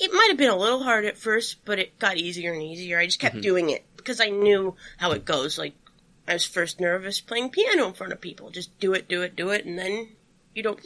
it 0.00 0.12
might 0.12 0.28
have 0.30 0.36
been 0.38 0.50
a 0.50 0.56
little 0.56 0.82
hard 0.82 1.04
at 1.04 1.16
first, 1.18 1.64
but 1.64 1.78
it 1.78 1.98
got 1.98 2.16
easier 2.16 2.52
and 2.52 2.62
easier. 2.62 2.98
I 2.98 3.06
just 3.06 3.20
kept 3.20 3.36
Mm-hmm. 3.36 3.42
doing 3.42 3.70
it 3.70 3.84
because 3.96 4.20
I 4.20 4.30
knew 4.30 4.74
how 4.96 5.12
it 5.12 5.24
goes. 5.24 5.58
Like 5.58 5.74
I 6.26 6.32
was 6.34 6.44
first 6.44 6.80
nervous 6.80 7.20
playing 7.20 7.50
piano 7.50 7.86
in 7.86 7.92
front 7.92 8.12
of 8.12 8.20
people. 8.20 8.50
Just 8.50 8.76
do 8.80 8.92
it, 8.94 9.08
do 9.08 9.22
it, 9.22 9.36
do 9.36 9.50
it, 9.50 9.64
and 9.66 9.78
then 9.78 10.08
you 10.54 10.62
don't 10.62 10.80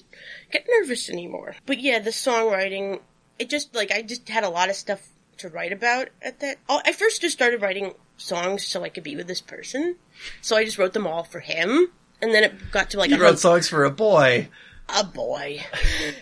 get 0.52 0.66
nervous 0.80 1.08
anymore. 1.08 1.54
But 1.66 1.80
yeah, 1.80 1.98
the 2.00 2.10
songwriting, 2.10 3.00
it 3.38 3.48
just 3.48 3.74
like 3.74 3.90
I 3.90 4.02
just 4.02 4.28
had 4.28 4.44
a 4.44 4.50
lot 4.50 4.68
of 4.68 4.76
stuff 4.76 5.08
to 5.38 5.48
write 5.48 5.72
about 5.72 6.08
at 6.22 6.40
that. 6.40 6.58
oh, 6.68 6.80
I 6.84 6.92
first 6.92 7.20
just 7.20 7.34
started 7.36 7.60
writing 7.62 7.94
songs 8.16 8.64
so 8.66 8.84
I 8.84 8.88
could 8.88 9.02
be 9.04 9.16
with 9.16 9.26
this 9.26 9.40
person. 9.40 9.96
So 10.40 10.56
I 10.56 10.64
just 10.64 10.78
wrote 10.78 10.92
them 10.92 11.06
all 11.06 11.24
for 11.24 11.40
him. 11.40 11.88
And 12.22 12.32
then 12.32 12.44
it 12.44 12.70
got 12.70 12.90
to 12.90 12.98
like 12.98 13.10
you 13.10 13.20
wrote 13.20 13.38
songs 13.38 13.68
for 13.68 13.84
a 13.84 13.90
boy. 13.90 14.48
A 14.88 15.02
boy. 15.04 15.60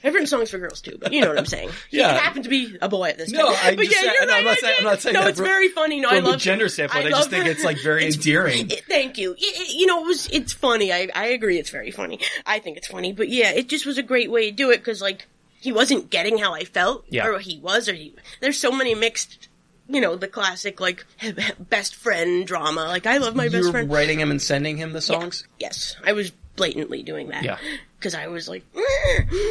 I've 0.05 0.12
written 0.14 0.27
songs 0.27 0.51
for 0.51 0.59
girls 0.59 0.81
too, 0.81 0.96
but 1.01 1.12
you 1.12 1.20
know 1.20 1.29
what 1.29 1.38
I'm 1.38 1.46
saying. 1.46 1.70
Yeah. 1.90 2.12
He 2.14 2.18
happened 2.20 2.44
to 2.44 2.51
be 2.51 2.77
a 2.81 2.88
boy 2.88 3.09
at 3.11 3.18
this 3.18 3.31
No, 3.31 3.46
time. 3.53 3.57
I'm 3.62 3.77
but 3.77 3.90
yeah, 3.90 4.03
you're 4.03 4.27
no, 4.27 4.33
right. 4.33 4.38
I'm 4.38 4.44
not 4.44 4.53
I 4.53 4.57
saying- 4.61 4.75
I'm 4.79 4.85
not 4.85 5.01
saying 5.03 5.14
no, 5.14 5.27
it's 5.27 5.38
from- 5.38 5.46
very 5.46 5.68
funny. 5.68 6.01
No, 6.01 6.09
I 6.11 6.20
love 6.20 6.38
gender 6.40 6.68
standpoint, 6.68 7.07
I, 7.07 7.09
love 7.11 7.18
just 7.20 7.31
think 7.31 7.46
it's 7.46 7.64
like 7.64 7.79
very 7.81 8.07
endearing. 8.07 8.70
it- 8.70 8.85
thank 8.88 9.18
you. 9.18 9.35
It- 9.38 9.75
you 9.75 9.87
know, 9.87 10.03
it 10.05 10.07
was. 10.07 10.29
It's 10.29 10.53
funny. 10.53 10.92
I 10.92 11.09
I 11.14 11.27
agree. 11.29 11.59
It's 11.59 11.70
very 11.70 11.90
funny. 11.90 12.20
I 12.46 12.61
think 12.61 12.77
it's 12.77 12.87
funny, 12.87 13.12
but 13.12 13.29
yeah, 13.29 13.51
it 13.53 13.68
just 13.68 13.85
was 13.85 13.98
a 13.98 14.03
great 14.03 14.31
way 14.31 14.51
to 14.51 14.57
do 14.57 14.70
it 14.70 14.79
because 14.79 15.03
like 15.03 15.27
he 15.61 15.72
wasn't 15.72 16.11
getting 16.11 16.38
how 16.38 16.55
I 16.55 16.64
felt, 16.64 17.05
Yeah. 17.09 17.27
or 17.27 17.38
he 17.40 17.59
was, 17.59 17.88
or 17.88 17.94
he. 17.94 18.14
There's 18.40 18.59
so 18.59 18.70
many 18.72 18.94
mixed. 18.94 19.48
You 19.88 20.01
know 20.01 20.14
the 20.16 20.29
classic 20.29 20.81
like 20.81 21.05
best 21.59 21.96
friend 21.96 22.46
drama. 22.46 22.85
Like 22.87 23.07
I 23.07 23.18
love 23.18 23.35
my 23.35 23.44
you 23.44 23.51
best 23.51 23.70
friend. 23.72 23.90
writing 23.90 24.20
him 24.20 24.31
and 24.31 24.40
sending 24.40 24.77
him 24.77 24.92
the 24.92 25.01
songs. 25.03 25.46
Yes, 25.59 25.96
I 26.05 26.12
was 26.12 26.31
blatantly 26.57 27.03
doing 27.03 27.29
that. 27.29 27.42
Yeah. 27.44 27.59
Because 28.03 28.17
I 28.17 28.27
was 28.27 28.49
like, 28.49 28.65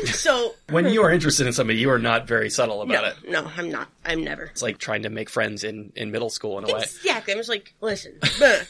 so 0.05 0.55
When 0.69 0.89
you 0.89 1.03
are 1.03 1.09
interested 1.11 1.47
in 1.47 1.53
somebody, 1.53 1.79
you 1.79 1.89
are 1.89 1.99
not 1.99 2.27
very 2.27 2.49
subtle 2.49 2.81
about 2.81 3.03
no, 3.03 3.09
it. 3.09 3.31
no, 3.31 3.51
I'm 3.55 3.71
not. 3.71 3.87
I'm 4.03 4.25
never. 4.25 4.43
It's 4.43 4.61
like 4.61 4.77
trying 4.77 5.03
to 5.03 5.09
make 5.09 5.29
friends 5.29 5.63
in, 5.63 5.93
in 5.95 6.11
middle 6.11 6.29
school 6.29 6.57
in 6.57 6.65
a 6.65 6.73
way. 6.73 6.81
Exactly. 6.81 7.33
I 7.33 7.37
was 7.37 7.47
like, 7.47 7.73
listen, 7.79 8.13
bleh, 8.21 8.67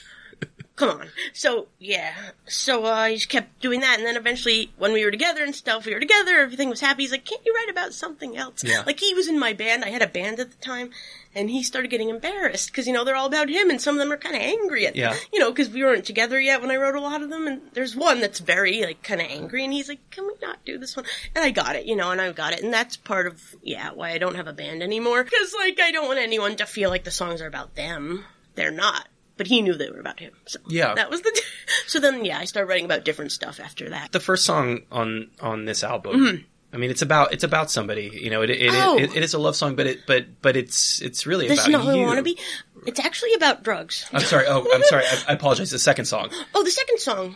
come 0.75 0.89
on. 0.89 1.07
So 1.33 1.67
yeah, 1.79 2.13
so 2.45 2.85
uh, 2.85 2.89
I 2.89 3.15
just 3.15 3.29
kept 3.29 3.59
doing 3.59 3.79
that, 3.79 3.97
and 3.97 4.05
then 4.05 4.17
eventually, 4.17 4.71
when 4.77 4.93
we 4.93 5.03
were 5.03 5.11
together 5.11 5.43
and 5.43 5.55
stuff, 5.55 5.87
we 5.87 5.95
were 5.95 5.99
together. 5.99 6.37
Everything 6.37 6.69
was 6.69 6.79
happy. 6.79 7.01
He's 7.01 7.11
like, 7.11 7.25
can't 7.25 7.41
you 7.43 7.53
write 7.55 7.71
about 7.71 7.93
something 7.95 8.37
else? 8.37 8.63
Yeah. 8.63 8.83
Like 8.85 8.99
he 8.99 9.15
was 9.15 9.27
in 9.27 9.39
my 9.39 9.53
band. 9.53 9.83
I 9.83 9.89
had 9.89 10.03
a 10.03 10.07
band 10.07 10.39
at 10.39 10.51
the 10.51 10.57
time. 10.57 10.91
And 11.33 11.49
he 11.49 11.63
started 11.63 11.89
getting 11.89 12.09
embarrassed 12.09 12.71
because 12.71 12.87
you 12.87 12.93
know 12.93 13.03
they're 13.05 13.15
all 13.15 13.27
about 13.27 13.49
him, 13.49 13.69
and 13.69 13.79
some 13.81 13.95
of 13.95 13.99
them 13.99 14.11
are 14.11 14.17
kind 14.17 14.35
of 14.35 14.41
angry 14.41 14.85
at 14.85 14.95
Yeah. 14.97 15.15
you 15.31 15.39
know 15.39 15.49
because 15.51 15.69
we 15.69 15.83
weren't 15.83 16.03
together 16.05 16.39
yet 16.39 16.61
when 16.61 16.71
I 16.71 16.75
wrote 16.75 16.95
a 16.95 16.99
lot 17.01 17.21
of 17.21 17.29
them. 17.29 17.47
And 17.47 17.61
there's 17.73 17.95
one 17.95 18.19
that's 18.19 18.39
very 18.39 18.81
like 18.83 19.01
kind 19.01 19.21
of 19.21 19.27
angry, 19.27 19.63
and 19.63 19.71
he's 19.71 19.87
like, 19.87 19.99
"Can 20.11 20.25
we 20.27 20.33
not 20.41 20.63
do 20.65 20.77
this 20.77 20.95
one?" 20.97 21.05
And 21.35 21.43
I 21.45 21.51
got 21.51 21.75
it, 21.77 21.85
you 21.85 21.95
know, 21.95 22.11
and 22.11 22.19
I 22.19 22.31
got 22.33 22.51
it, 22.53 22.61
and 22.63 22.73
that's 22.73 22.97
part 22.97 23.27
of 23.27 23.55
yeah 23.61 23.91
why 23.91 24.09
I 24.11 24.17
don't 24.17 24.35
have 24.35 24.47
a 24.47 24.53
band 24.53 24.83
anymore 24.83 25.23
because 25.23 25.53
like 25.57 25.79
I 25.79 25.91
don't 25.91 26.07
want 26.07 26.19
anyone 26.19 26.55
to 26.57 26.65
feel 26.65 26.89
like 26.89 27.05
the 27.05 27.11
songs 27.11 27.41
are 27.41 27.47
about 27.47 27.75
them. 27.75 28.25
They're 28.55 28.71
not. 28.71 29.07
But 29.37 29.47
he 29.47 29.61
knew 29.63 29.73
they 29.73 29.89
were 29.89 29.99
about 30.01 30.19
him. 30.19 30.33
So 30.45 30.59
Yeah. 30.67 30.93
that 30.93 31.09
was 31.09 31.21
the. 31.21 31.41
so 31.87 31.99
then, 31.99 32.25
yeah, 32.25 32.37
I 32.37 32.45
started 32.45 32.67
writing 32.69 32.85
about 32.85 33.05
different 33.05 33.31
stuff 33.31 33.59
after 33.59 33.89
that. 33.89 34.11
The 34.11 34.19
first 34.19 34.45
song 34.45 34.81
on 34.91 35.31
on 35.39 35.65
this 35.65 35.83
album. 35.83 36.15
Mm-hmm. 36.19 36.43
I 36.73 36.77
mean, 36.77 36.89
it's 36.89 37.01
about 37.01 37.33
it's 37.33 37.43
about 37.43 37.69
somebody. 37.69 38.09
You 38.13 38.29
know, 38.29 38.41
it 38.41 38.49
it. 38.49 38.71
Oh. 38.73 38.97
it, 38.97 39.15
it 39.15 39.23
is 39.23 39.33
a 39.33 39.39
love 39.39 39.55
song, 39.55 39.75
but 39.75 39.87
it 39.87 40.05
but 40.07 40.41
but 40.41 40.55
it's 40.55 41.01
it's 41.01 41.25
really 41.27 41.47
This 41.47 41.59
about 41.59 41.67
is 41.67 41.73
not 41.73 41.85
who 41.85 41.99
you. 41.99 42.05
Want 42.05 42.17
to 42.17 42.23
be. 42.23 42.37
It's 42.85 42.99
actually 42.99 43.33
about 43.33 43.63
drugs. 43.63 44.05
I'm 44.13 44.21
sorry. 44.21 44.45
Oh, 44.47 44.65
I'm 44.73 44.83
sorry. 44.83 45.03
I, 45.05 45.23
I 45.29 45.33
apologize. 45.33 45.69
The 45.69 45.79
second 45.79 46.05
song 46.05 46.29
Oh, 46.55 46.63
the 46.63 46.71
second 46.71 46.99
song. 46.99 47.35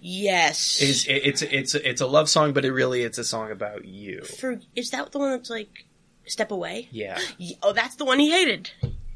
Yes. 0.00 0.80
is 0.80 1.06
it, 1.06 1.12
it's 1.12 1.42
it's 1.42 1.74
it's 1.74 2.00
a 2.00 2.06
love 2.06 2.28
song, 2.28 2.52
but 2.52 2.64
it 2.64 2.72
really 2.72 3.02
it's 3.02 3.18
a 3.18 3.24
song 3.24 3.50
about 3.50 3.84
you. 3.84 4.22
For 4.22 4.58
is 4.74 4.90
that 4.90 5.12
the 5.12 5.18
one 5.18 5.32
that's 5.32 5.50
like 5.50 5.86
step 6.26 6.50
away? 6.50 6.88
Yeah. 6.90 7.18
Oh, 7.62 7.72
that's 7.72 7.96
the 7.96 8.04
one 8.04 8.18
he 8.18 8.30
hated. 8.30 8.70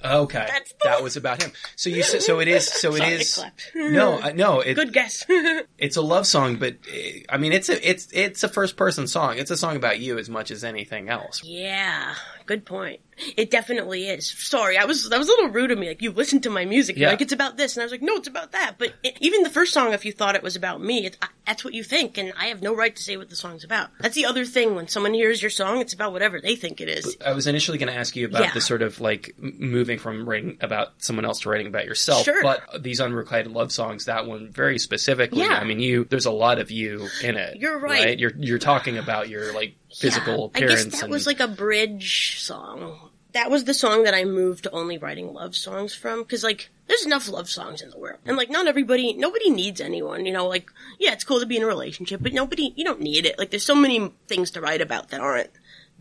Okay. 0.04 0.46
That 0.84 1.02
was 1.02 1.16
about 1.16 1.42
him. 1.42 1.52
So 1.74 1.90
you 1.90 2.02
so 2.02 2.38
it 2.40 2.48
is 2.48 2.66
so 2.68 2.94
it 2.94 2.98
Sorry, 2.98 3.12
is. 3.14 3.44
No, 3.74 4.18
I- 4.22 4.32
no. 4.32 4.60
It, 4.60 4.74
Good 4.74 4.92
guess. 4.92 5.24
it's 5.78 5.96
a 5.96 6.02
love 6.02 6.26
song, 6.26 6.56
but 6.56 6.76
eh, 6.92 7.20
I 7.28 7.38
mean, 7.38 7.52
it's 7.52 7.68
a 7.68 7.88
it's 7.88 8.08
it's 8.12 8.42
a 8.44 8.48
first 8.48 8.76
person 8.76 9.06
song. 9.06 9.38
It's 9.38 9.50
a 9.50 9.56
song 9.56 9.74
about 9.76 9.98
you 9.98 10.18
as 10.18 10.28
much 10.28 10.50
as 10.50 10.62
anything 10.64 11.08
else. 11.08 11.42
yeah, 11.44 12.14
good 12.46 12.64
point. 12.64 13.00
It 13.38 13.50
definitely 13.50 14.08
is. 14.08 14.28
Sorry, 14.30 14.76
I 14.76 14.84
was 14.84 15.08
that 15.08 15.18
was 15.18 15.28
a 15.28 15.30
little 15.30 15.48
rude 15.48 15.70
of 15.70 15.78
me. 15.78 15.88
Like 15.88 16.02
you 16.02 16.12
listened 16.12 16.42
to 16.42 16.50
my 16.50 16.66
music, 16.66 16.98
Yeah. 16.98 17.08
like 17.08 17.22
it's 17.22 17.32
about 17.32 17.56
this, 17.56 17.74
and 17.74 17.82
I 17.82 17.86
was 17.86 17.92
like, 17.92 18.02
no, 18.02 18.16
it's 18.16 18.28
about 18.28 18.52
that. 18.52 18.74
But 18.76 18.92
it, 19.02 19.16
even 19.20 19.42
the 19.42 19.48
first 19.48 19.72
song, 19.72 19.94
if 19.94 20.04
you 20.04 20.12
thought 20.12 20.34
it 20.34 20.42
was 20.42 20.54
about 20.54 20.82
me, 20.82 21.06
it's, 21.06 21.16
I, 21.22 21.28
that's 21.46 21.64
what 21.64 21.72
you 21.72 21.82
think, 21.82 22.18
and 22.18 22.34
I 22.38 22.46
have 22.48 22.60
no 22.60 22.74
right 22.76 22.94
to 22.94 23.02
say 23.02 23.16
what 23.16 23.30
the 23.30 23.36
song's 23.36 23.64
about. 23.64 23.88
That's 24.00 24.14
the 24.14 24.26
other 24.26 24.44
thing. 24.44 24.74
When 24.74 24.86
someone 24.88 25.14
hears 25.14 25.40
your 25.40 25.48
song, 25.50 25.80
it's 25.80 25.94
about 25.94 26.12
whatever 26.12 26.42
they 26.42 26.56
think 26.56 26.82
it 26.82 26.90
is. 26.90 27.16
I 27.24 27.32
was 27.32 27.46
initially 27.46 27.78
going 27.78 27.90
to 27.90 27.98
ask 27.98 28.14
you 28.16 28.26
about 28.26 28.42
Yeah. 28.42 28.52
the 28.52 28.60
sort 28.60 28.82
of 28.82 29.00
like 29.00 29.34
moving 29.38 29.98
from 29.98 30.28
writing 30.28 30.58
about 30.60 31.02
someone 31.02 31.24
else 31.24 31.40
to 31.40 31.48
writing 31.48 31.68
about 31.68 31.86
yourself. 31.86 32.24
Sure. 32.24 32.42
But 32.42 32.82
these 32.82 33.00
unrequited 33.00 33.50
love 33.50 33.72
songs, 33.72 34.04
that 34.04 34.26
one 34.26 34.50
very 34.50 34.78
specifically. 34.78 35.40
Yeah. 35.40 35.54
I 35.58 35.64
mean, 35.64 35.80
you 35.80 36.04
there's 36.04 36.26
a 36.26 36.30
lot 36.30 36.58
of 36.58 36.70
you 36.70 37.08
in 37.22 37.36
it. 37.36 37.56
You're 37.56 37.78
right. 37.78 38.18
You're 38.18 38.32
you're 38.36 38.58
talking 38.58 38.98
about 38.98 39.30
your 39.30 39.54
like 39.54 39.74
physical 39.96 40.50
Yeah, 40.54 40.64
I 40.64 40.68
guess 40.68 40.84
that 40.84 41.02
and, 41.04 41.10
was 41.10 41.26
like 41.26 41.40
a 41.40 41.48
bridge 41.48 42.40
song. 42.40 43.10
That 43.32 43.50
was 43.50 43.64
the 43.64 43.74
song 43.74 44.04
that 44.04 44.14
I 44.14 44.24
moved 44.24 44.64
to 44.64 44.70
only 44.70 44.96
writing 44.98 45.32
love 45.32 45.54
songs 45.54 45.94
from 45.94 46.22
because 46.22 46.42
like 46.42 46.70
there's 46.86 47.04
enough 47.04 47.28
love 47.28 47.50
songs 47.50 47.82
in 47.82 47.90
the 47.90 47.98
world 47.98 48.18
and 48.24 48.36
like 48.36 48.48
not 48.48 48.66
everybody 48.66 49.12
nobody 49.12 49.50
needs 49.50 49.80
anyone 49.80 50.24
you 50.24 50.32
know 50.32 50.46
like 50.46 50.70
yeah 50.98 51.12
it's 51.12 51.24
cool 51.24 51.40
to 51.40 51.46
be 51.46 51.56
in 51.56 51.62
a 51.62 51.66
relationship 51.66 52.22
but 52.22 52.32
nobody 52.32 52.72
you 52.76 52.84
don't 52.84 53.00
need 53.00 53.26
it 53.26 53.38
like 53.38 53.50
there's 53.50 53.66
so 53.66 53.74
many 53.74 54.10
things 54.26 54.52
to 54.52 54.60
write 54.60 54.80
about 54.80 55.08
that 55.10 55.20
aren't 55.20 55.50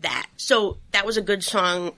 that 0.00 0.28
so 0.36 0.78
that 0.92 1.04
was 1.04 1.16
a 1.16 1.22
good 1.22 1.42
song 1.44 1.92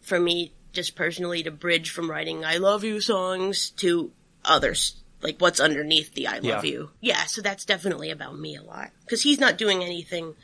for 0.00 0.18
me 0.18 0.52
just 0.72 0.94
personally 0.96 1.42
to 1.42 1.50
bridge 1.50 1.90
from 1.90 2.10
writing 2.10 2.44
I 2.44 2.56
love 2.56 2.84
you 2.84 3.00
songs 3.00 3.70
to 3.78 4.10
others 4.44 4.94
like 5.20 5.36
what's 5.38 5.60
underneath 5.60 6.14
the 6.14 6.26
I 6.28 6.38
love 6.38 6.64
Yeah. 6.64 6.70
you 6.70 6.90
yeah 7.00 7.24
so 7.26 7.42
that's 7.42 7.66
definitely 7.66 8.10
about 8.10 8.38
me 8.38 8.56
a 8.56 8.62
lot 8.62 8.92
because 9.04 9.22
he's 9.22 9.40
not 9.40 9.58
doing 9.58 9.82
anything 9.82 10.34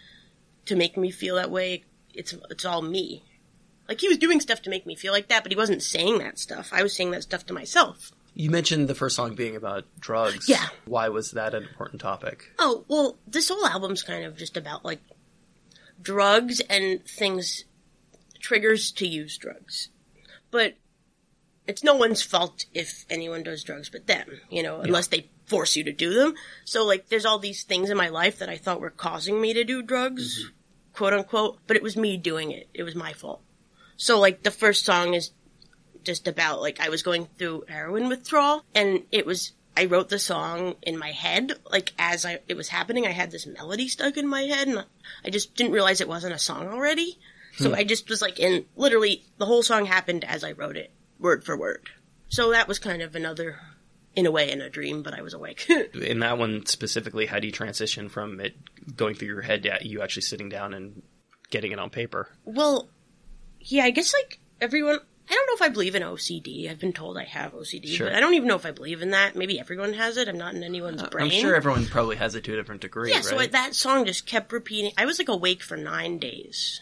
to 0.66 0.76
make 0.76 0.96
me 0.96 1.10
feel 1.10 1.36
that 1.36 1.50
way. 1.50 1.84
It's 2.14 2.34
it's 2.50 2.64
all 2.64 2.82
me. 2.82 3.22
Like 3.88 4.00
he 4.00 4.08
was 4.08 4.18
doing 4.18 4.40
stuff 4.40 4.62
to 4.62 4.70
make 4.70 4.86
me 4.86 4.94
feel 4.96 5.12
like 5.12 5.28
that, 5.28 5.42
but 5.42 5.52
he 5.52 5.56
wasn't 5.56 5.82
saying 5.82 6.18
that 6.18 6.38
stuff. 6.38 6.70
I 6.72 6.82
was 6.82 6.94
saying 6.94 7.12
that 7.12 7.22
stuff 7.22 7.46
to 7.46 7.54
myself. 7.54 8.12
you 8.34 8.50
mentioned 8.50 8.88
the 8.88 8.94
first 8.94 9.16
song 9.16 9.34
being 9.34 9.56
about 9.56 9.84
drugs. 9.98 10.48
Yeah. 10.48 10.66
Why 10.84 11.08
was 11.08 11.32
that 11.32 11.54
an 11.54 11.62
important 11.62 12.00
topic? 12.00 12.52
Oh 12.58 12.84
well, 12.88 13.16
this 13.26 13.48
whole 13.48 13.66
album's 13.66 14.02
kind 14.02 14.24
of 14.24 14.36
just 14.36 14.56
about 14.56 14.84
like 14.84 15.00
drugs 16.02 16.60
and 16.60 17.04
things, 17.06 17.64
triggers 18.40 18.90
to 18.92 19.06
use 19.06 19.38
drugs, 19.38 19.88
but 20.50 20.74
it's 21.66 21.82
no 21.82 21.94
one's 21.94 22.22
fault 22.22 22.66
if 22.74 23.04
anyone 23.10 23.42
does 23.42 23.64
drugs 23.64 23.88
but 23.88 24.06
them. 24.06 24.26
You 24.50 24.62
know, 24.62 24.80
unless 24.80 25.08
they 25.08 25.28
force 25.46 25.76
you 25.76 25.84
to 25.84 25.92
do 25.92 26.12
them. 26.12 26.34
So 26.64 26.84
like, 26.84 27.08
there's 27.08 27.24
all 27.24 27.38
these 27.38 27.62
things 27.62 27.90
in 27.90 27.96
my 27.96 28.08
life 28.08 28.38
that 28.40 28.48
I 28.48 28.56
thought 28.56 28.80
were 28.80 28.90
causing 28.90 29.40
me 29.40 29.54
to 29.54 29.64
do 29.64 29.82
drugs, 29.82 30.40
mm-hmm. 30.40 30.48
Quote 30.96 31.12
unquote, 31.12 31.58
but 31.66 31.76
it 31.76 31.82
was 31.82 31.96
me 31.96 32.16
doing 32.16 32.50
it. 32.50 32.68
It 32.74 32.82
was 32.82 32.94
my 32.94 33.12
fault. 33.12 33.42
So 33.96 34.18
like 34.18 34.42
the 34.42 34.50
first 34.50 34.84
song 34.84 35.14
is 35.14 35.30
just 36.02 36.26
about 36.26 36.60
like 36.60 36.80
I 36.80 36.88
was 36.88 37.02
going 37.02 37.26
through 37.36 37.64
heroin 37.68 38.08
withdrawal 38.08 38.64
and 38.74 39.02
it 39.12 39.26
was 39.26 39.52
I 39.76 39.86
wrote 39.86 40.08
the 40.08 40.18
song 40.18 40.76
in 40.82 40.98
my 40.98 41.10
head 41.10 41.52
like 41.70 41.92
as 41.98 42.24
I 42.24 42.38
it 42.48 42.56
was 42.56 42.68
happening 42.68 43.06
I 43.06 43.10
had 43.10 43.30
this 43.30 43.46
melody 43.46 43.88
stuck 43.88 44.16
in 44.16 44.28
my 44.28 44.42
head 44.42 44.68
and 44.68 44.84
I 45.24 45.30
just 45.30 45.54
didn't 45.54 45.72
realize 45.72 46.00
it 46.00 46.08
wasn't 46.08 46.34
a 46.34 46.38
song 46.38 46.68
already. 46.68 47.18
So 47.56 47.70
hmm. 47.70 47.74
I 47.74 47.84
just 47.84 48.08
was 48.08 48.22
like 48.22 48.38
in 48.38 48.66
literally 48.76 49.24
the 49.38 49.46
whole 49.46 49.62
song 49.62 49.86
happened 49.86 50.24
as 50.24 50.44
I 50.44 50.52
wrote 50.52 50.76
it 50.76 50.92
word 51.18 51.44
for 51.44 51.56
word. 51.56 51.88
So 52.28 52.50
that 52.50 52.68
was 52.68 52.78
kind 52.78 53.02
of 53.02 53.14
another 53.14 53.58
in 54.16 54.26
a 54.26 54.30
way 54.30 54.50
in 54.50 54.60
a 54.60 54.68
dream 54.70 55.02
but 55.02 55.14
I 55.14 55.22
was 55.22 55.34
awake. 55.34 55.70
In 55.94 56.18
that 56.20 56.38
one 56.38 56.66
specifically, 56.66 57.26
how 57.26 57.38
do 57.38 57.46
you 57.46 57.52
transition 57.52 58.08
from 58.08 58.40
it 58.40 58.56
going 58.96 59.14
through 59.14 59.28
your 59.28 59.42
head 59.42 59.62
to 59.64 59.78
you 59.82 60.02
actually 60.02 60.22
sitting 60.22 60.48
down 60.48 60.74
and 60.74 61.02
getting 61.50 61.70
it 61.72 61.78
on 61.78 61.90
paper? 61.90 62.28
Well, 62.44 62.88
yeah, 63.60 63.84
I 63.84 63.90
guess 63.90 64.12
like 64.14 64.38
everyone, 64.60 64.98
I 65.28 65.34
don't 65.34 65.46
know 65.48 65.54
if 65.54 65.62
I 65.62 65.72
believe 65.72 65.94
in 65.94 66.02
OCD. 66.02 66.70
I've 66.70 66.78
been 66.78 66.92
told 66.92 67.18
I 67.18 67.24
have 67.24 67.52
OCD, 67.52 67.88
Sure. 67.88 68.06
but 68.06 68.16
I 68.16 68.20
don't 68.20 68.34
even 68.34 68.48
know 68.48 68.54
if 68.56 68.64
I 68.64 68.70
believe 68.70 69.02
in 69.02 69.10
that. 69.10 69.34
Maybe 69.36 69.58
everyone 69.60 69.92
has 69.94 70.16
it. 70.16 70.28
I'm 70.28 70.38
not 70.38 70.54
in 70.54 70.62
anyone's 70.62 71.02
uh, 71.02 71.08
brain. 71.08 71.24
I'm 71.26 71.30
sure 71.40 71.54
everyone 71.54 71.84
probably 71.86 72.16
has 72.16 72.34
it 72.34 72.44
to 72.44 72.52
a 72.52 72.56
different 72.56 72.80
degree, 72.80 73.10
Yeah, 73.10 73.16
right? 73.16 73.24
so 73.24 73.38
that 73.38 73.74
song 73.74 74.06
just 74.06 74.24
kept 74.26 74.52
repeating. 74.52 74.92
I 74.96 75.04
was 75.04 75.18
like 75.18 75.28
awake 75.28 75.62
for 75.62 75.76
nine 75.76 76.18
days. 76.18 76.80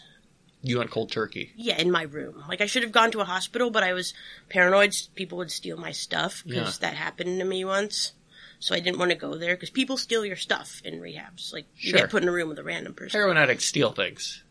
You 0.67 0.79
went 0.79 0.91
cold 0.91 1.11
turkey. 1.11 1.51
Yeah, 1.55 1.77
in 1.77 1.91
my 1.91 2.03
room. 2.03 2.43
Like 2.49 2.61
I 2.61 2.65
should 2.65 2.83
have 2.83 2.91
gone 2.91 3.11
to 3.11 3.21
a 3.21 3.25
hospital, 3.25 3.69
but 3.69 3.83
I 3.83 3.93
was 3.93 4.13
paranoid. 4.49 4.93
People 5.15 5.37
would 5.37 5.51
steal 5.51 5.77
my 5.77 5.91
stuff 5.91 6.43
because 6.45 6.79
that 6.79 6.93
happened 6.95 7.39
to 7.39 7.45
me 7.45 7.63
once. 7.63 8.13
So 8.59 8.73
I 8.73 8.79
didn't 8.79 8.99
want 8.99 9.11
to 9.11 9.17
go 9.17 9.35
there 9.35 9.55
because 9.55 9.69
people 9.69 9.97
steal 9.97 10.25
your 10.25 10.37
stuff 10.37 10.81
in 10.83 10.99
rehabs. 11.01 11.53
Like 11.53 11.65
you 11.75 11.91
Sure. 11.91 11.99
get 12.01 12.09
put 12.09 12.23
in 12.23 12.29
a 12.29 12.31
room 12.31 12.49
with 12.49 12.57
a 12.59 12.63
random 12.63 12.93
person. 12.93 13.19
Heroin 13.19 13.37
addicts 13.37 13.65
steal 13.65 13.91
things. 13.91 14.43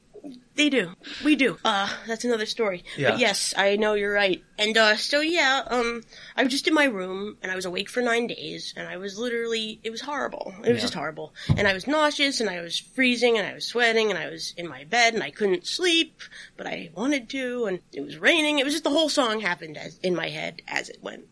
They 0.56 0.70
do. 0.70 0.92
We 1.24 1.34
do. 1.34 1.58
Uh, 1.64 1.88
that's 2.06 2.24
another 2.24 2.46
story. 2.46 2.84
Yeah. 2.96 3.10
But 3.10 3.18
yes, 3.18 3.54
I 3.56 3.74
know 3.76 3.94
you're 3.94 4.12
right. 4.12 4.42
And, 4.56 4.76
uh, 4.78 4.96
so 4.96 5.20
yeah, 5.20 5.62
um, 5.66 6.02
I 6.36 6.44
was 6.44 6.52
just 6.52 6.68
in 6.68 6.74
my 6.74 6.84
room 6.84 7.36
and 7.42 7.50
I 7.50 7.56
was 7.56 7.64
awake 7.64 7.88
for 7.90 8.00
nine 8.02 8.28
days 8.28 8.72
and 8.76 8.86
I 8.86 8.96
was 8.96 9.18
literally, 9.18 9.80
it 9.82 9.90
was 9.90 10.00
horrible. 10.02 10.54
It 10.64 10.68
was 10.68 10.76
Yeah. 10.78 10.82
just 10.82 10.94
horrible. 10.94 11.34
And 11.56 11.66
I 11.66 11.72
was 11.72 11.88
nauseous 11.88 12.40
and 12.40 12.48
I 12.48 12.60
was 12.60 12.78
freezing 12.78 13.36
and 13.36 13.46
I 13.46 13.52
was 13.52 13.66
sweating 13.66 14.10
and 14.10 14.18
I 14.18 14.28
was 14.30 14.54
in 14.56 14.68
my 14.68 14.84
bed 14.84 15.14
and 15.14 15.24
I 15.24 15.30
couldn't 15.30 15.66
sleep, 15.66 16.20
but 16.56 16.68
I 16.68 16.90
wanted 16.94 17.28
to 17.30 17.64
and 17.66 17.80
it 17.92 18.02
was 18.02 18.18
raining. 18.18 18.60
It 18.60 18.64
was 18.64 18.74
just 18.74 18.84
the 18.84 18.90
whole 18.90 19.08
song 19.08 19.40
happened 19.40 19.76
as, 19.76 19.98
in 20.04 20.14
my 20.14 20.28
head 20.28 20.62
as 20.68 20.88
it 20.88 20.98
went. 21.02 21.24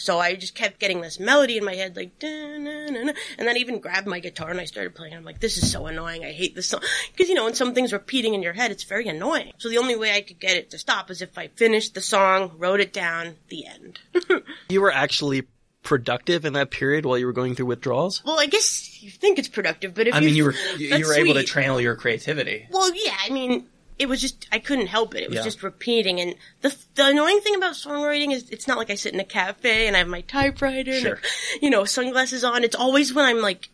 So 0.00 0.18
I 0.18 0.34
just 0.34 0.54
kept 0.54 0.80
getting 0.80 1.02
this 1.02 1.20
melody 1.20 1.58
in 1.58 1.64
my 1.64 1.74
head, 1.74 1.94
like, 1.94 2.12
and 2.22 2.66
then 2.66 3.14
I 3.38 3.52
even 3.58 3.80
grabbed 3.80 4.06
my 4.06 4.18
guitar 4.18 4.48
and 4.50 4.58
I 4.58 4.64
started 4.64 4.94
playing. 4.94 5.12
I'm 5.12 5.24
like, 5.24 5.40
this 5.40 5.58
is 5.58 5.70
so 5.70 5.84
annoying. 5.84 6.24
I 6.24 6.32
hate 6.32 6.54
this 6.54 6.68
song. 6.68 6.80
Because, 7.12 7.28
you 7.28 7.34
know, 7.34 7.44
when 7.44 7.52
something's 7.52 7.92
repeating 7.92 8.32
in 8.32 8.42
your 8.42 8.54
head, 8.54 8.70
it's 8.70 8.84
very 8.84 9.08
annoying. 9.08 9.52
So 9.58 9.68
the 9.68 9.76
only 9.76 9.96
way 9.96 10.14
I 10.14 10.22
could 10.22 10.40
get 10.40 10.56
it 10.56 10.70
to 10.70 10.78
stop 10.78 11.10
is 11.10 11.20
if 11.20 11.36
I 11.36 11.48
finished 11.48 11.92
the 11.92 12.00
song, 12.00 12.52
wrote 12.56 12.80
it 12.80 12.94
down, 12.94 13.36
the 13.50 13.66
end. 13.66 14.00
You 14.70 14.80
were 14.80 14.92
actually 14.92 15.48
productive 15.82 16.44
in 16.44 16.52
that 16.54 16.70
period 16.70 17.04
while 17.04 17.18
you 17.18 17.26
were 17.26 17.32
going 17.32 17.54
through 17.54 17.66
withdrawals? 17.66 18.24
well, 18.24 18.38
I 18.38 18.46
guess 18.46 19.02
you 19.02 19.10
think 19.10 19.38
it's 19.38 19.48
productive, 19.48 19.94
but 19.94 20.06
if 20.06 20.14
I 20.14 20.20
mean, 20.20 20.34
you 20.34 20.44
were 20.44 20.52
that's 20.78 20.80
you 20.80 21.06
were 21.06 21.14
able 21.14 21.34
to 21.34 21.42
channel 21.42 21.80
your 21.80 21.96
creativity. 21.96 22.68
Well, 22.70 22.94
yeah, 22.94 23.16
I 23.24 23.30
mean, 23.30 23.66
it 24.00 24.08
was 24.08 24.20
just 24.20 24.48
I 24.50 24.58
couldn't 24.58 24.86
help 24.86 25.14
it. 25.14 25.22
It 25.22 25.28
was 25.28 25.36
Yeah. 25.36 25.44
just 25.44 25.62
repeating, 25.62 26.20
and 26.20 26.34
the 26.62 26.74
the 26.94 27.06
annoying 27.08 27.40
thing 27.40 27.54
about 27.54 27.74
songwriting 27.74 28.32
is 28.32 28.48
it's 28.50 28.66
not 28.66 28.78
like 28.78 28.90
I 28.90 28.94
sit 28.96 29.12
in 29.14 29.20
a 29.20 29.24
cafe 29.24 29.86
and 29.86 29.94
I 29.94 29.98
have 30.00 30.08
my 30.08 30.22
typewriter, 30.22 30.98
Sure. 30.98 31.14
and, 31.14 31.22
you 31.62 31.70
know, 31.70 31.84
sunglasses 31.84 32.42
on. 32.42 32.64
It's 32.64 32.74
always 32.76 33.14
when 33.14 33.26
I'm 33.26 33.40
like 33.40 33.68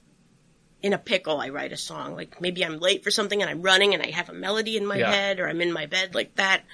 in 0.82 0.92
a 0.92 0.98
pickle, 0.98 1.40
I 1.40 1.48
write 1.48 1.72
a 1.72 1.76
song. 1.76 2.14
Like 2.16 2.40
maybe 2.40 2.64
I'm 2.64 2.78
late 2.80 3.02
for 3.04 3.10
something 3.10 3.40
and 3.40 3.50
I'm 3.50 3.62
running 3.62 3.94
and 3.94 4.02
I 4.02 4.10
have 4.10 4.28
a 4.28 4.32
melody 4.34 4.76
in 4.76 4.84
my 4.84 4.98
Yeah. 4.98 5.10
head, 5.10 5.40
or 5.40 5.48
I'm 5.48 5.60
in 5.60 5.72
my 5.72 5.86
bed 5.86 6.14
like 6.14 6.34
that. 6.36 6.64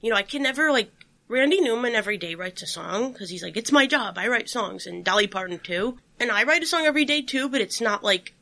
You 0.00 0.10
know, 0.10 0.16
I 0.16 0.22
can 0.22 0.42
never 0.42 0.70
like. 0.70 0.90
Randy 1.30 1.60
Newman 1.60 1.94
every 1.94 2.16
day 2.16 2.34
writes 2.36 2.62
a 2.62 2.66
song 2.66 3.12
because 3.12 3.28
he's 3.28 3.42
like, 3.42 3.58
it's 3.58 3.70
my 3.70 3.86
job. 3.86 4.16
I 4.16 4.28
write 4.28 4.48
songs, 4.48 4.86
and 4.86 5.04
Dolly 5.04 5.26
Parton 5.26 5.58
too. 5.58 5.98
And 6.18 6.30
I 6.30 6.44
write 6.44 6.62
a 6.62 6.66
song 6.66 6.86
every 6.86 7.04
day 7.04 7.20
too, 7.20 7.50
but 7.50 7.60
it's 7.60 7.82
not 7.82 8.02
like 8.02 8.32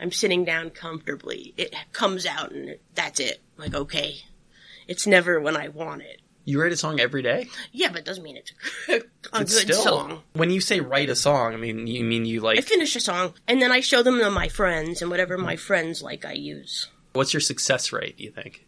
I'm 0.00 0.10
sitting 0.10 0.44
down 0.44 0.70
comfortably. 0.70 1.54
It 1.56 1.72
comes 1.92 2.26
out 2.26 2.50
and 2.50 2.76
that's 2.96 3.20
it. 3.20 3.40
Like, 3.56 3.74
okay. 3.74 4.16
It's 4.86 5.06
never 5.06 5.40
when 5.40 5.56
I 5.56 5.68
want 5.68 6.02
it. 6.02 6.20
You 6.46 6.60
write 6.60 6.72
a 6.72 6.76
song 6.76 7.00
every 7.00 7.22
day. 7.22 7.48
Yeah, 7.72 7.88
but 7.88 8.00
it 8.00 8.04
doesn't 8.04 8.22
mean 8.22 8.36
it's 8.36 8.52
a, 8.88 8.96
a 9.36 9.40
It's 9.40 9.54
good 9.64 9.72
still 9.74 9.82
song. 9.82 10.22
when 10.34 10.50
you 10.50 10.60
say 10.60 10.80
write 10.80 11.08
a 11.08 11.16
song. 11.16 11.54
I 11.54 11.56
mean, 11.56 11.86
you 11.86 12.04
mean 12.04 12.26
you 12.26 12.40
like 12.42 12.58
I 12.58 12.60
finish 12.60 12.94
a 12.96 13.00
song 13.00 13.32
and 13.48 13.62
then 13.62 13.72
I 13.72 13.80
show 13.80 14.02
them 14.02 14.18
to 14.18 14.30
my 14.30 14.48
friends 14.48 15.00
and 15.00 15.10
whatever 15.10 15.38
my 15.38 15.56
friends 15.56 16.02
like 16.02 16.26
I 16.26 16.32
use. 16.34 16.88
what's 17.14 17.32
your 17.32 17.40
success 17.40 17.92
rate? 17.92 18.18
Do 18.18 18.24
you 18.24 18.30
think 18.30 18.66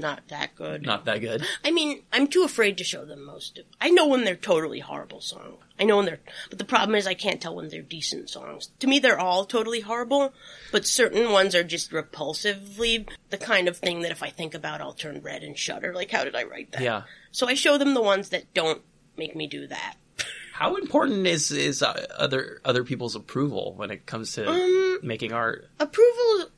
Not 0.00 0.28
that 0.28 0.54
good. 0.56 0.84
not 0.84 1.04
that 1.04 1.18
good? 1.20 1.44
I 1.64 1.70
mean, 1.70 2.02
I'm 2.12 2.26
too 2.26 2.42
afraid 2.42 2.78
to 2.78 2.84
show 2.84 3.04
them 3.04 3.24
most 3.24 3.58
of. 3.58 3.64
I 3.80 3.90
know 3.90 4.06
when 4.08 4.24
they're 4.24 4.34
totally 4.36 4.80
horrible 4.80 5.20
songs. 5.20 5.58
I 5.78 5.84
know 5.84 5.96
when 5.96 6.06
they're, 6.06 6.20
but 6.50 6.58
the 6.58 6.64
problem 6.64 6.94
is 6.94 7.06
I 7.06 7.14
can't 7.14 7.40
tell 7.40 7.54
when 7.56 7.68
they're 7.68 7.80
decent 7.82 8.28
songs. 8.28 8.70
To 8.80 8.86
me, 8.86 8.98
they're 8.98 9.18
all 9.18 9.44
totally 9.44 9.80
horrible, 9.80 10.34
but 10.72 10.86
certain 10.86 11.30
ones 11.32 11.54
are 11.54 11.64
just 11.64 11.90
repulsively 11.92 13.08
the 13.30 13.38
kind 13.38 13.68
of 13.68 13.76
thing 13.76 14.00
that 14.02 14.10
if 14.10 14.22
I 14.22 14.30
think 14.30 14.54
about, 14.54 14.80
I'll 14.80 14.92
turn 14.92 15.20
red 15.22 15.42
and 15.42 15.56
shudder. 15.56 15.94
Like, 15.94 16.10
how 16.10 16.24
did 16.24 16.34
I 16.36 16.44
write 16.44 16.72
that? 16.72 16.82
Yeah. 16.82 17.02
So 17.32 17.46
I 17.48 17.54
show 17.54 17.78
them 17.78 17.94
the 17.94 18.02
ones 18.02 18.30
that 18.30 18.52
don't 18.54 18.82
make 19.16 19.34
me 19.36 19.46
do 19.46 19.66
that. 19.68 19.94
How 20.52 20.76
important 20.76 21.26
is 21.26 21.50
is 21.50 21.82
uh, 21.82 22.06
other 22.18 22.60
other 22.66 22.84
people's 22.84 23.14
approval 23.14 23.72
when 23.78 23.90
it 23.90 24.04
comes 24.04 24.32
to 24.32 24.46
Um, 24.46 24.98
making 25.02 25.32
art? 25.32 25.66
Approval. 25.78 26.50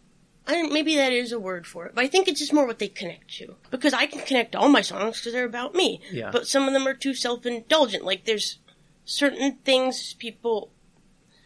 I 0.47 0.53
don't, 0.55 0.73
maybe 0.73 0.97
that 0.97 1.13
is 1.13 1.31
a 1.33 1.39
word 1.39 1.67
for 1.67 1.87
it, 1.87 1.95
but 1.95 2.05
I 2.05 2.09
think 2.09 2.27
it's 2.27 2.41
just 2.41 2.53
more 2.53 2.67
what 2.67 2.79
they 2.81 2.89
connect 2.89 3.33
to. 3.37 3.55
Because 3.71 3.93
I 3.95 4.07
can 4.07 4.23
connect 4.27 4.57
all 4.57 4.69
my 4.69 4.81
songs 4.83 5.19
because 5.21 5.33
they're 5.33 5.45
about 5.45 5.75
me. 5.75 6.01
Yeah. 6.11 6.31
But 6.33 6.49
some 6.49 6.67
of 6.67 6.73
them 6.73 6.87
are 6.89 6.95
too 6.95 7.15
self-indulgent. 7.15 8.05
Like 8.05 8.25
there's 8.25 8.59
certain 9.05 9.59
things 9.65 10.15
people, 10.15 10.71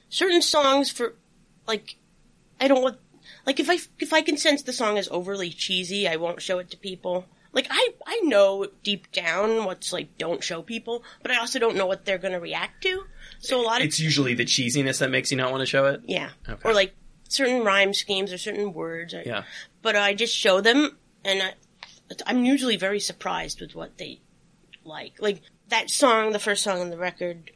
certain 0.08 0.40
songs 0.42 0.90
for, 0.90 1.14
like, 1.66 1.96
I 2.60 2.68
don't 2.68 2.82
want, 2.82 2.96
like 3.44 3.60
if 3.60 3.68
I 3.68 3.78
if 3.98 4.12
I 4.12 4.22
can 4.22 4.36
sense 4.36 4.62
the 4.62 4.72
song 4.72 4.96
is 4.96 5.08
overly 5.10 5.50
cheesy, 5.50 6.08
I 6.08 6.16
won't 6.16 6.40
show 6.40 6.58
it 6.58 6.70
to 6.70 6.76
people. 6.76 7.26
Like 7.52 7.66
I 7.70 7.90
I 8.06 8.20
know 8.24 8.66
deep 8.82 9.10
down 9.12 9.64
what's 9.64 9.92
like 9.92 10.16
don't 10.16 10.42
show 10.42 10.62
people, 10.62 11.02
but 11.22 11.30
I 11.32 11.38
also 11.38 11.58
don't 11.58 11.76
know 11.76 11.86
what 11.86 12.04
they're 12.04 12.18
gonna 12.18 12.40
react 12.40 12.82
to. 12.84 13.04
So 13.40 13.60
a 13.60 13.62
lot 13.64 13.80
of 13.80 13.86
It's 13.86 14.00
usually 14.00 14.34
the 14.34 14.44
cheesiness 14.44 14.98
that 15.00 15.10
makes 15.10 15.30
you 15.30 15.36
not 15.36 15.50
want 15.50 15.60
to 15.62 15.66
show 15.66 15.86
it. 15.86 16.00
yeah, 16.06 16.30
Okay. 16.48 16.60
or 16.68 16.72
like 16.74 16.94
certain 17.28 17.64
rhyme 17.64 17.92
schemes 17.94 18.32
or 18.32 18.38
certain 18.38 18.72
words. 18.72 19.14
Or, 19.14 19.22
Yeah. 19.24 19.44
But 19.82 19.96
I 19.96 20.14
just 20.14 20.34
show 20.36 20.60
them, 20.60 20.96
and 21.24 21.42
I, 21.42 21.54
I'm 22.26 22.44
usually 22.44 22.76
very 22.76 23.00
surprised 23.00 23.60
with 23.60 23.74
what 23.74 23.98
they 23.98 24.20
like. 24.84 25.14
Like 25.20 25.42
that 25.68 25.90
song, 25.90 26.32
the 26.32 26.38
first 26.38 26.62
song 26.62 26.80
on 26.80 26.90
the 26.90 26.98
record. 26.98 27.50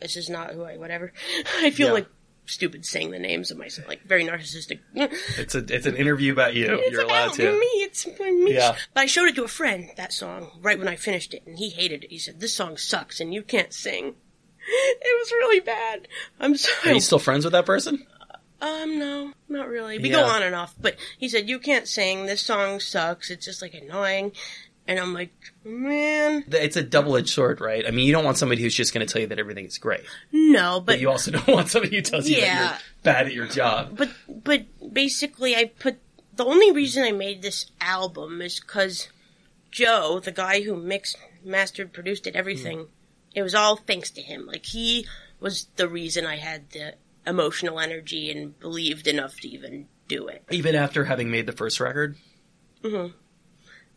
This 0.00 0.16
is 0.16 0.30
not 0.30 0.52
who 0.52 0.64
I 0.64 0.76
whatever. 0.78 1.12
I 1.58 1.70
feel 1.70 1.88
Yeah. 1.88 1.92
like 1.94 2.08
stupid 2.46 2.84
saying 2.84 3.10
the 3.12 3.18
names 3.18 3.50
of 3.50 3.58
myself, 3.58 3.86
like 3.86 4.02
very 4.04 4.24
narcissistic. 4.24 4.80
It's 5.38 5.54
a 5.54 5.58
it's 5.68 5.86
an 5.86 5.96
interview 5.96 6.32
about 6.32 6.54
you. 6.54 6.66
It's 6.80 6.90
You're 6.92 7.02
allowed 7.02 7.34
to. 7.34 7.52
me. 7.52 7.66
It's 7.84 8.06
me. 8.06 8.54
Yeah. 8.54 8.76
But 8.94 9.00
I 9.02 9.06
showed 9.06 9.26
it 9.28 9.34
to 9.36 9.44
a 9.44 9.48
friend 9.48 9.90
that 9.96 10.12
song 10.12 10.50
right 10.62 10.78
when 10.78 10.88
I 10.88 10.96
finished 10.96 11.34
it, 11.34 11.42
and 11.46 11.58
he 11.58 11.68
hated 11.68 12.04
it. 12.04 12.10
He 12.10 12.18
said, 12.18 12.40
"This 12.40 12.54
song 12.56 12.76
sucks, 12.78 13.20
and 13.20 13.32
you 13.34 13.42
can't 13.42 13.72
sing." 13.72 14.14
It 14.72 15.18
was 15.20 15.32
really 15.32 15.60
bad. 15.60 16.06
I'm 16.38 16.54
sorry. 16.56 16.90
Are 16.92 16.94
you 16.94 17.00
still 17.00 17.18
friends 17.18 17.44
with 17.44 17.52
that 17.52 17.64
person? 17.66 18.06
Um, 18.60 18.98
no, 18.98 19.32
not 19.48 19.68
really. 19.68 19.98
We 19.98 20.10
Yeah. 20.10 20.16
go 20.16 20.24
on 20.24 20.42
and 20.42 20.54
off, 20.54 20.74
but 20.80 20.96
he 21.18 21.28
said, 21.28 21.48
you 21.48 21.58
can't 21.58 21.88
sing, 21.88 22.26
this 22.26 22.42
song 22.42 22.80
sucks, 22.80 23.30
it's 23.30 23.44
just 23.44 23.62
like 23.62 23.74
annoying. 23.74 24.32
And 24.86 24.98
I'm 24.98 25.14
like, 25.14 25.32
man, 25.64 26.44
It's 26.50 26.76
a 26.76 26.82
double 26.82 27.16
edged 27.16 27.28
sword, 27.30 27.60
right? 27.60 27.86
I 27.86 27.90
mean, 27.90 28.06
you 28.06 28.12
don't 28.12 28.24
want 28.24 28.38
somebody 28.38 28.62
who's 28.62 28.74
just 28.74 28.92
going 28.92 29.06
to 29.06 29.10
tell 29.12 29.22
you 29.22 29.28
that 29.28 29.38
everything 29.38 29.64
is 29.66 29.78
great, 29.78 30.02
no, 30.32 30.80
but 30.80 30.86
but, 30.86 31.00
you 31.00 31.08
also 31.08 31.30
don't 31.30 31.46
want 31.48 31.68
somebody 31.68 31.96
who 31.96 32.02
tells 32.02 32.28
you 32.28 32.40
that 32.40 32.60
you're 32.60 32.78
bad 33.02 33.26
at 33.26 33.32
your 33.32 33.46
job. 33.46 33.96
but, 33.96 34.10
but 34.28 34.66
basically 34.92 35.54
I 35.54 35.66
put, 35.66 35.98
the 36.36 36.44
only 36.44 36.72
reason 36.72 37.04
I 37.04 37.12
made 37.12 37.42
this 37.42 37.66
album 37.80 38.42
is 38.42 38.58
cause 38.60 39.08
Joe, 39.70 40.20
the 40.22 40.32
guy 40.32 40.62
who 40.62 40.74
mixed, 40.76 41.16
mastered, 41.44 41.92
produced 41.92 42.26
it, 42.26 42.34
everything, 42.34 42.88
it 43.34 43.42
was 43.42 43.54
all 43.54 43.76
thanks 43.76 44.10
to 44.10 44.22
him. 44.22 44.46
Like 44.46 44.66
he 44.66 45.06
was 45.38 45.68
the 45.76 45.88
reason 45.88 46.26
I 46.26 46.36
had 46.36 46.70
the 46.70 46.94
emotional 47.26 47.80
energy 47.80 48.30
and 48.30 48.58
believed 48.58 49.06
enough 49.06 49.38
to 49.40 49.48
even 49.48 49.88
do 50.08 50.28
it. 50.28 50.44
Even 50.50 50.74
after 50.74 51.04
having 51.04 51.30
made 51.30 51.46
the 51.46 51.52
first 51.52 51.80
record, 51.80 52.16
mm-hmm. 52.82 53.16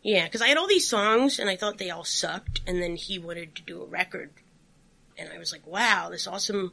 Yeah, 0.04 0.24
because 0.24 0.42
I 0.42 0.48
had 0.48 0.58
all 0.58 0.68
these 0.68 0.86
songs 0.86 1.38
and 1.38 1.48
I 1.48 1.56
thought 1.56 1.78
they 1.78 1.88
all 1.88 2.04
sucked, 2.04 2.60
and 2.66 2.80
then 2.80 2.94
he 2.94 3.18
wanted 3.18 3.54
to 3.56 3.62
do 3.62 3.82
a 3.82 3.86
record, 3.86 4.30
and 5.16 5.30
I 5.32 5.38
was 5.38 5.50
like, 5.50 5.66
"Wow, 5.66 6.10
this 6.10 6.26
awesome, 6.26 6.72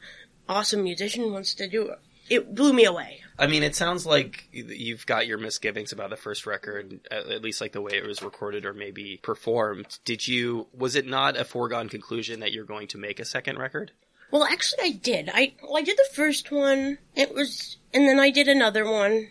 awesome 0.50 0.84
musician 0.84 1.32
wants 1.32 1.54
to 1.56 1.68
do 1.68 1.88
it." 1.88 2.00
It 2.30 2.54
blew 2.54 2.74
me 2.74 2.84
away. 2.84 3.22
I 3.40 3.48
mean, 3.48 3.64
it 3.64 3.76
sounds 3.76 4.06
like 4.06 4.48
you've 4.52 5.06
got 5.06 5.28
your 5.28 5.38
misgivings 5.38 5.94
about 5.94 6.10
the 6.10 6.18
first 6.18 6.46
record, 6.46 7.00
at 7.10 7.28
at 7.28 7.42
least 7.42 7.62
like 7.62 7.72
the 7.72 7.82
way 7.82 7.94
it 7.94 8.06
was 8.06 8.22
recorded 8.22 8.66
or 8.66 8.74
maybe 8.74 9.18
performed. 9.24 10.00
Did 10.04 10.28
you? 10.28 10.68
Was 10.74 10.96
it 10.96 11.08
not 11.08 11.38
a 11.38 11.46
foregone 11.46 11.88
conclusion 11.88 12.42
that 12.42 12.52
you're 12.52 12.66
going 12.66 12.90
to 12.90 12.98
make 12.98 13.22
a 13.22 13.26
second 13.26 13.58
record? 13.58 13.94
Well, 14.32 14.44
actually, 14.46 14.84
I 14.84 14.92
did. 14.92 15.30
I 15.34 15.54
well, 15.62 15.78
I 15.78 15.82
did 15.82 15.98
the 15.98 16.10
first 16.14 16.52
one. 16.52 16.98
It 17.16 17.34
was, 17.34 17.78
and 17.94 18.08
then 18.08 18.20
I 18.20 18.30
did 18.30 18.48
another 18.48 18.86
one, 18.90 19.28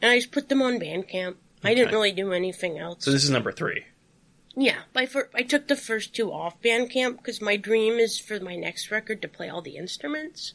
and 0.00 0.10
I 0.12 0.16
just 0.18 0.30
put 0.32 0.48
them 0.48 0.62
on 0.62 0.78
Bandcamp. 0.80 1.36
I 1.64 1.74
didn't 1.74 1.88
Okay. 1.88 1.96
really 1.96 2.12
do 2.12 2.32
anything 2.32 2.78
else. 2.78 3.04
So 3.04 3.10
this 3.10 3.24
is 3.24 3.30
number 3.30 3.50
three. 3.52 3.84
yeah, 4.56 4.82
I 4.94 5.06
fir- 5.06 5.30
I 5.34 5.42
took 5.42 5.66
the 5.68 5.76
first 5.76 6.14
two 6.14 6.32
off 6.32 6.60
Bandcamp 6.62 7.16
because 7.18 7.40
my 7.40 7.56
dream 7.56 7.94
is 7.94 8.18
for 8.18 8.38
my 8.40 8.54
next 8.56 8.90
record 8.90 9.20
to 9.22 9.28
play 9.28 9.48
all 9.48 9.60
the 9.62 9.76
instruments. 9.76 10.54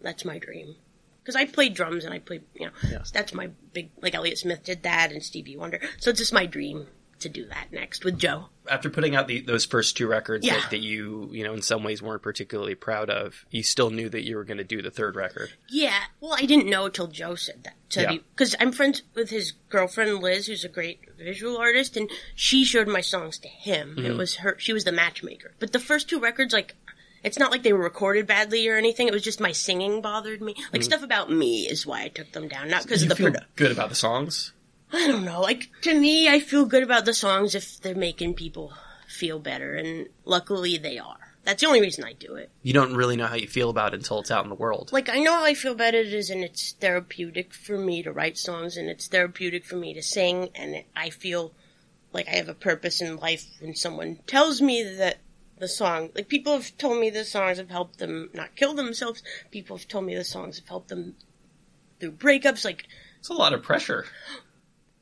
That's 0.00 0.24
my 0.24 0.38
dream. 0.38 0.76
Because 1.22 1.36
I 1.36 1.46
play 1.46 1.70
drums 1.70 2.04
and 2.04 2.12
I 2.12 2.18
play, 2.18 2.40
you 2.54 2.66
know, 2.66 2.72
Yeah. 2.90 3.02
that's 3.12 3.32
my 3.32 3.46
big, 3.72 3.90
like 4.02 4.14
Elliott 4.14 4.36
Smith 4.38 4.62
did 4.64 4.82
that 4.82 5.10
and 5.12 5.22
Stevie 5.22 5.56
Wonder. 5.56 5.80
So 5.98 6.10
it's 6.10 6.18
just 6.20 6.32
my 6.34 6.44
dream 6.44 6.86
to 7.24 7.28
do 7.28 7.44
that 7.46 7.66
next 7.72 8.04
with 8.04 8.18
Joe. 8.18 8.46
After 8.70 8.88
putting 8.88 9.14
out 9.14 9.28
the, 9.28 9.40
those 9.40 9.66
first 9.66 9.96
two 9.96 10.06
records 10.06 10.46
Yeah. 10.46 10.60
that, 10.60 10.70
that 10.70 10.80
you, 10.80 11.28
you 11.32 11.44
know, 11.44 11.52
in 11.52 11.60
some 11.60 11.82
ways 11.84 12.00
weren't 12.00 12.22
particularly 12.22 12.74
proud 12.74 13.10
of, 13.10 13.44
you 13.50 13.62
still 13.62 13.90
knew 13.90 14.08
that 14.08 14.22
you 14.22 14.36
were 14.36 14.44
going 14.44 14.56
to 14.58 14.64
do 14.64 14.80
the 14.80 14.90
third 14.90 15.16
record. 15.16 15.52
Yeah, 15.68 15.98
well, 16.20 16.34
I 16.34 16.46
didn't 16.46 16.70
know 16.70 16.88
till 16.88 17.08
Joe 17.08 17.34
said 17.34 17.64
that. 17.64 17.74
Yeah. 17.94 18.18
Because 18.34 18.56
I'm 18.58 18.72
friends 18.72 19.02
with 19.14 19.28
his 19.30 19.52
girlfriend 19.68 20.22
Liz, 20.22 20.46
who's 20.46 20.64
a 20.64 20.68
great 20.68 21.00
visual 21.18 21.58
artist, 21.58 21.96
and 21.96 22.10
she 22.34 22.64
showed 22.64 22.88
my 22.88 23.00
songs 23.02 23.38
to 23.40 23.48
him. 23.48 23.96
Mm-hmm. 23.96 24.06
It 24.06 24.16
was 24.16 24.36
her. 24.36 24.56
She 24.58 24.72
was 24.72 24.84
the 24.84 24.92
matchmaker. 24.92 25.52
But 25.58 25.72
the 25.72 25.78
first 25.78 26.08
two 26.08 26.18
records, 26.18 26.54
like, 26.54 26.74
it's 27.22 27.38
not 27.38 27.50
like 27.50 27.62
they 27.62 27.72
were 27.72 27.82
recorded 27.82 28.26
badly 28.26 28.66
or 28.68 28.76
anything. 28.76 29.08
It 29.08 29.14
was 29.14 29.22
just 29.22 29.40
my 29.40 29.52
singing 29.52 30.00
bothered 30.00 30.40
me. 30.42 30.54
Like 30.72 30.82
stuff 30.82 31.02
about 31.02 31.30
me 31.30 31.66
is 31.66 31.86
why 31.86 32.02
I 32.02 32.08
took 32.08 32.32
them 32.32 32.48
down, 32.48 32.68
not 32.68 32.82
because. 32.82 33.02
Of 33.02 33.08
the 33.10 33.16
feel 33.16 33.30
product. 33.30 33.56
good 33.56 33.72
about 33.72 33.88
the 33.88 33.94
songs? 33.94 34.52
I 34.94 35.08
don't 35.08 35.24
know. 35.24 35.40
Like 35.40 35.70
to 35.82 35.98
me, 35.98 36.28
I 36.28 36.38
feel 36.38 36.66
good 36.66 36.82
about 36.82 37.04
the 37.04 37.14
songs 37.14 37.54
if 37.54 37.80
they're 37.80 37.94
making 37.94 38.34
people 38.34 38.72
feel 39.08 39.38
better, 39.38 39.74
and 39.74 40.08
luckily 40.24 40.78
they 40.78 40.98
are. 40.98 41.16
That's 41.44 41.60
the 41.60 41.66
only 41.66 41.80
reason 41.80 42.04
I 42.04 42.14
do 42.14 42.36
it. 42.36 42.50
You 42.62 42.72
don't 42.72 42.94
really 42.94 43.16
know 43.16 43.26
how 43.26 43.34
you 43.34 43.48
feel 43.48 43.68
about 43.68 43.92
it 43.92 43.98
until 43.98 44.20
it's 44.20 44.30
out 44.30 44.44
in 44.44 44.48
the 44.48 44.54
world. 44.54 44.90
Like 44.92 45.08
I 45.08 45.18
know 45.18 45.32
how 45.32 45.44
I 45.44 45.54
feel 45.54 45.72
about 45.72 45.94
it 45.94 46.12
is, 46.12 46.30
and 46.30 46.44
it's 46.44 46.72
therapeutic 46.72 47.52
for 47.52 47.76
me 47.76 48.02
to 48.02 48.12
write 48.12 48.38
songs, 48.38 48.76
and 48.76 48.88
it's 48.88 49.08
therapeutic 49.08 49.64
for 49.64 49.76
me 49.76 49.94
to 49.94 50.02
sing, 50.02 50.50
and 50.54 50.84
I 50.96 51.10
feel 51.10 51.52
like 52.12 52.28
I 52.28 52.36
have 52.36 52.48
a 52.48 52.54
purpose 52.54 53.00
in 53.00 53.16
life 53.16 53.46
when 53.60 53.74
someone 53.74 54.20
tells 54.26 54.62
me 54.62 54.82
that 54.84 55.18
the 55.58 55.68
song, 55.68 56.10
like 56.14 56.28
people 56.28 56.52
have 56.52 56.76
told 56.78 57.00
me 57.00 57.10
the 57.10 57.24
songs 57.24 57.58
have 57.58 57.70
helped 57.70 57.98
them 57.98 58.30
not 58.32 58.56
kill 58.56 58.74
themselves. 58.74 59.22
People 59.50 59.76
have 59.76 59.88
told 59.88 60.04
me 60.04 60.14
the 60.14 60.24
songs 60.24 60.58
have 60.58 60.68
helped 60.68 60.88
them 60.88 61.16
through 62.00 62.12
breakups. 62.12 62.64
Like 62.64 62.86
It's 63.18 63.28
a 63.28 63.34
lot 63.34 63.52
of 63.52 63.62
pressure. 63.62 64.06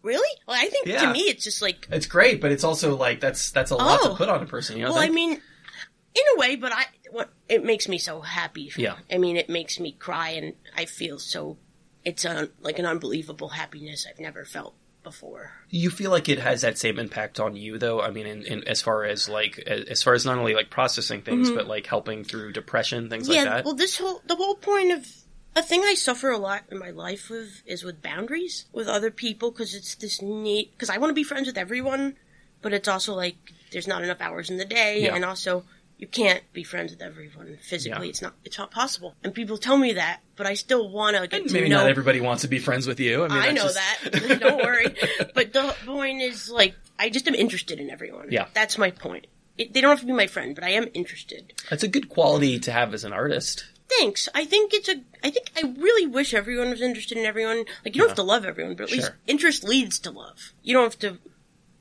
Really? 0.03 0.29
Well, 0.47 0.57
I 0.61 0.69
think 0.69 0.87
Yeah. 0.87 1.07
to 1.07 1.13
me 1.13 1.21
it's 1.21 1.45
just 1.45 1.63
like 1.63 1.87
It's 1.91 2.07
great, 2.07 2.41
but 2.41 2.53
it's 2.53 2.65
also 2.65 2.97
like 2.97 3.21
that's 3.21 3.51
that's 3.51 3.71
a 3.71 3.77
lot 3.77 4.01
Oh. 4.03 4.09
to 4.11 4.15
put 4.17 4.29
on 4.29 4.43
a 4.43 4.47
person. 4.47 4.77
You 4.77 4.85
know? 4.85 4.93
Well, 4.93 5.03
I 5.03 5.09
mean, 5.09 5.33
in 5.33 6.23
a 6.37 6.39
way, 6.39 6.57
but 6.57 6.73
I 6.73 6.85
what 7.11 7.31
it 7.49 7.65
makes 7.65 7.89
me 7.89 7.99
so 7.99 8.21
happy. 8.21 8.71
Yeah. 8.77 8.97
I 9.11 9.19
mean, 9.19 9.37
it 9.37 9.49
makes 9.49 9.79
me 9.81 9.93
cry, 9.93 10.31
and 10.31 10.55
I 10.77 10.85
feel 10.87 11.19
so. 11.19 11.59
It's 12.05 12.25
a 12.25 12.51
like 12.61 12.79
an 12.79 12.87
unbelievable 12.87 13.49
happiness 13.51 14.07
I've 14.09 14.19
never 14.21 14.45
felt 14.45 14.75
before. 15.05 15.51
you 15.69 15.91
feel 15.91 16.11
like 16.13 16.29
it 16.29 16.39
has 16.39 16.61
that 16.63 16.79
same 16.79 16.97
impact 16.99 17.41
on 17.41 17.57
you, 17.57 17.77
though. 17.77 18.01
I 18.01 18.11
mean, 18.11 18.27
in, 18.27 18.43
in 18.45 18.69
as 18.69 18.81
far 18.83 19.05
as 19.05 19.29
like 19.29 19.59
as 19.59 20.03
far 20.03 20.15
as 20.15 20.25
not 20.25 20.39
only 20.39 20.55
like 20.55 20.71
processing 20.71 21.23
things, 21.23 21.51
but 21.51 21.67
like 21.67 21.87
helping 21.87 22.25
through 22.25 22.53
depression, 22.53 23.09
things 23.11 23.25
Mm-hmm. 23.25 23.33
yeah. 23.35 23.43
like 23.45 23.51
that. 23.57 23.65
Well, 23.65 23.75
this 23.75 23.97
whole 23.99 24.23
the 24.27 24.37
whole 24.37 24.55
point 24.57 24.93
of 24.93 25.07
a 25.55 25.63
thing 25.63 25.83
I 25.85 25.95
suffer 25.95 26.31
a 26.31 26.39
lot 26.39 26.63
in 26.71 26.79
my 26.79 26.91
life 26.91 27.29
with 27.31 27.63
is 27.67 27.83
with 27.85 28.03
boundaries 28.03 28.67
with 28.73 28.89
other 28.89 29.11
people 29.11 29.51
because 29.51 29.75
it's 29.75 29.95
this 29.97 30.23
neat 30.23 30.73
because 30.73 30.91
I 30.91 30.99
want 30.99 31.11
to 31.11 31.15
be 31.15 31.25
friends 31.25 31.47
with 31.47 31.59
everyone, 31.59 32.17
but 32.63 32.73
it's 32.73 32.89
also 32.89 33.15
like 33.15 33.37
there's 33.73 33.87
not 33.89 34.03
enough 34.03 34.21
hours 34.21 34.51
in 34.51 34.57
the 34.59 34.65
day, 34.65 35.03
Yeah. 35.03 35.15
and 35.15 35.25
also. 35.25 35.65
You 35.99 36.09
can't 36.09 36.43
be 36.53 36.65
friends 36.65 36.91
with 36.91 37.01
everyone 37.01 37.57
physically. 37.63 38.07
Yeah. 38.07 38.11
It's 38.11 38.21
not. 38.21 38.35
It's 38.45 38.59
not 38.59 38.73
possible. 38.73 39.15
And 39.23 39.33
people 39.33 39.57
tell 39.57 39.77
me 39.77 39.93
that, 39.93 40.19
but 40.35 40.49
I 40.49 40.55
still 40.55 40.91
want 40.91 41.17
to 41.17 41.29
get 41.29 41.47
to 41.47 41.53
Maybe 41.55 41.69
know. 41.69 41.77
not 41.77 41.87
everybody 41.89 42.21
wants 42.21 42.43
to 42.43 42.49
be 42.49 42.59
friends 42.59 42.89
with 42.89 42.99
you. 42.99 43.23
I 43.25 43.29
mean, 43.29 43.39
I 43.39 43.51
know 43.53 43.69
just- 43.71 43.77
that. 43.77 44.39
Don't 44.41 44.57
worry. 44.65 44.97
But 45.33 45.53
the 45.53 45.77
point 45.87 46.21
is, 46.21 46.51
like, 46.51 46.75
I 46.99 47.09
just 47.09 47.29
am 47.29 47.37
interested 47.37 47.79
in 47.79 47.89
everyone. 47.89 48.33
Yeah. 48.33 48.47
That's 48.53 48.79
my 48.79 48.91
point. 48.91 49.29
It, 49.57 49.75
they 49.75 49.81
don't 49.81 49.91
have 49.91 50.01
to 50.01 50.07
be 50.07 50.13
my 50.13 50.27
friend, 50.27 50.57
but 50.57 50.65
I 50.65 50.71
am 50.71 50.89
interested. 50.93 51.53
That's 51.71 51.85
a 51.85 51.89
good 51.89 52.09
quality 52.09 52.59
to 52.59 52.73
have 52.73 52.95
as 52.95 53.05
an 53.05 53.13
artist. 53.13 53.65
Thanks. 53.99 54.29
I 54.35 54.45
think 54.45 54.73
it's 54.73 54.89
a. 54.89 55.03
I 55.23 55.31
think 55.31 55.51
I 55.57 55.75
really 55.79 56.07
wish 56.07 56.35
everyone 56.35 56.71
was 56.71 56.81
interested 56.81 57.19
in 57.19 57.25
everyone. 57.25 57.65
Like, 57.85 57.95
you 57.95 58.01
don't 58.01 58.09
have 58.09 58.17
to 58.17 58.23
love 58.23 58.45
everyone, 58.45 58.75
but 58.75 58.85
at 58.85 58.93
least 58.93 59.13
interest 59.27 59.65
leads 59.65 59.99
to 60.01 60.11
love. 60.11 60.53
You 60.63 60.75
don't 60.75 60.85
have 60.85 60.99
to, 61.01 61.19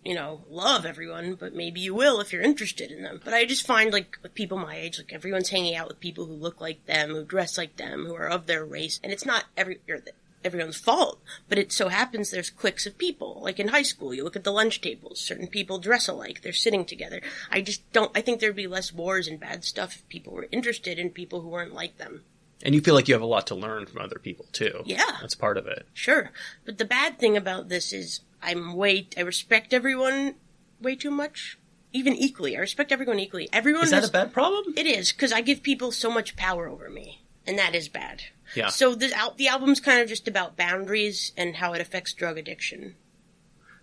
you 0.03 0.15
know, 0.15 0.41
love 0.49 0.85
everyone, 0.85 1.35
but 1.35 1.55
maybe 1.55 1.79
you 1.79 1.93
will 1.93 2.19
if 2.19 2.33
you're 2.33 2.41
interested 2.41 2.91
in 2.91 3.03
them. 3.03 3.21
But 3.23 3.33
I 3.33 3.45
just 3.45 3.65
find, 3.65 3.93
like, 3.93 4.17
with 4.23 4.33
people 4.33 4.57
my 4.57 4.75
age, 4.75 4.97
like, 4.97 5.13
everyone's 5.13 5.49
hanging 5.49 5.75
out 5.75 5.87
with 5.87 5.99
people 5.99 6.25
who 6.25 6.33
look 6.33 6.59
like 6.59 6.85
them, 6.85 7.09
who 7.09 7.23
dress 7.23 7.57
like 7.57 7.77
them, 7.77 8.05
who 8.05 8.15
are 8.15 8.27
of 8.29 8.45
their 8.45 8.65
race, 8.65 8.99
and 9.03 9.11
it's 9.11 9.25
not 9.25 9.45
every. 9.55 9.79
Or 9.89 9.99
the, 9.99 10.11
everyone's 10.43 10.77
fault, 10.77 11.21
but 11.49 11.57
it 11.57 11.71
so 11.71 11.89
happens 11.89 12.29
there's 12.31 12.49
cliques 12.49 12.85
of 12.85 12.97
people. 12.97 13.39
Like 13.43 13.59
in 13.59 13.69
high 13.69 13.81
school, 13.83 14.13
you 14.13 14.23
look 14.23 14.35
at 14.35 14.43
the 14.43 14.51
lunch 14.51 14.81
tables, 14.81 15.19
certain 15.21 15.47
people 15.47 15.79
dress 15.79 16.07
alike, 16.07 16.41
they're 16.41 16.53
sitting 16.53 16.85
together. 16.85 17.21
I 17.51 17.61
just 17.61 17.89
don't, 17.93 18.11
I 18.15 18.21
think 18.21 18.39
there'd 18.39 18.55
be 18.55 18.67
less 18.67 18.93
wars 18.93 19.27
and 19.27 19.39
bad 19.39 19.63
stuff 19.63 19.95
if 19.95 20.09
people 20.09 20.33
were 20.33 20.47
interested 20.51 20.97
in 20.99 21.09
people 21.09 21.41
who 21.41 21.49
weren't 21.49 21.73
like 21.73 21.97
them. 21.97 22.23
And 22.63 22.75
you 22.75 22.81
feel 22.81 22.93
like 22.93 23.07
you 23.07 23.15
have 23.15 23.21
a 23.23 23.25
lot 23.25 23.47
to 23.47 23.55
learn 23.55 23.85
from 23.87 24.01
other 24.01 24.19
people 24.19 24.45
too. 24.51 24.83
Yeah. 24.85 25.17
That's 25.19 25.35
part 25.35 25.57
of 25.57 25.65
it. 25.67 25.87
Sure. 25.93 26.31
But 26.65 26.77
the 26.77 26.85
bad 26.85 27.17
thing 27.17 27.35
about 27.35 27.69
this 27.69 27.91
is 27.91 28.21
I'm 28.41 28.75
way, 28.75 29.07
I 29.17 29.21
respect 29.21 29.73
everyone 29.73 30.35
way 30.79 30.95
too 30.95 31.11
much. 31.11 31.57
Even 31.93 32.13
equally. 32.15 32.55
I 32.55 32.59
respect 32.61 32.91
everyone 32.93 33.19
equally. 33.19 33.49
Everyone 33.51 33.83
Is 33.83 33.89
that 33.91 34.01
has- 34.01 34.09
a 34.09 34.13
bad 34.13 34.31
problem? 34.31 34.73
It 34.77 34.85
is, 34.85 35.11
because 35.11 35.33
I 35.33 35.41
give 35.41 35.61
people 35.61 35.91
so 35.91 36.09
much 36.09 36.35
power 36.37 36.69
over 36.69 36.89
me. 36.89 37.20
And 37.47 37.57
that 37.57 37.73
is 37.75 37.87
bad. 37.89 38.23
Yeah. 38.55 38.69
So 38.69 38.95
the, 38.95 39.11
al- 39.13 39.33
the 39.35 39.47
album's 39.47 39.79
kind 39.79 40.01
of 40.01 40.07
just 40.09 40.27
about 40.27 40.57
boundaries 40.57 41.31
and 41.37 41.55
how 41.55 41.73
it 41.73 41.81
affects 41.81 42.13
drug 42.13 42.37
addiction. 42.37 42.95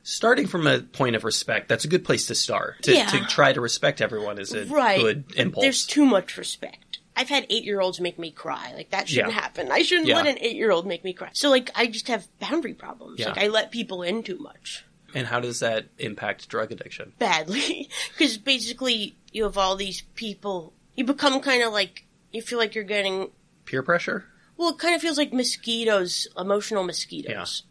Starting 0.02 0.46
from 0.46 0.66
a 0.66 0.80
point 0.80 1.16
of 1.16 1.24
respect, 1.24 1.68
that's 1.68 1.84
a 1.84 1.88
good 1.88 2.04
place 2.04 2.26
to 2.26 2.34
start. 2.34 2.82
To, 2.82 2.94
Yeah. 2.94 3.06
to 3.06 3.20
try 3.26 3.52
to 3.52 3.60
respect 3.60 4.00
everyone 4.00 4.38
is 4.38 4.54
a 4.54 4.64
right. 4.66 4.98
good 5.00 5.24
impulse. 5.36 5.64
There's 5.64 5.86
too 5.86 6.04
much 6.06 6.36
respect. 6.36 6.98
I've 7.16 7.28
had 7.28 7.46
eight 7.50 7.64
year 7.64 7.80
olds 7.80 8.00
make 8.00 8.18
me 8.18 8.30
cry. 8.30 8.72
Like 8.74 8.90
that 8.90 9.08
shouldn't 9.08 9.34
Yeah. 9.34 9.40
happen. 9.40 9.72
I 9.72 9.82
shouldn't 9.82 10.06
Yeah. 10.06 10.16
let 10.16 10.26
an 10.28 10.38
eight 10.40 10.54
year 10.56 10.70
old 10.70 10.86
make 10.86 11.02
me 11.04 11.12
cry. 11.12 11.30
So 11.32 11.50
like 11.50 11.70
I 11.74 11.86
just 11.88 12.06
have 12.08 12.26
boundary 12.38 12.74
problems. 12.74 13.18
Yeah. 13.18 13.30
Like 13.30 13.38
I 13.38 13.48
let 13.48 13.70
people 13.72 14.02
in 14.02 14.22
too 14.22 14.38
much. 14.38 14.84
and 15.14 15.26
how 15.26 15.40
does 15.40 15.60
that 15.60 15.86
impact 15.98 16.48
drug 16.48 16.70
addiction? 16.70 17.12
Badly. 17.18 17.88
Because 18.12 18.36
basically 18.38 19.16
you 19.32 19.44
have 19.44 19.58
all 19.58 19.74
these 19.74 20.02
people 20.14 20.72
you 20.94 21.04
become 21.04 21.40
kind 21.40 21.62
of 21.62 21.72
like 21.72 22.04
you 22.30 22.40
feel 22.42 22.58
like 22.58 22.74
you're 22.74 22.84
getting 22.84 23.30
Peer 23.68 23.82
pressure? 23.82 24.24
well, 24.56 24.70
it 24.70 24.78
kind 24.78 24.94
of 24.94 25.00
feels 25.00 25.18
like 25.18 25.32
mosquitoes, 25.32 26.26
emotional 26.36 26.82
mosquitoes. 26.82 27.62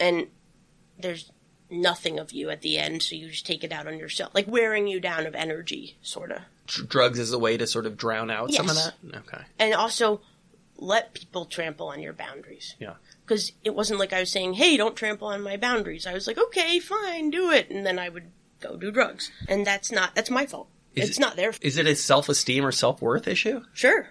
And 0.00 0.26
there's 0.98 1.30
nothing 1.70 2.18
of 2.18 2.32
you 2.32 2.50
at 2.50 2.60
the 2.62 2.78
end, 2.78 3.02
so 3.02 3.14
you 3.14 3.28
just 3.28 3.46
take 3.46 3.62
it 3.62 3.70
out 3.72 3.86
on 3.86 3.98
yourself. 3.98 4.34
Like 4.34 4.46
wearing 4.48 4.88
you 4.88 4.98
down 5.00 5.26
of 5.26 5.34
energy, 5.34 5.96
sorta. 6.02 6.46
Drugs 6.66 7.18
is 7.18 7.32
a 7.32 7.38
way 7.38 7.56
to 7.56 7.66
sort 7.66 7.86
of 7.86 7.96
drown 7.96 8.30
out 8.30 8.52
some 8.52 8.68
of 8.68 8.74
that? 8.74 8.94
Okay. 9.14 9.42
and 9.58 9.74
also 9.74 10.22
let 10.76 11.14
people 11.14 11.44
trample 11.44 11.88
on 11.88 12.00
your 12.02 12.12
boundaries. 12.14 12.74
Yeah. 12.80 12.94
Because 13.24 13.52
it 13.62 13.74
wasn't 13.74 14.00
like 14.00 14.12
I 14.12 14.20
was 14.20 14.30
saying, 14.32 14.54
hey, 14.54 14.76
don't 14.76 14.96
trample 14.96 15.28
on 15.28 15.40
my 15.42 15.56
boundaries. 15.56 16.06
I 16.06 16.14
was 16.14 16.26
like, 16.26 16.38
okay, 16.38 16.80
fine, 16.80 17.30
do 17.30 17.50
it. 17.52 17.70
And 17.70 17.86
then 17.86 17.98
I 17.98 18.08
would 18.08 18.24
go 18.60 18.76
do 18.76 18.90
drugs. 18.90 19.30
And 19.48 19.64
that's 19.66 19.92
not, 19.92 20.14
that's 20.16 20.30
my 20.30 20.46
fault. 20.46 20.68
Is 20.94 21.10
it's 21.10 21.18
it- 21.18 21.20
not 21.20 21.36
their 21.36 21.52
fault. 21.52 21.62
Is 21.64 21.76
it 21.76 21.86
a 21.86 21.94
self 21.94 22.28
esteem 22.28 22.64
or 22.66 22.72
self 22.72 23.00
worth 23.02 23.28
issue? 23.28 23.62
Sure. 23.72 24.08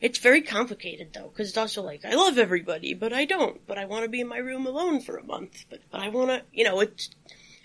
It's 0.00 0.18
very 0.18 0.42
complicated 0.42 1.12
though, 1.12 1.28
because 1.28 1.48
it's 1.48 1.58
also 1.58 1.82
like, 1.82 2.04
I 2.04 2.14
love 2.14 2.38
everybody, 2.38 2.94
but 2.94 3.12
I 3.12 3.24
don't. 3.24 3.66
But 3.66 3.78
I 3.78 3.84
want 3.84 4.04
to 4.04 4.08
be 4.08 4.20
in 4.20 4.28
my 4.28 4.38
room 4.38 4.66
alone 4.66 5.00
for 5.00 5.16
a 5.16 5.24
month. 5.24 5.64
But, 5.70 5.80
but 5.90 6.00
I 6.00 6.08
want 6.08 6.30
to, 6.30 6.42
you 6.52 6.64
know, 6.64 6.80
it's, 6.80 7.10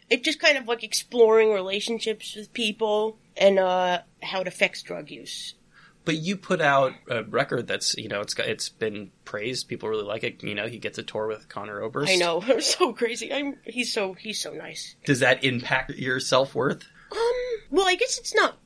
it's 0.09 0.23
just 0.23 0.39
kind 0.39 0.57
of 0.57 0.67
like 0.67 0.83
exploring 0.83 1.51
relationships 1.53 2.35
with 2.35 2.53
people 2.53 3.17
and, 3.37 3.59
uh, 3.59 3.99
how 4.21 4.41
it 4.41 4.47
affects 4.47 4.81
drug 4.81 5.09
use. 5.09 5.55
But 6.05 6.17
you 6.17 6.35
put 6.35 6.59
out 6.59 6.93
a 7.09 7.23
record 7.23 7.67
that's 7.67 7.95
you 7.97 8.09
know 8.09 8.19
it's 8.19 8.33
got, 8.33 8.47
it's 8.47 8.67
been 8.67 9.11
praised. 9.23 9.69
People 9.69 9.87
really 9.87 10.03
like 10.03 10.23
it. 10.23 10.43
You 10.43 10.53
know, 10.53 10.67
he 10.67 10.77
gets 10.77 10.97
a 10.97 11.03
tour 11.03 11.27
with 11.27 11.47
Conor 11.47 11.81
Oberst. 11.81 12.11
I 12.11 12.15
know. 12.15 12.41
I'm 12.47 12.59
so 12.61 12.91
crazy. 12.91 13.31
I'm, 13.31 13.57
he's 13.63 13.93
so, 13.93 14.13
he's 14.13 14.41
so 14.41 14.51
nice. 14.51 14.95
Does 15.05 15.21
that 15.21 15.43
impact 15.43 15.91
your 15.91 16.19
self 16.19 16.55
worth? 16.55 16.83
Um. 17.11 17.19
Well, 17.71 17.87
I 17.87 17.95
guess 17.95 18.17
it's 18.17 18.35
not. 18.35 18.57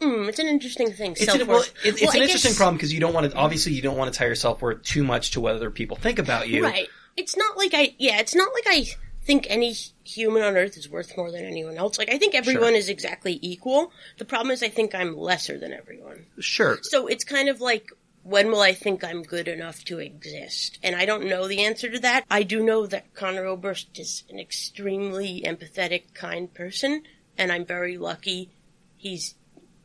Hmm. 0.00 0.28
It's 0.28 0.38
an 0.38 0.46
interesting 0.46 0.92
thing. 0.92 1.12
It's, 1.12 1.32
an, 1.34 1.46
well, 1.46 1.60
it, 1.62 1.72
it's 1.84 2.02
Well, 2.02 2.10
an 2.16 2.22
interesting 2.22 2.50
guess- 2.50 2.56
problem 2.56 2.76
because 2.76 2.92
you 2.92 3.00
don't 3.00 3.12
want 3.14 3.30
to. 3.30 3.36
Obviously, 3.36 3.72
you 3.72 3.82
don't 3.82 3.96
want 3.96 4.12
to 4.12 4.18
tie 4.18 4.26
your 4.26 4.34
self 4.34 4.62
worth 4.62 4.82
too 4.82 5.02
much 5.04 5.32
to 5.32 5.40
what 5.40 5.54
other 5.56 5.70
people 5.70 5.96
think 5.96 6.18
about 6.18 6.48
you. 6.48 6.62
Right. 6.64 6.88
It's 7.16 7.36
not 7.36 7.56
like 7.56 7.72
I. 7.74 7.94
Yeah. 7.98 8.18
It's 8.20 8.34
not 8.34 8.52
like 8.54 8.64
I 8.68 8.84
think 9.22 9.46
any 9.50 9.74
human 10.04 10.42
on 10.42 10.56
earth 10.56 10.76
is 10.78 10.88
worth 10.88 11.16
more 11.16 11.30
than 11.32 11.44
anyone 11.44 11.76
else. 11.76 11.98
Like 11.98 12.10
I 12.12 12.16
think 12.18 12.34
everyone 12.34 12.68
Sure. 12.70 12.76
is 12.76 12.88
exactly 12.88 13.38
equal. 13.42 13.92
The 14.18 14.24
problem 14.24 14.52
is 14.52 14.62
I 14.62 14.68
think 14.68 14.94
I'm 14.94 15.16
lesser 15.16 15.58
than 15.58 15.72
everyone. 15.72 16.26
Sure. 16.38 16.78
So 16.82 17.06
it's 17.06 17.24
kind 17.24 17.48
of 17.48 17.60
like. 17.60 17.90
When 18.24 18.50
will 18.50 18.60
I 18.60 18.74
think 18.74 19.04
I'm 19.04 19.22
good 19.22 19.48
enough 19.48 19.84
to 19.84 20.00
exist? 20.00 20.78
And 20.82 20.94
I 20.94 21.06
don't 21.06 21.28
know 21.30 21.48
the 21.48 21.64
answer 21.64 21.88
to 21.88 21.98
that. 22.00 22.26
I 22.30 22.42
do 22.42 22.62
know 22.62 22.84
that 22.84 23.14
Conor 23.14 23.46
Oberst 23.46 23.98
is 23.98 24.24
an 24.28 24.38
extremely 24.38 25.40
empathetic, 25.46 26.12
kind 26.12 26.52
person, 26.52 27.04
and 27.38 27.50
I'm 27.50 27.64
very 27.64 27.96
lucky. 27.96 28.50
He's 28.98 29.34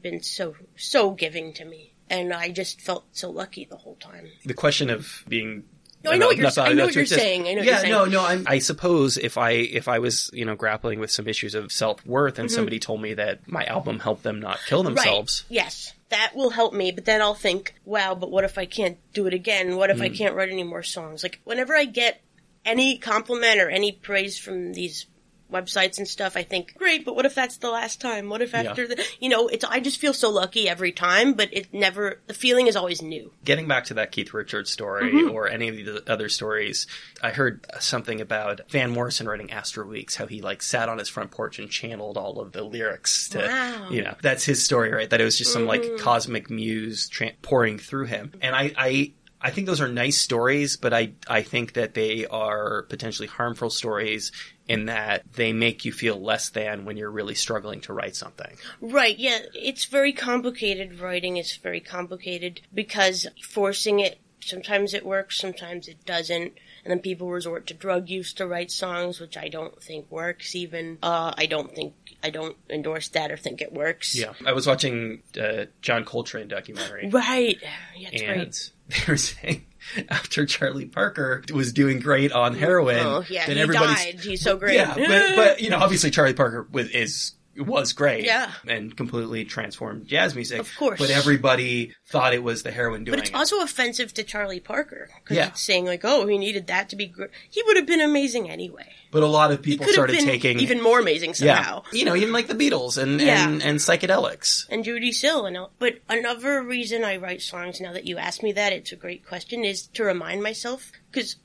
been 0.03 0.21
so, 0.21 0.55
so 0.75 1.11
giving 1.11 1.53
to 1.53 1.65
me. 1.65 1.93
And 2.09 2.31
I 2.33 2.51
just 2.51 2.81
felt 2.81 3.05
so 3.13 3.31
lucky 3.31 3.65
the 3.65 3.77
whole 3.77 3.95
time. 3.95 4.27
The 4.45 4.53
question 4.53 4.89
of 4.91 5.23
being. 5.27 5.63
No, 6.03 6.11
I 6.11 6.17
know 6.17 6.27
what 6.27 6.35
you're- 6.37 6.51
I 6.57 6.73
know 6.73 6.85
what 6.85 6.95
you're 6.95 7.05
saying. 7.05 7.47
I 7.47 7.53
know 7.53 7.59
what 7.59 7.65
yeah, 7.65 7.81
you're 7.81 7.89
no, 7.89 7.99
saying. 8.01 8.11
no. 8.11 8.25
I'm, 8.25 8.43
I 8.45 8.59
suppose 8.59 9.17
if 9.17 9.37
I 9.37 9.51
if 9.51 9.87
I 9.87 9.99
was 9.99 10.29
you 10.33 10.43
know 10.43 10.53
grappling 10.53 10.99
with 10.99 11.09
some 11.11 11.29
issues 11.29 11.55
of 11.55 11.71
self 11.71 12.05
worth 12.05 12.39
and 12.39 12.51
somebody 12.51 12.77
told 12.77 13.01
me 13.01 13.13
that 13.13 13.47
my 13.47 13.63
album 13.63 13.99
helped 13.99 14.21
them 14.23 14.41
not 14.41 14.59
kill 14.67 14.83
themselves, 14.83 15.43
Mm-hmm. 15.43 15.53
Right. 15.55 15.63
Yes. 15.63 15.93
That 16.09 16.33
will 16.35 16.49
help 16.51 16.73
me, 16.73 16.91
but 16.91 17.05
then 17.05 17.21
I'll 17.21 17.33
think, 17.33 17.73
wow, 17.85 18.13
but 18.15 18.29
what 18.29 18.43
if 18.43 18.57
I 18.59 18.65
can't 18.65 18.97
do 19.13 19.25
it 19.25 19.33
again? 19.33 19.77
What 19.77 19.89
if 19.89 19.99
I 20.01 20.09
Hmm. 20.09 20.13
can't 20.13 20.35
write 20.35 20.49
any 20.49 20.63
more 20.63 20.83
songs? 20.83 21.23
Like, 21.23 21.39
whenever 21.45 21.73
I 21.75 21.85
get 21.85 22.21
any 22.65 22.97
compliment 22.99 23.59
or 23.61 23.69
any 23.69 23.91
praise 23.93 24.37
from 24.37 24.73
these 24.73 25.07
websites 25.53 25.97
and 25.99 26.07
stuff, 26.07 26.35
I 26.35 26.43
think, 26.43 26.75
great, 26.77 27.05
but 27.05 27.15
what 27.15 27.25
if 27.25 27.35
that's 27.35 27.57
the 27.57 27.69
last 27.69 28.01
time? 28.01 28.27
What 28.29 28.41
if 28.41 28.53
after 28.53 28.87
the, 28.87 29.01
you 29.19 29.29
know, 29.29 29.47
it's, 29.47 29.63
I 29.63 29.79
just 29.79 29.99
feel 29.99 30.13
so 30.13 30.29
lucky 30.29 30.67
every 30.67 30.91
time, 30.91 31.33
but 31.33 31.49
it 31.53 31.73
never, 31.73 32.19
the 32.27 32.33
feeling 32.33 32.67
is 32.67 32.75
always 32.75 33.01
new. 33.01 33.31
Getting 33.45 33.67
back 33.67 33.85
to 33.85 33.93
that 33.95 34.11
Keith 34.11 34.33
Richards 34.33 34.71
story 34.71 35.11
Mm-hmm. 35.13 35.31
or 35.31 35.47
any 35.47 35.67
of 35.69 35.75
the 35.75 36.03
other 36.11 36.27
stories, 36.29 36.87
I 37.21 37.29
heard 37.31 37.65
something 37.79 38.19
about 38.21 38.61
Van 38.69 38.89
Morrison 38.91 39.27
writing 39.27 39.51
Astral 39.51 39.87
Weeks, 39.87 40.15
how 40.15 40.25
he 40.25 40.41
like 40.41 40.61
sat 40.61 40.89
on 40.89 40.97
his 40.97 41.07
front 41.09 41.31
porch 41.31 41.59
and 41.59 41.69
channeled 41.69 42.17
all 42.17 42.39
of 42.39 42.51
the 42.51 42.63
lyrics 42.63 43.29
to, 43.29 43.39
Wow. 43.39 43.89
you 43.91 44.01
know, 44.03 44.15
that's 44.21 44.43
his 44.43 44.63
story, 44.63 44.91
right? 44.91 45.09
That 45.09 45.21
it 45.21 45.25
was 45.25 45.37
just 45.37 45.53
some 45.53 45.63
Mm-hmm. 45.67 45.91
like 45.93 45.97
cosmic 46.01 46.49
muse 46.49 47.07
tra- 47.09 47.31
pouring 47.41 47.77
through 47.77 48.05
him. 48.05 48.31
And 48.41 48.55
I, 48.55 48.71
I, 48.77 49.11
I 49.43 49.51
think 49.51 49.67
those 49.67 49.81
are 49.81 49.89
nice 49.89 50.17
stories, 50.17 50.77
but 50.77 50.93
I, 50.93 51.11
I 51.27 51.41
think 51.41 51.73
that 51.73 51.93
they 51.93 52.25
are 52.25 52.83
potentially 52.83 53.27
harmful 53.27 53.69
stories 53.69 54.31
in 54.69 54.85
that 54.85 55.23
they 55.33 55.51
make 55.51 55.83
you 55.83 55.91
feel 55.91 56.19
less 56.21 56.49
than 56.49 56.85
when 56.85 56.95
you're 56.95 57.11
really 57.11 57.35
struggling 57.35 57.81
to 57.81 57.93
write 57.93 58.15
something. 58.15 58.55
Right, 58.79 59.19
yeah, 59.19 59.39
it's 59.53 59.85
very 59.85 60.13
complicated. 60.13 60.99
Writing 60.99 61.35
is 61.35 61.57
very 61.57 61.81
complicated 61.81 62.61
because 62.73 63.27
forcing 63.43 63.99
it, 63.99 64.19
sometimes 64.39 64.93
it 64.93 65.05
works, 65.05 65.37
sometimes 65.37 65.89
it 65.89 66.05
doesn't. 66.05 66.53
And 66.85 66.91
then 66.91 66.99
people 66.99 67.29
resort 67.29 67.67
to 67.67 67.73
drug 67.73 68.09
use 68.09 68.33
to 68.33 68.47
write 68.47 68.69
songs, 68.71 69.19
which 69.19 69.37
I 69.37 69.47
don't 69.47 69.81
think 69.81 70.09
works 70.11 70.53
even. 70.53 70.97
Uh, 71.01 71.33
I 71.37 71.45
don't 71.45 71.73
think, 71.73 71.93
I 72.21 72.29
don't 72.29 72.57
endorse 72.69 73.07
that 73.09 73.31
or 73.31 73.37
think 73.37 73.61
it 73.61 73.71
works. 73.71 74.15
Yeah. 74.17 74.33
I 74.45 74.51
was 74.51 74.67
watching 74.67 75.23
uh, 75.41 75.65
John 75.81 76.03
Coltrane 76.03 76.49
documentary. 76.49 77.09
Right. 77.09 77.57
Yeah, 77.95 78.09
it's 78.11 78.21
and 78.21 78.33
great. 78.33 78.71
They 78.89 78.97
were 79.07 79.17
saying 79.17 79.65
after 80.09 80.45
Charlie 80.45 80.85
Parker 80.85 81.43
was 81.53 81.73
doing 81.73 81.99
great 81.99 82.31
on 82.31 82.55
heroin, 82.55 82.99
Oh, 82.99 83.23
yeah, 83.29 83.45
then 83.47 83.57
he 83.69 83.73
died. 83.73 84.19
He's 84.21 84.41
so 84.41 84.57
great. 84.57 84.75
yeah, 84.75 84.93
but 84.95 85.35
but 85.35 85.61
you 85.61 85.69
know 85.69 85.77
obviously 85.79 86.09
Charlie 86.09 86.33
Parker 86.33 86.67
was 86.71 86.87
is 86.89 87.33
was 87.57 87.93
great, 87.93 88.25
Yeah. 88.25 88.51
and 88.67 88.95
completely 88.95 89.45
transformed 89.45 90.07
jazz 90.07 90.33
music, 90.35 90.59
Of 90.59 90.75
course. 90.77 90.99
But 90.99 91.09
everybody 91.11 91.93
thought 92.07 92.33
it 92.33 92.43
was 92.43 92.63
the 92.63 92.71
heroin 92.71 93.03
doing 93.03 93.13
But 93.17 93.19
it's 93.19 93.29
it. 93.29 93.35
also 93.35 93.61
offensive 93.61 94.13
to 94.15 94.23
Charlie 94.23 94.59
Parker 94.59 95.09
because 95.23 95.37
Yeah. 95.37 95.47
it's 95.49 95.61
saying 95.61 95.85
like, 95.85 96.01
"Oh, 96.03 96.25
he 96.27 96.37
needed 96.37 96.67
that 96.67 96.89
to 96.89 96.95
be 96.95 97.05
great." 97.07 97.29
He 97.49 97.61
would 97.63 97.77
have 97.77 97.85
been 97.85 98.01
amazing 98.01 98.49
anyway. 98.49 98.91
But 99.11 99.21
a 99.23 99.27
lot 99.27 99.51
of 99.51 99.61
people 99.61 99.85
started 99.87 100.19
taking 100.19 100.59
even 100.59 100.81
more 100.81 100.99
amazing 100.99 101.35
yeah, 101.39 101.55
somehow. 101.57 101.83
you 101.91 102.03
know, 102.05 102.15
even 102.15 102.33
like 102.33 102.47
the 102.47 102.55
Beatles 102.55 102.97
and 102.97 103.21
Yeah. 103.21 103.47
and, 103.47 103.61
and 103.61 103.77
psychedelics. 103.79 104.65
and 104.69 104.83
Judee 104.83 105.13
Sill 105.13 105.45
and 105.45 105.55
all. 105.57 105.71
But 105.79 105.99
another 106.09 106.63
reason 106.63 107.03
I 107.03 107.17
write 107.17 107.41
songs 107.43 107.79
now 107.79 107.93
that 107.93 108.05
you 108.07 108.17
ask 108.17 108.41
me 108.41 108.51
that, 108.53 108.73
it's 108.73 108.91
a 108.91 108.95
great 108.95 109.25
question, 109.25 109.63
is 109.63 109.87
to 109.93 110.03
remind 110.03 110.41
myself 110.41 110.91
because 111.11 111.35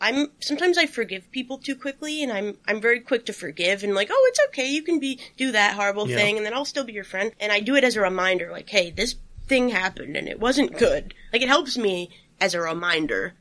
I'm 0.00 0.28
sometimes 0.40 0.78
I 0.78 0.86
forgive 0.86 1.30
people 1.32 1.58
too 1.58 1.74
quickly, 1.74 2.22
and 2.22 2.32
I'm 2.32 2.56
I'm 2.66 2.80
very 2.80 3.00
quick 3.00 3.26
to 3.26 3.32
forgive 3.32 3.82
and 3.82 3.94
like, 3.94 4.08
oh, 4.10 4.24
it's 4.28 4.40
okay, 4.48 4.68
you 4.70 4.82
can 4.82 4.98
be 5.00 5.18
do 5.36 5.52
that 5.52 5.74
horrible 5.74 6.08
Yeah. 6.08 6.16
thing, 6.16 6.36
and 6.36 6.46
then 6.46 6.54
I'll 6.54 6.64
still 6.64 6.84
be 6.84 6.92
your 6.92 7.04
friend, 7.04 7.32
and 7.40 7.50
I 7.50 7.60
do 7.60 7.74
it 7.74 7.84
as 7.84 7.96
a 7.96 8.00
reminder, 8.00 8.50
like, 8.52 8.68
hey, 8.70 8.90
this 8.90 9.16
thing 9.48 9.70
happened 9.70 10.14
and 10.16 10.28
it 10.28 10.38
wasn't 10.38 10.76
good. 10.78 11.14
Like 11.32 11.42
it 11.42 11.48
helps 11.48 11.76
me 11.78 12.10
as 12.40 12.54
a 12.54 12.60
reminder 12.60 13.32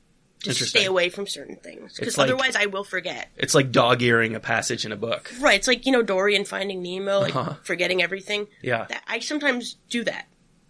to 0.44 0.54
stay 0.54 0.86
away 0.86 1.10
from 1.10 1.28
certain 1.28 1.58
things 1.58 1.96
because 1.98 2.18
like- 2.18 2.26
otherwise 2.30 2.56
I 2.56 2.68
will 2.68 2.84
forget. 2.86 3.30
It's 3.38 3.54
like 3.54 3.72
dog 3.72 4.02
earing 4.02 4.34
a 4.34 4.40
passage 4.40 4.86
in 4.86 4.92
a 4.92 4.96
book. 4.96 5.32
Right, 5.40 5.56
it's 5.58 5.68
like 5.68 5.86
you 5.86 5.92
know 5.92 6.02
Dory 6.04 6.36
and 6.36 6.48
Finding 6.48 6.82
Nemo, 6.82 7.20
like 7.20 7.36
Uh-huh. 7.36 7.56
forgetting 7.64 8.02
everything. 8.02 8.48
Yeah. 8.62 8.86
That, 8.90 9.04
I 9.08 9.20
sometimes 9.20 9.76
do 9.90 10.04
that. 10.06 10.28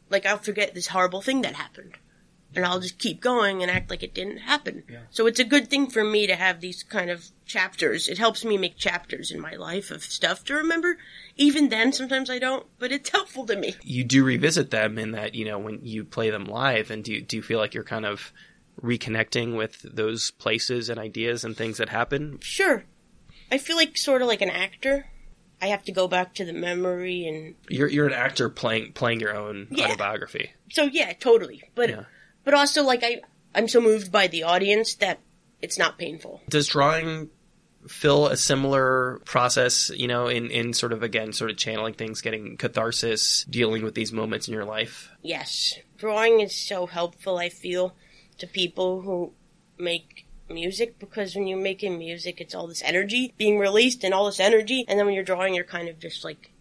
Like 0.09 0.25
I'll 0.25 0.37
forget 0.39 0.73
this 0.73 0.87
horrible 0.87 1.21
thing 1.21 1.41
that 1.43 1.53
happened, 1.53 1.93
and 2.57 2.65
I'll 2.65 2.79
just 2.81 2.97
keep 2.97 3.21
going 3.21 3.61
and 3.61 3.71
act 3.71 3.89
like 3.89 4.03
it 4.03 4.13
didn't 4.13 4.39
happen. 4.39 4.83
Yeah. 4.89 5.01
So 5.11 5.27
it's 5.27 5.39
a 5.39 5.43
good 5.45 5.69
thing 5.69 5.87
for 5.89 6.03
me 6.03 6.27
to 6.27 6.35
have 6.35 6.59
these 6.59 6.83
kind 6.83 7.09
of 7.09 7.27
chapters. 7.45 8.09
It 8.09 8.17
helps 8.17 8.43
me 8.43 8.57
make 8.57 8.75
chapters 8.77 9.31
in 9.31 9.39
my 9.39 9.53
life 9.53 9.91
of 9.91 10.03
stuff 10.03 10.43
to 10.45 10.55
remember. 10.55 10.97
Even 11.37 11.69
then, 11.69 11.93
sometimes 11.93 12.29
I 12.29 12.39
don't, 12.39 12.65
but 12.79 12.91
it's 12.91 13.09
helpful 13.17 13.45
to 13.45 13.55
me. 13.55 13.75
You 13.83 14.03
do 14.03 14.23
revisit 14.25 14.71
them 14.71 14.97
in 14.97 15.11
that 15.11 15.35
you 15.35 15.45
know 15.45 15.59
when 15.59 15.79
you 15.85 16.03
play 16.03 16.29
them 16.31 16.45
live, 16.45 16.89
and 16.91 17.03
do 17.03 17.13
you, 17.13 17.21
do 17.21 17.37
you 17.37 17.43
feel 17.43 17.59
like 17.59 17.73
you're 17.75 17.83
kind 17.83 18.05
of 18.05 18.33
reconnecting 18.81 19.55
with 19.57 19.81
those 19.83 20.31
places 20.31 20.89
and 20.89 20.99
ideas 20.99 21.43
and 21.43 21.55
things 21.55 21.77
that 21.77 21.89
happen? 21.89 22.39
Sure, 22.41 22.83
I 23.51 23.57
feel 23.57 23.75
like 23.75 23.97
sort 23.97 24.21
of 24.21 24.27
like 24.27 24.41
an 24.41 24.49
actor. 24.49 25.07
I 25.61 25.67
have 25.67 25.83
to 25.85 25.91
go 25.91 26.07
back 26.07 26.35
to 26.35 26.45
the 26.45 26.53
memory 26.53 27.25
and 27.25 27.55
You're 27.67 27.87
you're 27.89 28.05
an 28.07 28.13
actor 28.13 28.47
playing 28.49 28.93
playing 28.93 29.19
your 29.21 29.35
own 29.35 29.67
Yeah. 29.71 29.85
autobiography. 29.85 30.51
so 30.71 30.83
yeah, 30.83 31.13
totally. 31.13 31.63
But 31.73 31.89
Yeah. 31.89 32.03
But 32.47 32.53
also 32.53 32.81
like 32.81 33.03
I 33.03 33.19
I'm 33.53 33.67
so 33.67 33.81
moved 33.81 34.09
by 34.09 34.27
the 34.27 34.43
audience 34.43 34.95
that 34.95 35.19
it's 35.61 35.77
not 35.77 35.97
painful. 35.97 36.39
Does 36.47 36.67
drawing 36.67 37.29
fill 37.87 38.27
a 38.27 38.37
similar 38.37 39.19
process, 39.25 39.89
you 39.89 40.07
know, 40.07 40.27
in, 40.27 40.49
in 40.51 40.71
sort 40.73 40.93
of 40.93 41.03
again 41.03 41.33
sort 41.33 41.51
of 41.51 41.57
channeling 41.57 41.93
things, 41.93 42.21
getting 42.21 42.55
catharsis, 42.55 43.43
dealing 43.49 43.83
with 43.83 43.95
these 43.95 44.13
moments 44.13 44.47
in 44.47 44.53
your 44.53 44.63
life? 44.65 45.09
Yes, 45.21 45.73
drawing 45.97 46.39
is 46.39 46.55
so 46.55 46.85
helpful. 46.85 47.37
I 47.37 47.49
feel 47.49 47.95
to 48.37 48.47
people 48.47 49.01
who 49.01 49.33
make 49.77 50.25
music 50.49 50.97
because 50.99 51.35
when 51.35 51.47
you're 51.47 51.59
making 51.59 51.97
music, 51.99 52.39
it's 52.39 52.55
all 52.55 52.67
this 52.67 52.81
energy 52.83 53.33
being 53.37 53.59
released 53.59 54.05
and 54.05 54.13
all 54.13 54.25
this 54.27 54.39
energy, 54.39 54.85
and 54.87 54.97
then 54.97 55.05
when 55.05 55.15
you're 55.15 55.23
drawing, 55.25 55.53
you're 55.53 55.65
kind 55.65 55.89
of 55.89 55.99
just 55.99 56.23
like 56.23 56.51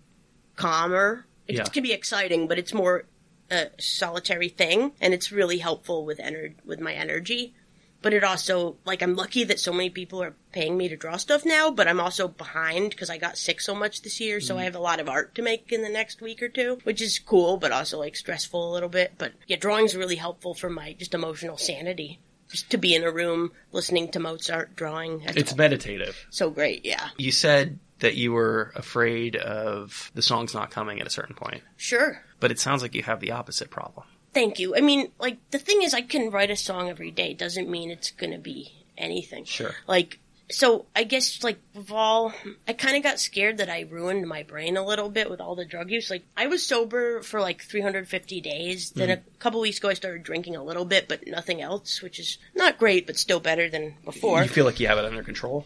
calmer. 0.56 1.26
It 1.46 1.54
Yeah. 1.56 1.64
can 1.64 1.82
be 1.84 1.92
exciting, 1.92 2.48
but 2.48 2.58
it's 2.58 2.74
more 2.74 3.04
a 3.50 3.70
solitary 3.78 4.48
thing, 4.48 4.92
and 5.00 5.14
it's 5.14 5.32
really 5.32 5.58
helpful 5.58 6.04
with 6.04 6.18
ener- 6.18 6.54
with 6.64 6.80
my 6.80 6.92
energy. 6.92 7.54
But 8.02 8.12
it 8.12 8.22
also 8.22 8.76
like 8.84 9.02
I'm 9.02 9.16
lucky 9.16 9.42
that 9.44 9.58
so 9.58 9.72
many 9.72 9.90
people 9.90 10.22
are 10.22 10.34
paying 10.52 10.76
me 10.76 10.88
to 10.88 10.96
draw 10.96 11.16
stuff 11.16 11.44
now, 11.44 11.70
but 11.70 11.88
I'm 11.88 11.98
also 11.98 12.28
behind 12.28 12.90
because 12.90 13.10
I 13.10 13.18
got 13.18 13.38
sick 13.38 13.60
so 13.60 13.74
much 13.74 14.02
this 14.02 14.20
year, 14.20 14.40
so 14.40 14.52
mm-hmm. 14.54 14.60
I 14.60 14.64
have 14.64 14.76
a 14.76 14.80
lot 14.80 15.00
of 15.00 15.08
art 15.08 15.34
to 15.36 15.42
make 15.42 15.72
in 15.72 15.82
the 15.82 15.88
next 15.88 16.20
week 16.20 16.42
or 16.42 16.48
two, 16.48 16.78
which 16.84 17.00
is 17.00 17.18
cool, 17.18 17.56
but 17.56 17.72
also 17.72 17.98
like 17.98 18.14
stressful 18.14 18.70
a 18.70 18.72
little 18.72 18.88
bit. 18.90 19.14
But 19.18 19.32
yeah, 19.46 19.56
drawing's 19.56 19.96
really 19.96 20.16
helpful 20.16 20.54
for 20.54 20.70
my 20.70 20.92
just 20.92 21.14
emotional 21.14 21.56
sanity. 21.56 22.20
Just 22.48 22.70
to 22.70 22.76
be 22.76 22.94
in 22.94 23.02
a 23.02 23.10
room 23.10 23.50
listening 23.72 24.08
to 24.12 24.20
Mozart 24.20 24.76
drawing, 24.76 25.22
It's 25.26 25.56
meditative. 25.56 26.26
so 26.30 26.48
great. 26.48 26.84
Yeah, 26.84 27.08
You 27.16 27.32
said 27.32 27.80
that 28.00 28.16
you 28.16 28.32
were 28.32 28.72
afraid 28.74 29.36
of 29.36 30.10
the 30.14 30.22
songs 30.22 30.54
not 30.54 30.70
coming 30.70 31.00
at 31.00 31.06
a 31.06 31.10
certain 31.10 31.34
point, 31.34 31.62
sure. 31.76 32.22
but 32.40 32.50
it 32.50 32.60
sounds 32.60 32.82
like 32.82 32.94
you 32.94 33.02
have 33.02 33.20
the 33.20 33.32
opposite 33.32 33.70
problem. 33.70 34.06
Thank 34.34 34.58
you. 34.58 34.76
I 34.76 34.80
mean, 34.80 35.10
like 35.18 35.38
the 35.50 35.58
thing 35.58 35.82
is, 35.82 35.94
I 35.94 36.02
can 36.02 36.30
write 36.30 36.50
a 36.50 36.56
song 36.56 36.90
every 36.90 37.10
day. 37.10 37.30
It 37.30 37.38
Doesn't 37.38 37.70
mean 37.70 37.90
it's 37.90 38.10
gonna 38.10 38.38
be 38.38 38.70
anything. 38.98 39.44
Sure. 39.44 39.74
Like, 39.86 40.18
so 40.50 40.84
I 40.94 41.04
guess 41.04 41.42
like 41.42 41.58
with 41.74 41.90
all, 41.90 42.34
I 42.68 42.74
kind 42.74 42.98
of 42.98 43.02
got 43.02 43.18
scared 43.18 43.56
that 43.58 43.70
I 43.70 43.86
ruined 43.90 44.28
my 44.28 44.42
brain 44.42 44.76
a 44.76 44.84
little 44.84 45.08
bit 45.08 45.30
with 45.30 45.40
all 45.40 45.54
the 45.56 45.64
drug 45.64 45.90
use. 45.90 46.10
Like, 46.10 46.24
I 46.36 46.48
was 46.48 46.66
sober 46.66 47.22
for 47.22 47.40
like 47.40 47.62
350 47.62 48.42
days. 48.42 48.90
Then 48.90 49.08
mm-hmm. 49.08 49.26
a 49.26 49.38
couple 49.38 49.60
weeks 49.60 49.78
ago, 49.78 49.88
I 49.88 49.94
started 49.94 50.22
drinking 50.22 50.54
a 50.54 50.62
little 50.62 50.84
bit, 50.84 51.08
but 51.08 51.26
nothing 51.26 51.62
else, 51.62 52.02
which 52.02 52.20
is 52.20 52.36
not 52.54 52.78
great, 52.78 53.06
but 53.06 53.16
still 53.16 53.40
better 53.40 53.70
than 53.70 53.94
before. 54.04 54.42
You 54.42 54.48
feel 54.48 54.66
like 54.66 54.80
you 54.80 54.86
have 54.86 54.98
it 54.98 55.06
under 55.06 55.22
control? 55.22 55.64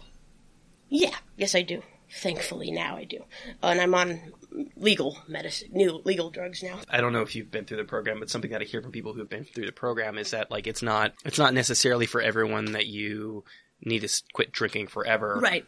Yeah, 0.88 1.16
yes, 1.36 1.56
I 1.56 1.62
do. 1.62 1.82
Thankfully, 2.12 2.70
now 2.70 2.96
I 2.96 3.04
do, 3.04 3.24
and 3.62 3.80
I'm 3.80 3.94
on 3.94 4.32
legal 4.76 5.18
medicine, 5.28 5.68
new 5.72 6.00
legal 6.04 6.30
drugs 6.30 6.62
now. 6.62 6.80
I 6.88 7.00
don't 7.00 7.12
know 7.12 7.22
if 7.22 7.36
you've 7.36 7.50
been 7.50 7.64
through 7.64 7.76
the 7.78 7.84
program, 7.84 8.18
but 8.20 8.30
something 8.30 8.50
that 8.50 8.60
I 8.60 8.64
hear 8.64 8.82
from 8.82 8.92
people 8.92 9.12
who've 9.14 9.28
been 9.28 9.44
through 9.44 9.66
the 9.66 9.72
program 9.72 10.18
is 10.18 10.32
that 10.32 10.50
like 10.50 10.66
it's 10.66 10.82
not 10.82 11.14
it's 11.24 11.38
not 11.38 11.54
necessarily 11.54 12.06
for 12.06 12.20
everyone 12.20 12.72
that 12.72 12.86
you 12.86 13.44
need 13.82 14.00
to 14.00 14.22
quit 14.34 14.52
drinking 14.52 14.88
forever, 14.88 15.38
Right. 15.40 15.64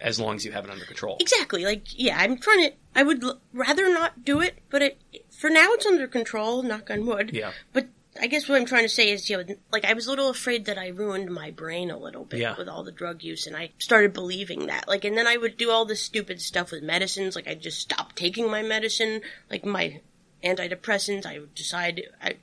As 0.00 0.20
long 0.20 0.36
as 0.36 0.44
you 0.44 0.52
have 0.52 0.64
it 0.64 0.70
under 0.70 0.84
control. 0.84 1.16
Exactly. 1.18 1.64
Like, 1.64 1.82
yeah, 1.98 2.16
I'm 2.20 2.38
trying 2.38 2.68
to. 2.68 2.72
I 2.94 3.02
would 3.02 3.24
l- 3.24 3.40
rather 3.52 3.92
not 3.92 4.24
do 4.24 4.40
it, 4.40 4.58
but 4.70 4.80
it 4.80 4.98
for 5.36 5.50
now 5.50 5.72
it's 5.72 5.86
under 5.86 6.06
control. 6.06 6.62
Knock 6.62 6.88
on 6.90 7.04
wood. 7.04 7.30
Yeah. 7.34 7.50
But 7.72 7.88
I 8.20 8.26
guess 8.26 8.48
what 8.48 8.58
I'm 8.58 8.66
trying 8.66 8.82
to 8.84 8.88
say 8.88 9.10
is, 9.10 9.28
you 9.30 9.36
know, 9.36 9.44
like 9.72 9.84
I 9.84 9.92
was 9.92 10.06
a 10.06 10.10
little 10.10 10.28
afraid 10.30 10.64
that 10.66 10.78
I 10.78 10.88
ruined 10.88 11.30
my 11.30 11.50
brain 11.50 11.90
a 11.90 11.98
little 11.98 12.24
bit 12.24 12.40
Yeah. 12.40 12.56
with 12.58 12.68
all 12.68 12.82
the 12.84 12.92
drug 12.92 13.22
use, 13.22 13.46
and 13.46 13.56
I 13.56 13.70
started 13.78 14.12
believing 14.12 14.66
that. 14.66 14.88
Like, 14.88 15.04
and 15.04 15.16
then 15.16 15.26
I 15.26 15.36
would 15.36 15.56
do 15.56 15.70
all 15.70 15.84
this 15.84 16.02
stupid 16.02 16.40
stuff 16.40 16.70
with 16.72 16.82
medicines. 16.82 17.36
Like, 17.36 17.48
I 17.48 17.54
just 17.54 17.78
stopped 17.80 18.16
taking 18.16 18.50
my 18.50 18.62
medicine, 18.62 19.22
like 19.50 19.64
my 19.64 20.00
antidepressants. 20.44 21.26
I 21.26 21.38
would 21.38 21.54
decide, 21.54 22.02
I, 22.22 22.36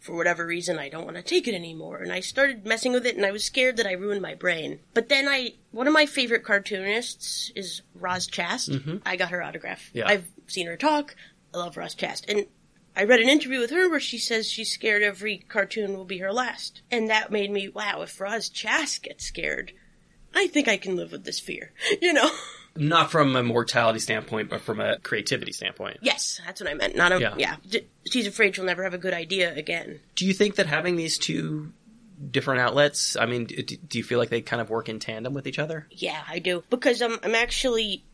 for 0.00 0.16
whatever 0.16 0.46
reason, 0.46 0.78
I 0.78 0.88
don't 0.88 1.04
want 1.04 1.16
to 1.16 1.22
take 1.22 1.46
it 1.46 1.54
anymore. 1.54 1.98
And 1.98 2.12
I 2.12 2.20
started 2.20 2.64
messing 2.66 2.92
with 2.92 3.06
it, 3.06 3.16
and 3.16 3.26
I 3.26 3.30
was 3.32 3.44
scared 3.44 3.76
that 3.76 3.86
I 3.86 3.92
ruined 3.92 4.22
my 4.22 4.34
brain. 4.34 4.80
But 4.94 5.08
then 5.08 5.28
I, 5.28 5.54
one 5.70 5.86
of 5.86 5.92
my 5.92 6.06
favorite 6.06 6.42
cartoonists 6.44 7.52
is 7.54 7.82
Roz 7.94 8.26
Chast. 8.26 9.00
I 9.04 9.16
got 9.16 9.30
her 9.30 9.42
autograph. 9.42 9.80
Mm-hmm. 9.88 9.98
Yeah. 9.98 10.08
I've 10.08 10.26
seen 10.46 10.66
her 10.66 10.76
talk. 10.76 11.14
I 11.54 11.58
love 11.58 11.76
Roz 11.76 11.94
Chast. 11.94 12.28
And 12.28 12.46
I 12.96 13.04
read 13.04 13.20
an 13.20 13.28
interview 13.28 13.60
with 13.60 13.70
her 13.70 13.88
where 13.88 14.00
she 14.00 14.18
says 14.18 14.50
she's 14.50 14.72
scared 14.72 15.02
every 15.02 15.38
cartoon 15.48 15.96
will 15.96 16.04
be 16.04 16.18
her 16.18 16.32
last. 16.32 16.82
And 16.90 17.08
that 17.08 17.30
made 17.30 17.50
me, 17.50 17.68
wow, 17.68 18.02
if 18.02 18.20
Roz 18.20 18.50
Chast 18.50 19.02
gets 19.02 19.24
scared, 19.24 19.72
I 20.34 20.48
think 20.48 20.68
I 20.68 20.76
can 20.76 20.96
live 20.96 21.12
with 21.12 21.24
this 21.24 21.38
fear. 21.40 21.72
You 22.02 22.12
know? 22.12 22.30
Not 22.76 23.10
from 23.10 23.34
a 23.34 23.42
mortality 23.42 23.98
standpoint, 23.98 24.48
but 24.48 24.60
from 24.60 24.80
a 24.80 24.98
creativity 25.00 25.50
standpoint. 25.52 25.98
yes, 26.02 26.40
that's 26.46 26.60
what 26.60 26.70
I 26.70 26.74
meant. 26.74 26.94
Not 26.96 27.10
a, 27.12 27.18
Yeah. 27.20 27.34
yeah. 27.36 27.56
D- 27.68 27.86
she's 28.10 28.26
afraid 28.28 28.54
she'll 28.54 28.64
never 28.64 28.84
have 28.84 28.94
a 28.94 28.98
good 28.98 29.12
idea 29.14 29.52
again. 29.54 29.98
Do 30.14 30.24
you 30.26 30.32
think 30.32 30.54
that 30.54 30.66
having 30.66 30.94
these 30.96 31.18
two 31.18 31.72
different 32.30 32.60
outlets, 32.60 33.16
I 33.16 33.26
mean, 33.26 33.46
d- 33.46 33.78
do 33.86 33.98
you 33.98 34.04
feel 34.04 34.18
like 34.20 34.28
they 34.30 34.40
kind 34.40 34.60
of 34.62 34.70
work 34.70 34.88
in 34.88 35.00
tandem 35.00 35.34
with 35.34 35.46
each 35.48 35.58
other? 35.58 35.88
Yeah, 35.90 36.22
I 36.28 36.38
do. 36.38 36.62
Because 36.70 37.02
I'm, 37.02 37.18
I'm 37.24 37.34
actually 37.34 38.04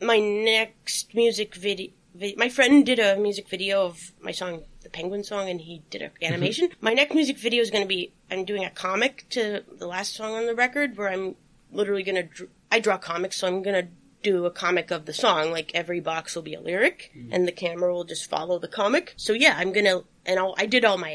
my 0.00 0.18
next 0.18 1.14
music 1.14 1.54
video. 1.54 1.90
Vi- 2.14 2.34
my 2.36 2.48
friend 2.48 2.84
did 2.84 2.98
a 2.98 3.16
music 3.16 3.48
video 3.48 3.84
of 3.84 4.12
my 4.20 4.32
song, 4.32 4.64
the 4.82 4.90
Penguin 4.90 5.24
song, 5.24 5.48
and 5.48 5.60
he 5.60 5.82
did 5.90 6.02
an 6.02 6.10
mm-hmm. 6.10 6.24
animation. 6.24 6.68
My 6.80 6.92
next 6.92 7.14
music 7.14 7.38
video 7.38 7.62
is 7.62 7.70
going 7.70 7.84
to 7.84 7.88
be 7.88 8.12
I'm 8.30 8.44
doing 8.44 8.64
a 8.64 8.70
comic 8.70 9.26
to 9.30 9.64
the 9.78 9.86
last 9.86 10.14
song 10.14 10.34
on 10.34 10.46
the 10.46 10.54
record, 10.54 10.96
where 10.96 11.08
I'm 11.08 11.36
literally 11.72 12.02
going 12.02 12.16
to. 12.16 12.22
Dr- 12.22 12.50
I 12.72 12.80
draw 12.80 12.98
comics, 12.98 13.36
so 13.36 13.48
I'm 13.48 13.62
going 13.62 13.84
to 13.84 13.90
do 14.22 14.44
a 14.46 14.50
comic 14.50 14.90
of 14.90 15.06
the 15.06 15.12
song. 15.12 15.50
Like 15.50 15.72
every 15.74 16.00
box 16.00 16.34
will 16.34 16.42
be 16.42 16.54
a 16.54 16.60
lyric, 16.60 17.12
mm-hmm. 17.16 17.32
and 17.32 17.46
the 17.46 17.52
camera 17.52 17.92
will 17.92 18.04
just 18.04 18.28
follow 18.28 18.58
the 18.58 18.68
comic. 18.68 19.14
So 19.16 19.32
yeah, 19.32 19.54
I'm 19.56 19.72
gonna 19.72 20.02
and 20.26 20.38
I'll, 20.38 20.54
I 20.58 20.66
did 20.66 20.84
all 20.84 20.98
my 20.98 21.10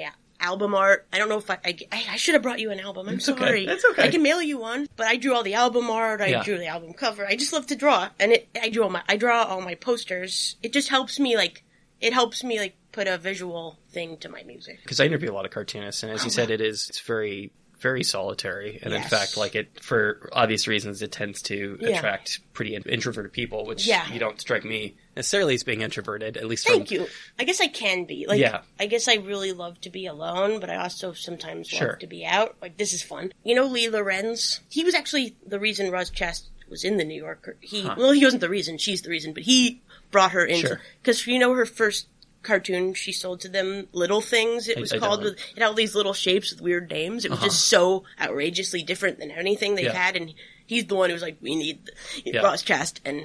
album 0.46 0.74
art. 0.76 1.08
I 1.12 1.18
don't 1.18 1.30
know 1.30 1.38
if 1.38 1.50
I 1.50 1.58
I, 1.66 1.78
I 2.12 2.16
should 2.18 2.34
have 2.36 2.44
brought 2.44 2.60
you 2.60 2.72
an 2.72 2.80
album. 2.80 3.10
I'm 3.10 3.16
It's 3.16 3.28
okay. 3.28 3.40
sorry. 3.46 3.66
That's 3.66 3.84
okay. 3.92 4.04
I 4.04 4.08
can 4.10 4.22
mail 4.22 4.42
you 4.42 4.58
one, 4.58 4.88
but 4.96 5.08
I 5.08 5.18
drew 5.18 5.34
all 5.34 5.44
the 5.44 5.56
album 5.56 5.90
art. 5.90 6.22
I 6.22 6.28
Yeah. 6.28 6.44
drew 6.44 6.58
the 6.58 6.68
album 6.68 6.94
cover. 6.94 7.26
I 7.26 7.36
just 7.36 7.52
love 7.54 7.68
to 7.68 7.76
draw, 7.76 8.10
and 8.20 8.32
it 8.32 8.48
I 8.62 8.70
drew 8.70 8.84
all 8.84 8.90
my 8.90 9.04
I 9.10 9.18
draw 9.18 9.44
all 9.44 9.62
my 9.62 9.76
posters. 9.76 10.56
It 10.64 10.72
just 10.74 10.90
helps 10.90 11.20
me 11.20 11.36
like 11.36 11.64
it 12.02 12.14
helps 12.14 12.44
me 12.44 12.60
like 12.60 12.76
put 12.92 13.08
a 13.08 13.18
visual 13.18 13.78
thing 13.90 14.18
to 14.18 14.30
my 14.30 14.44
music. 14.44 14.80
because 14.84 15.00
I 15.02 15.06
interview 15.06 15.32
a 15.32 15.36
lot 15.36 15.46
of 15.46 15.52
cartoonists, 15.52 16.04
and 16.04 16.12
as 16.12 16.24
you 16.24 16.28
oh, 16.28 16.32
said, 16.32 16.50
it 16.52 16.62
is 16.62 16.88
it's 16.90 17.00
very 17.02 17.52
very 17.80 18.04
solitary, 18.04 18.80
and 18.82 18.94
in 18.94 19.04
fact, 19.04 19.36
like 19.38 19.54
it 19.54 19.68
for 19.84 20.30
obvious 20.32 20.68
reasons, 20.68 21.02
it 21.02 21.12
tends 21.12 21.42
to 21.44 21.78
Yeah. 21.82 21.90
attract 21.98 22.40
pretty 22.54 22.74
in- 22.74 22.84
introverted 22.84 23.34
people, 23.34 23.66
which 23.66 23.86
Yeah. 23.86 24.08
you 24.12 24.18
don't 24.20 24.40
strike 24.40 24.64
me 24.64 24.96
necessarily 25.16 25.56
as 25.56 25.64
being 25.64 25.82
introverted, 25.82 26.38
at 26.38 26.46
least 26.46 26.68
Thank 26.68 26.88
from 26.90 26.98
you. 26.98 27.08
I 27.40 27.44
guess 27.44 27.62
I 27.62 27.68
can 27.68 28.06
be. 28.06 28.26
Like, 28.28 28.40
Yeah. 28.40 28.62
I 28.80 28.86
guess 28.88 29.08
I 29.08 29.16
really 29.16 29.52
love 29.54 29.80
to 29.82 29.90
be 29.90 30.06
alone, 30.06 30.60
but 30.60 30.70
I 30.70 30.76
also 30.76 31.14
sometimes 31.14 31.68
Sure. 31.68 31.90
love 31.90 32.00
to 32.00 32.08
be 32.08 32.26
out. 32.26 32.56
Like, 32.62 32.78
this 32.78 32.94
is 32.94 33.02
fun. 33.02 33.32
You 33.44 33.56
know 33.56 33.66
Lee 33.66 33.90
Lorenz? 33.90 34.60
He 34.70 34.84
was 34.84 34.94
actually 34.94 35.36
the 35.46 35.60
reason 35.60 35.92
Roz 35.92 36.12
Chast 36.12 36.44
was 36.70 36.84
in 36.84 36.98
the 36.98 37.06
New 37.06 37.22
Yorker. 37.22 37.56
He, 37.62 37.84
well, 37.84 38.12
he 38.12 38.24
wasn't 38.24 38.42
the 38.42 38.50
reason, 38.50 38.78
she's 38.78 39.02
the 39.04 39.10
reason, 39.10 39.34
but 39.34 39.44
he 39.44 39.82
brought 40.12 40.32
her 40.32 40.46
into, 40.46 40.68
Sure. 40.68 40.82
because 41.02 41.26
you 41.28 41.40
know 41.40 41.54
her 41.54 41.66
first 41.66 42.08
cartoon 42.44 42.94
she 42.94 43.12
sold 43.12 43.40
to 43.40 43.50
them 43.50 43.88
little 43.92 44.22
things 44.22 44.68
it 44.68 44.80
was 44.80 44.94
I 44.94 45.00
called 45.00 45.24
with 45.24 45.34
it 45.34 45.40
had 45.58 45.64
all 45.64 45.74
these 45.74 45.96
little 45.96 46.14
shapes 46.14 46.52
with 46.52 46.62
weird 46.62 46.92
names 46.92 47.26
it 47.26 47.32
was 47.32 47.40
just 47.40 47.68
so 47.70 48.04
outrageously 48.22 48.84
different 48.84 49.18
than 49.18 49.32
anything 49.32 49.74
they've 49.74 49.88
Uh-huh. 49.88 49.98
Yeah. 49.98 50.06
had 50.06 50.16
and 50.16 50.32
he's 50.68 50.86
the 50.86 50.94
one 50.94 51.10
who 51.10 51.16
was 51.16 51.24
like 51.24 51.38
we 51.42 51.56
need 51.56 51.80
Yeah. 52.24 52.42
Roz 52.42 52.62
Chast 52.64 53.00
and 53.04 53.24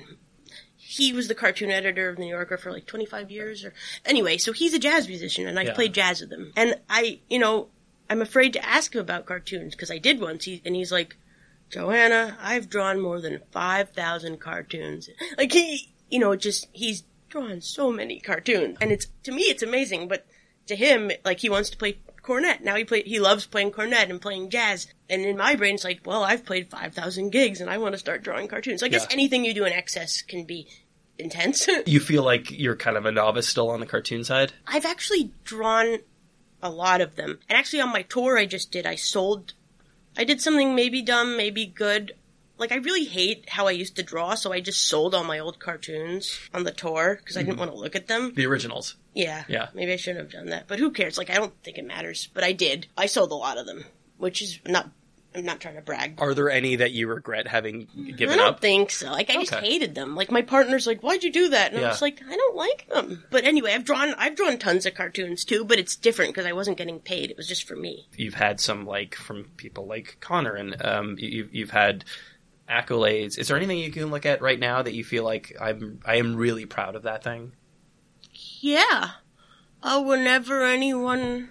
he 0.92 1.12
was 1.12 1.28
the 1.28 1.34
cartoon 1.36 1.70
editor 1.70 2.08
of 2.08 2.16
the 2.16 2.22
New 2.22 2.30
Yorker 2.30 2.56
for 2.58 2.72
like 2.72 2.84
25 2.84 3.30
years 3.30 3.64
or 3.64 3.72
anyway, 4.04 4.36
so 4.36 4.52
he's 4.52 4.74
a 4.74 4.78
jazz 4.78 5.06
musician 5.06 5.46
and 5.46 5.56
I 5.56 5.62
Yeah. 5.62 5.72
played 5.74 5.94
jazz 5.94 6.20
with 6.20 6.32
him. 6.32 6.52
And 6.56 6.74
I, 6.88 7.20
you 7.28 7.38
know, 7.38 7.68
I'm 8.08 8.20
afraid 8.20 8.52
to 8.54 8.68
ask 8.68 8.92
him 8.92 9.00
about 9.00 9.24
cartoons 9.24 9.76
because 9.76 9.92
I 9.92 9.98
did 9.98 10.20
once 10.20 10.46
he, 10.46 10.60
and 10.64 10.74
he's 10.74 10.90
like, 10.90 11.16
"Joanna, 11.70 12.36
I've 12.40 12.68
drawn 12.68 13.00
more 13.00 13.20
than 13.20 13.40
5,000 13.52 14.40
cartoons." 14.40 15.08
Like 15.38 15.52
he, 15.52 15.92
you 16.10 16.18
know, 16.18 16.34
just 16.34 16.66
he's 16.72 17.04
drawn 17.28 17.60
so 17.60 17.92
many 17.92 18.18
cartoons 18.18 18.76
and 18.80 18.90
it's 18.90 19.06
to 19.22 19.30
me 19.30 19.42
it's 19.42 19.62
amazing, 19.62 20.08
but 20.08 20.26
to 20.66 20.74
him 20.74 21.12
like 21.24 21.38
he 21.38 21.48
wants 21.48 21.70
to 21.70 21.76
play 21.76 21.98
cornet. 22.22 22.62
Now 22.62 22.76
he 22.76 22.84
play 22.84 23.02
he 23.02 23.20
loves 23.20 23.46
playing 23.46 23.72
cornet 23.72 24.10
and 24.10 24.20
playing 24.20 24.50
jazz. 24.50 24.86
And 25.08 25.22
in 25.22 25.36
my 25.36 25.56
brain 25.56 25.74
it's 25.74 25.84
like, 25.84 26.00
well, 26.04 26.22
I've 26.22 26.44
played 26.44 26.70
5,000 26.70 27.30
gigs 27.30 27.60
and 27.60 27.70
I 27.70 27.78
want 27.78 27.94
to 27.94 27.98
start 27.98 28.22
drawing 28.22 28.48
cartoons. 28.48 28.80
So 28.80 28.86
I 28.86 28.88
guess 28.88 29.06
anything 29.10 29.44
you 29.44 29.54
do 29.54 29.64
in 29.64 29.72
excess 29.72 30.22
can 30.22 30.44
be 30.44 30.68
intense. 31.18 31.68
you 31.86 32.00
feel 32.00 32.22
like 32.22 32.50
you're 32.50 32.76
kind 32.76 32.96
of 32.96 33.06
a 33.06 33.12
novice 33.12 33.48
still 33.48 33.70
on 33.70 33.80
the 33.80 33.86
cartoon 33.86 34.24
side. 34.24 34.52
I've 34.66 34.86
actually 34.86 35.32
drawn 35.44 35.98
a 36.62 36.70
lot 36.70 37.00
of 37.00 37.16
them. 37.16 37.38
And 37.48 37.58
actually 37.58 37.80
on 37.80 37.90
my 37.90 38.02
tour 38.02 38.38
I 38.38 38.46
just 38.46 38.70
did, 38.70 38.86
I 38.86 38.94
sold, 38.94 39.54
I 40.16 40.24
did 40.24 40.40
something 40.40 40.74
maybe 40.74 41.02
dumb, 41.02 41.36
maybe 41.36 41.66
good. 41.66 42.12
Like 42.58 42.72
I 42.72 42.76
really 42.76 43.04
hate 43.04 43.48
how 43.48 43.66
I 43.66 43.70
used 43.70 43.96
to 43.96 44.02
draw, 44.02 44.34
so 44.34 44.52
I 44.52 44.60
just 44.60 44.86
sold 44.86 45.14
all 45.14 45.24
my 45.24 45.38
old 45.38 45.58
cartoons 45.58 46.38
on 46.52 46.64
the 46.64 46.72
tour 46.72 47.16
because 47.18 47.38
I 47.38 47.40
didn't 47.40 47.54
mm-hmm. 47.54 47.60
want 47.60 47.72
to 47.72 47.78
look 47.78 47.96
at 47.96 48.06
them. 48.06 48.34
The 48.34 48.44
originals. 48.44 48.96
Yeah. 49.14 49.44
Yeah. 49.48 49.68
Maybe 49.74 49.92
I 49.92 49.96
shouldn't 49.96 50.24
have 50.24 50.32
done 50.32 50.50
that, 50.50 50.68
but 50.68 50.78
who 50.78 50.90
cares? 50.90 51.18
Like 51.18 51.30
I 51.30 51.34
don't 51.34 51.54
think 51.62 51.78
it 51.78 51.84
matters, 51.86 52.28
but 52.32 52.44
I 52.44 52.52
did. 52.52 52.86
I 52.96 53.06
sold 53.06 53.32
a 53.32 53.34
lot 53.34 53.58
of 53.58 53.66
them, 53.66 53.84
which 54.18 54.40
is 54.42 54.60
not, 54.66 54.88
I'm 55.34 55.44
not 55.44 55.60
trying 55.60 55.76
to 55.76 55.80
brag. 55.80 56.14
Are 56.18 56.34
there 56.34 56.50
any 56.50 56.76
that 56.76 56.92
you 56.92 57.06
regret 57.08 57.46
having 57.46 57.86
given 58.16 58.30
up? 58.30 58.32
I 58.34 58.36
don't 58.36 58.54
up? 58.54 58.60
think 58.60 58.90
so. 58.90 59.10
Like 59.10 59.30
I 59.30 59.34
just 59.34 59.54
hated 59.54 59.94
them. 59.94 60.14
Like 60.16 60.30
my 60.30 60.42
partner's 60.42 60.86
like, 60.88 61.02
"Why'd 61.02 61.22
you 61.24 61.30
do 61.32 61.48
that?" 61.50 61.72
And 61.72 61.80
Yeah. 61.80 61.86
I 61.86 61.90
was 61.90 62.02
like, 62.02 62.20
"I 62.28 62.34
don't 62.36 62.56
like 62.56 62.88
them." 62.88 63.24
But 63.30 63.44
anyway, 63.44 63.72
I've 63.72 63.84
drawn 63.84 64.12
I've 64.14 64.34
drawn 64.36 64.58
tons 64.58 64.86
of 64.86 64.94
cartoons 64.94 65.44
too, 65.44 65.64
but 65.64 65.78
it's 65.78 65.94
different 65.96 66.32
because 66.34 66.46
I 66.46 66.52
wasn't 66.52 66.78
getting 66.78 66.98
paid. 67.00 67.30
It 67.30 67.36
was 67.36 67.46
just 67.48 67.66
for 67.68 67.76
me. 67.76 68.08
You've 68.16 68.34
had 68.34 68.60
some 68.60 68.86
like 68.86 69.14
from 69.14 69.44
people 69.56 69.86
like 69.86 70.16
Conor, 70.20 70.54
and 70.54 70.84
um, 70.84 71.16
you, 71.18 71.48
you've 71.52 71.70
had 71.70 72.04
accolades. 72.68 73.38
Is 73.38 73.48
there 73.48 73.56
anything 73.56 73.78
you 73.78 73.90
can 73.90 74.10
look 74.10 74.26
at 74.26 74.42
right 74.42 74.58
now 74.58 74.82
that 74.82 74.94
you 74.94 75.04
feel 75.04 75.24
like 75.24 75.56
I'm 75.60 76.00
I 76.04 76.16
am 76.16 76.36
really 76.36 76.66
proud 76.66 76.94
of 76.96 77.02
that 77.04 77.22
thing? 77.24 77.52
Yeah. 78.60 79.10
Uh, 79.82 80.02
whenever 80.02 80.62
anyone 80.64 81.48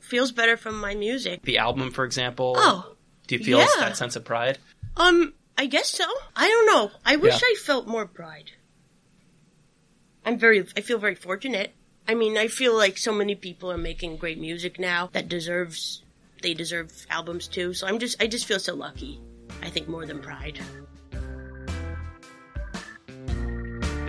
feels 0.00 0.32
better 0.32 0.56
from 0.56 0.80
my 0.80 0.94
music. 0.94 1.42
The 1.42 1.58
album, 1.58 1.90
for 1.90 2.04
example. 2.04 2.54
Oh, 2.56 2.94
do 3.26 3.36
you 3.36 3.44
feel 3.44 3.58
yeah. 3.58 3.66
that 3.80 3.96
sense 3.96 4.16
of 4.16 4.24
pride? 4.24 4.58
um, 4.96 5.34
I 5.58 5.66
guess 5.66 5.90
so. 5.90 6.04
I 6.34 6.48
don't 6.48 6.66
know. 6.66 6.90
I 7.04 7.16
wish 7.16 7.34
Yeah. 7.34 7.48
I 7.48 7.54
felt 7.58 7.86
more 7.86 8.06
pride. 8.06 8.52
I'm 10.24 10.38
very, 10.38 10.66
I 10.76 10.80
feel 10.80 10.98
very 10.98 11.14
fortunate. 11.14 11.74
I 12.06 12.14
mean, 12.14 12.36
I 12.36 12.48
feel 12.48 12.76
like 12.76 12.98
so 12.98 13.12
many 13.12 13.34
people 13.34 13.70
are 13.72 13.78
making 13.78 14.16
great 14.18 14.38
music 14.38 14.78
now 14.78 15.08
that 15.12 15.28
deserves, 15.28 16.02
they 16.42 16.54
deserve 16.54 16.92
albums 17.10 17.48
too. 17.48 17.74
So 17.74 17.86
I'm 17.86 17.98
just, 17.98 18.22
I 18.22 18.26
just 18.26 18.46
feel 18.46 18.60
so 18.60 18.74
lucky. 18.74 19.20
I 19.62 19.70
think 19.70 19.88
more 19.88 20.06
than 20.06 20.20
pride. 20.20 20.60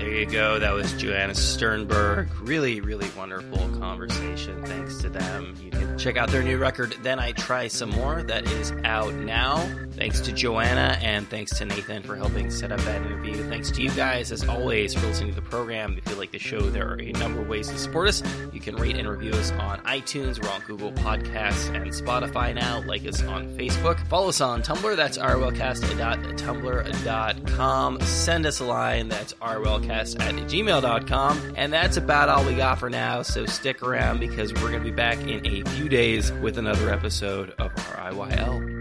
There 0.08 0.20
you 0.20 0.26
go. 0.26 0.58
That 0.58 0.72
was 0.74 0.94
Joanna 0.94 1.36
Sternberg. 1.36 2.30
Really, 2.40 2.80
really 2.80 3.10
wonderful 3.18 3.58
conversation. 3.78 4.64
Thanks 4.66 5.00
to 5.00 5.10
them. 5.10 5.54
You 5.62 5.70
can 5.70 5.98
check 5.98 6.16
out 6.16 6.30
their 6.30 6.42
new 6.42 6.58
record, 6.58 6.96
Then 7.04 7.20
I 7.20 7.34
Try 7.34 7.68
Some 7.68 7.90
More. 7.90 8.24
That 8.24 8.50
is 8.50 8.72
out 8.86 9.14
now. 9.14 9.58
Thanks 9.98 10.22
to 10.22 10.32
Joanna 10.32 10.98
and 11.02 11.28
thanks 11.28 11.58
to 11.58 11.66
Nathan 11.66 12.04
for 12.04 12.16
helping 12.16 12.52
set 12.52 12.72
up 12.72 12.80
that 12.82 13.02
interview. 13.02 13.34
Thanks 13.50 13.72
to 13.72 13.82
you 13.82 13.90
guys, 13.92 14.32
as 14.32 14.48
always, 14.48 14.94
for 14.94 15.04
listening 15.08 15.34
to 15.34 15.36
the 15.36 15.42
program. 15.42 15.98
If 15.98 16.08
you 16.08 16.14
like 16.16 16.30
the 16.32 16.38
show, 16.38 16.60
there 16.60 16.88
are 16.88 17.02
a 17.02 17.12
number 17.14 17.42
of 17.42 17.48
ways 17.48 17.68
to 17.70 17.80
support 17.80 18.10
us. 18.10 18.22
You 18.54 18.60
can 18.60 18.76
rate 18.76 18.96
and 18.96 19.10
review 19.10 19.32
us 19.32 19.50
on 19.54 19.80
iTunes. 19.80 20.40
We're 20.42 20.52
on 20.52 20.62
Google 20.62 20.92
Podcasts 20.92 21.74
and 21.74 21.92
Spotify 21.92 22.54
now. 22.54 22.84
Like 22.86 23.08
us 23.08 23.24
on 23.24 23.48
Facebook. 23.58 23.98
Follow 24.08 24.30
us 24.30 24.40
on 24.40 24.62
Tumblr. 24.62 24.96
That's 24.96 25.18
rwellcast.tumblr.com. 25.18 28.02
Send 28.02 28.46
us 28.46 28.60
a 28.60 28.66
line. 28.66 29.10
That's 29.10 29.34
rwellcast 29.34 30.22
at 30.22 30.36
gmail.com. 30.36 31.54
And 31.58 31.74
that's 31.74 31.98
about 31.98 32.30
all 32.30 32.46
we 32.46 32.54
got 32.54 32.78
for 32.78 32.92
now. 32.92 33.24
So 33.24 33.48
stick 33.48 33.82
around 33.82 34.20
because 34.20 34.54
we're 34.54 34.70
going 34.70 34.84
to 34.84 34.90
be 34.90 34.92
back 34.92 35.18
in 35.20 35.44
a 35.46 35.64
few 35.72 35.90
days 35.90 36.32
with 36.34 36.60
another 36.60 36.92
episode 36.92 37.56
of 37.58 37.74
RIYL. 37.74 38.77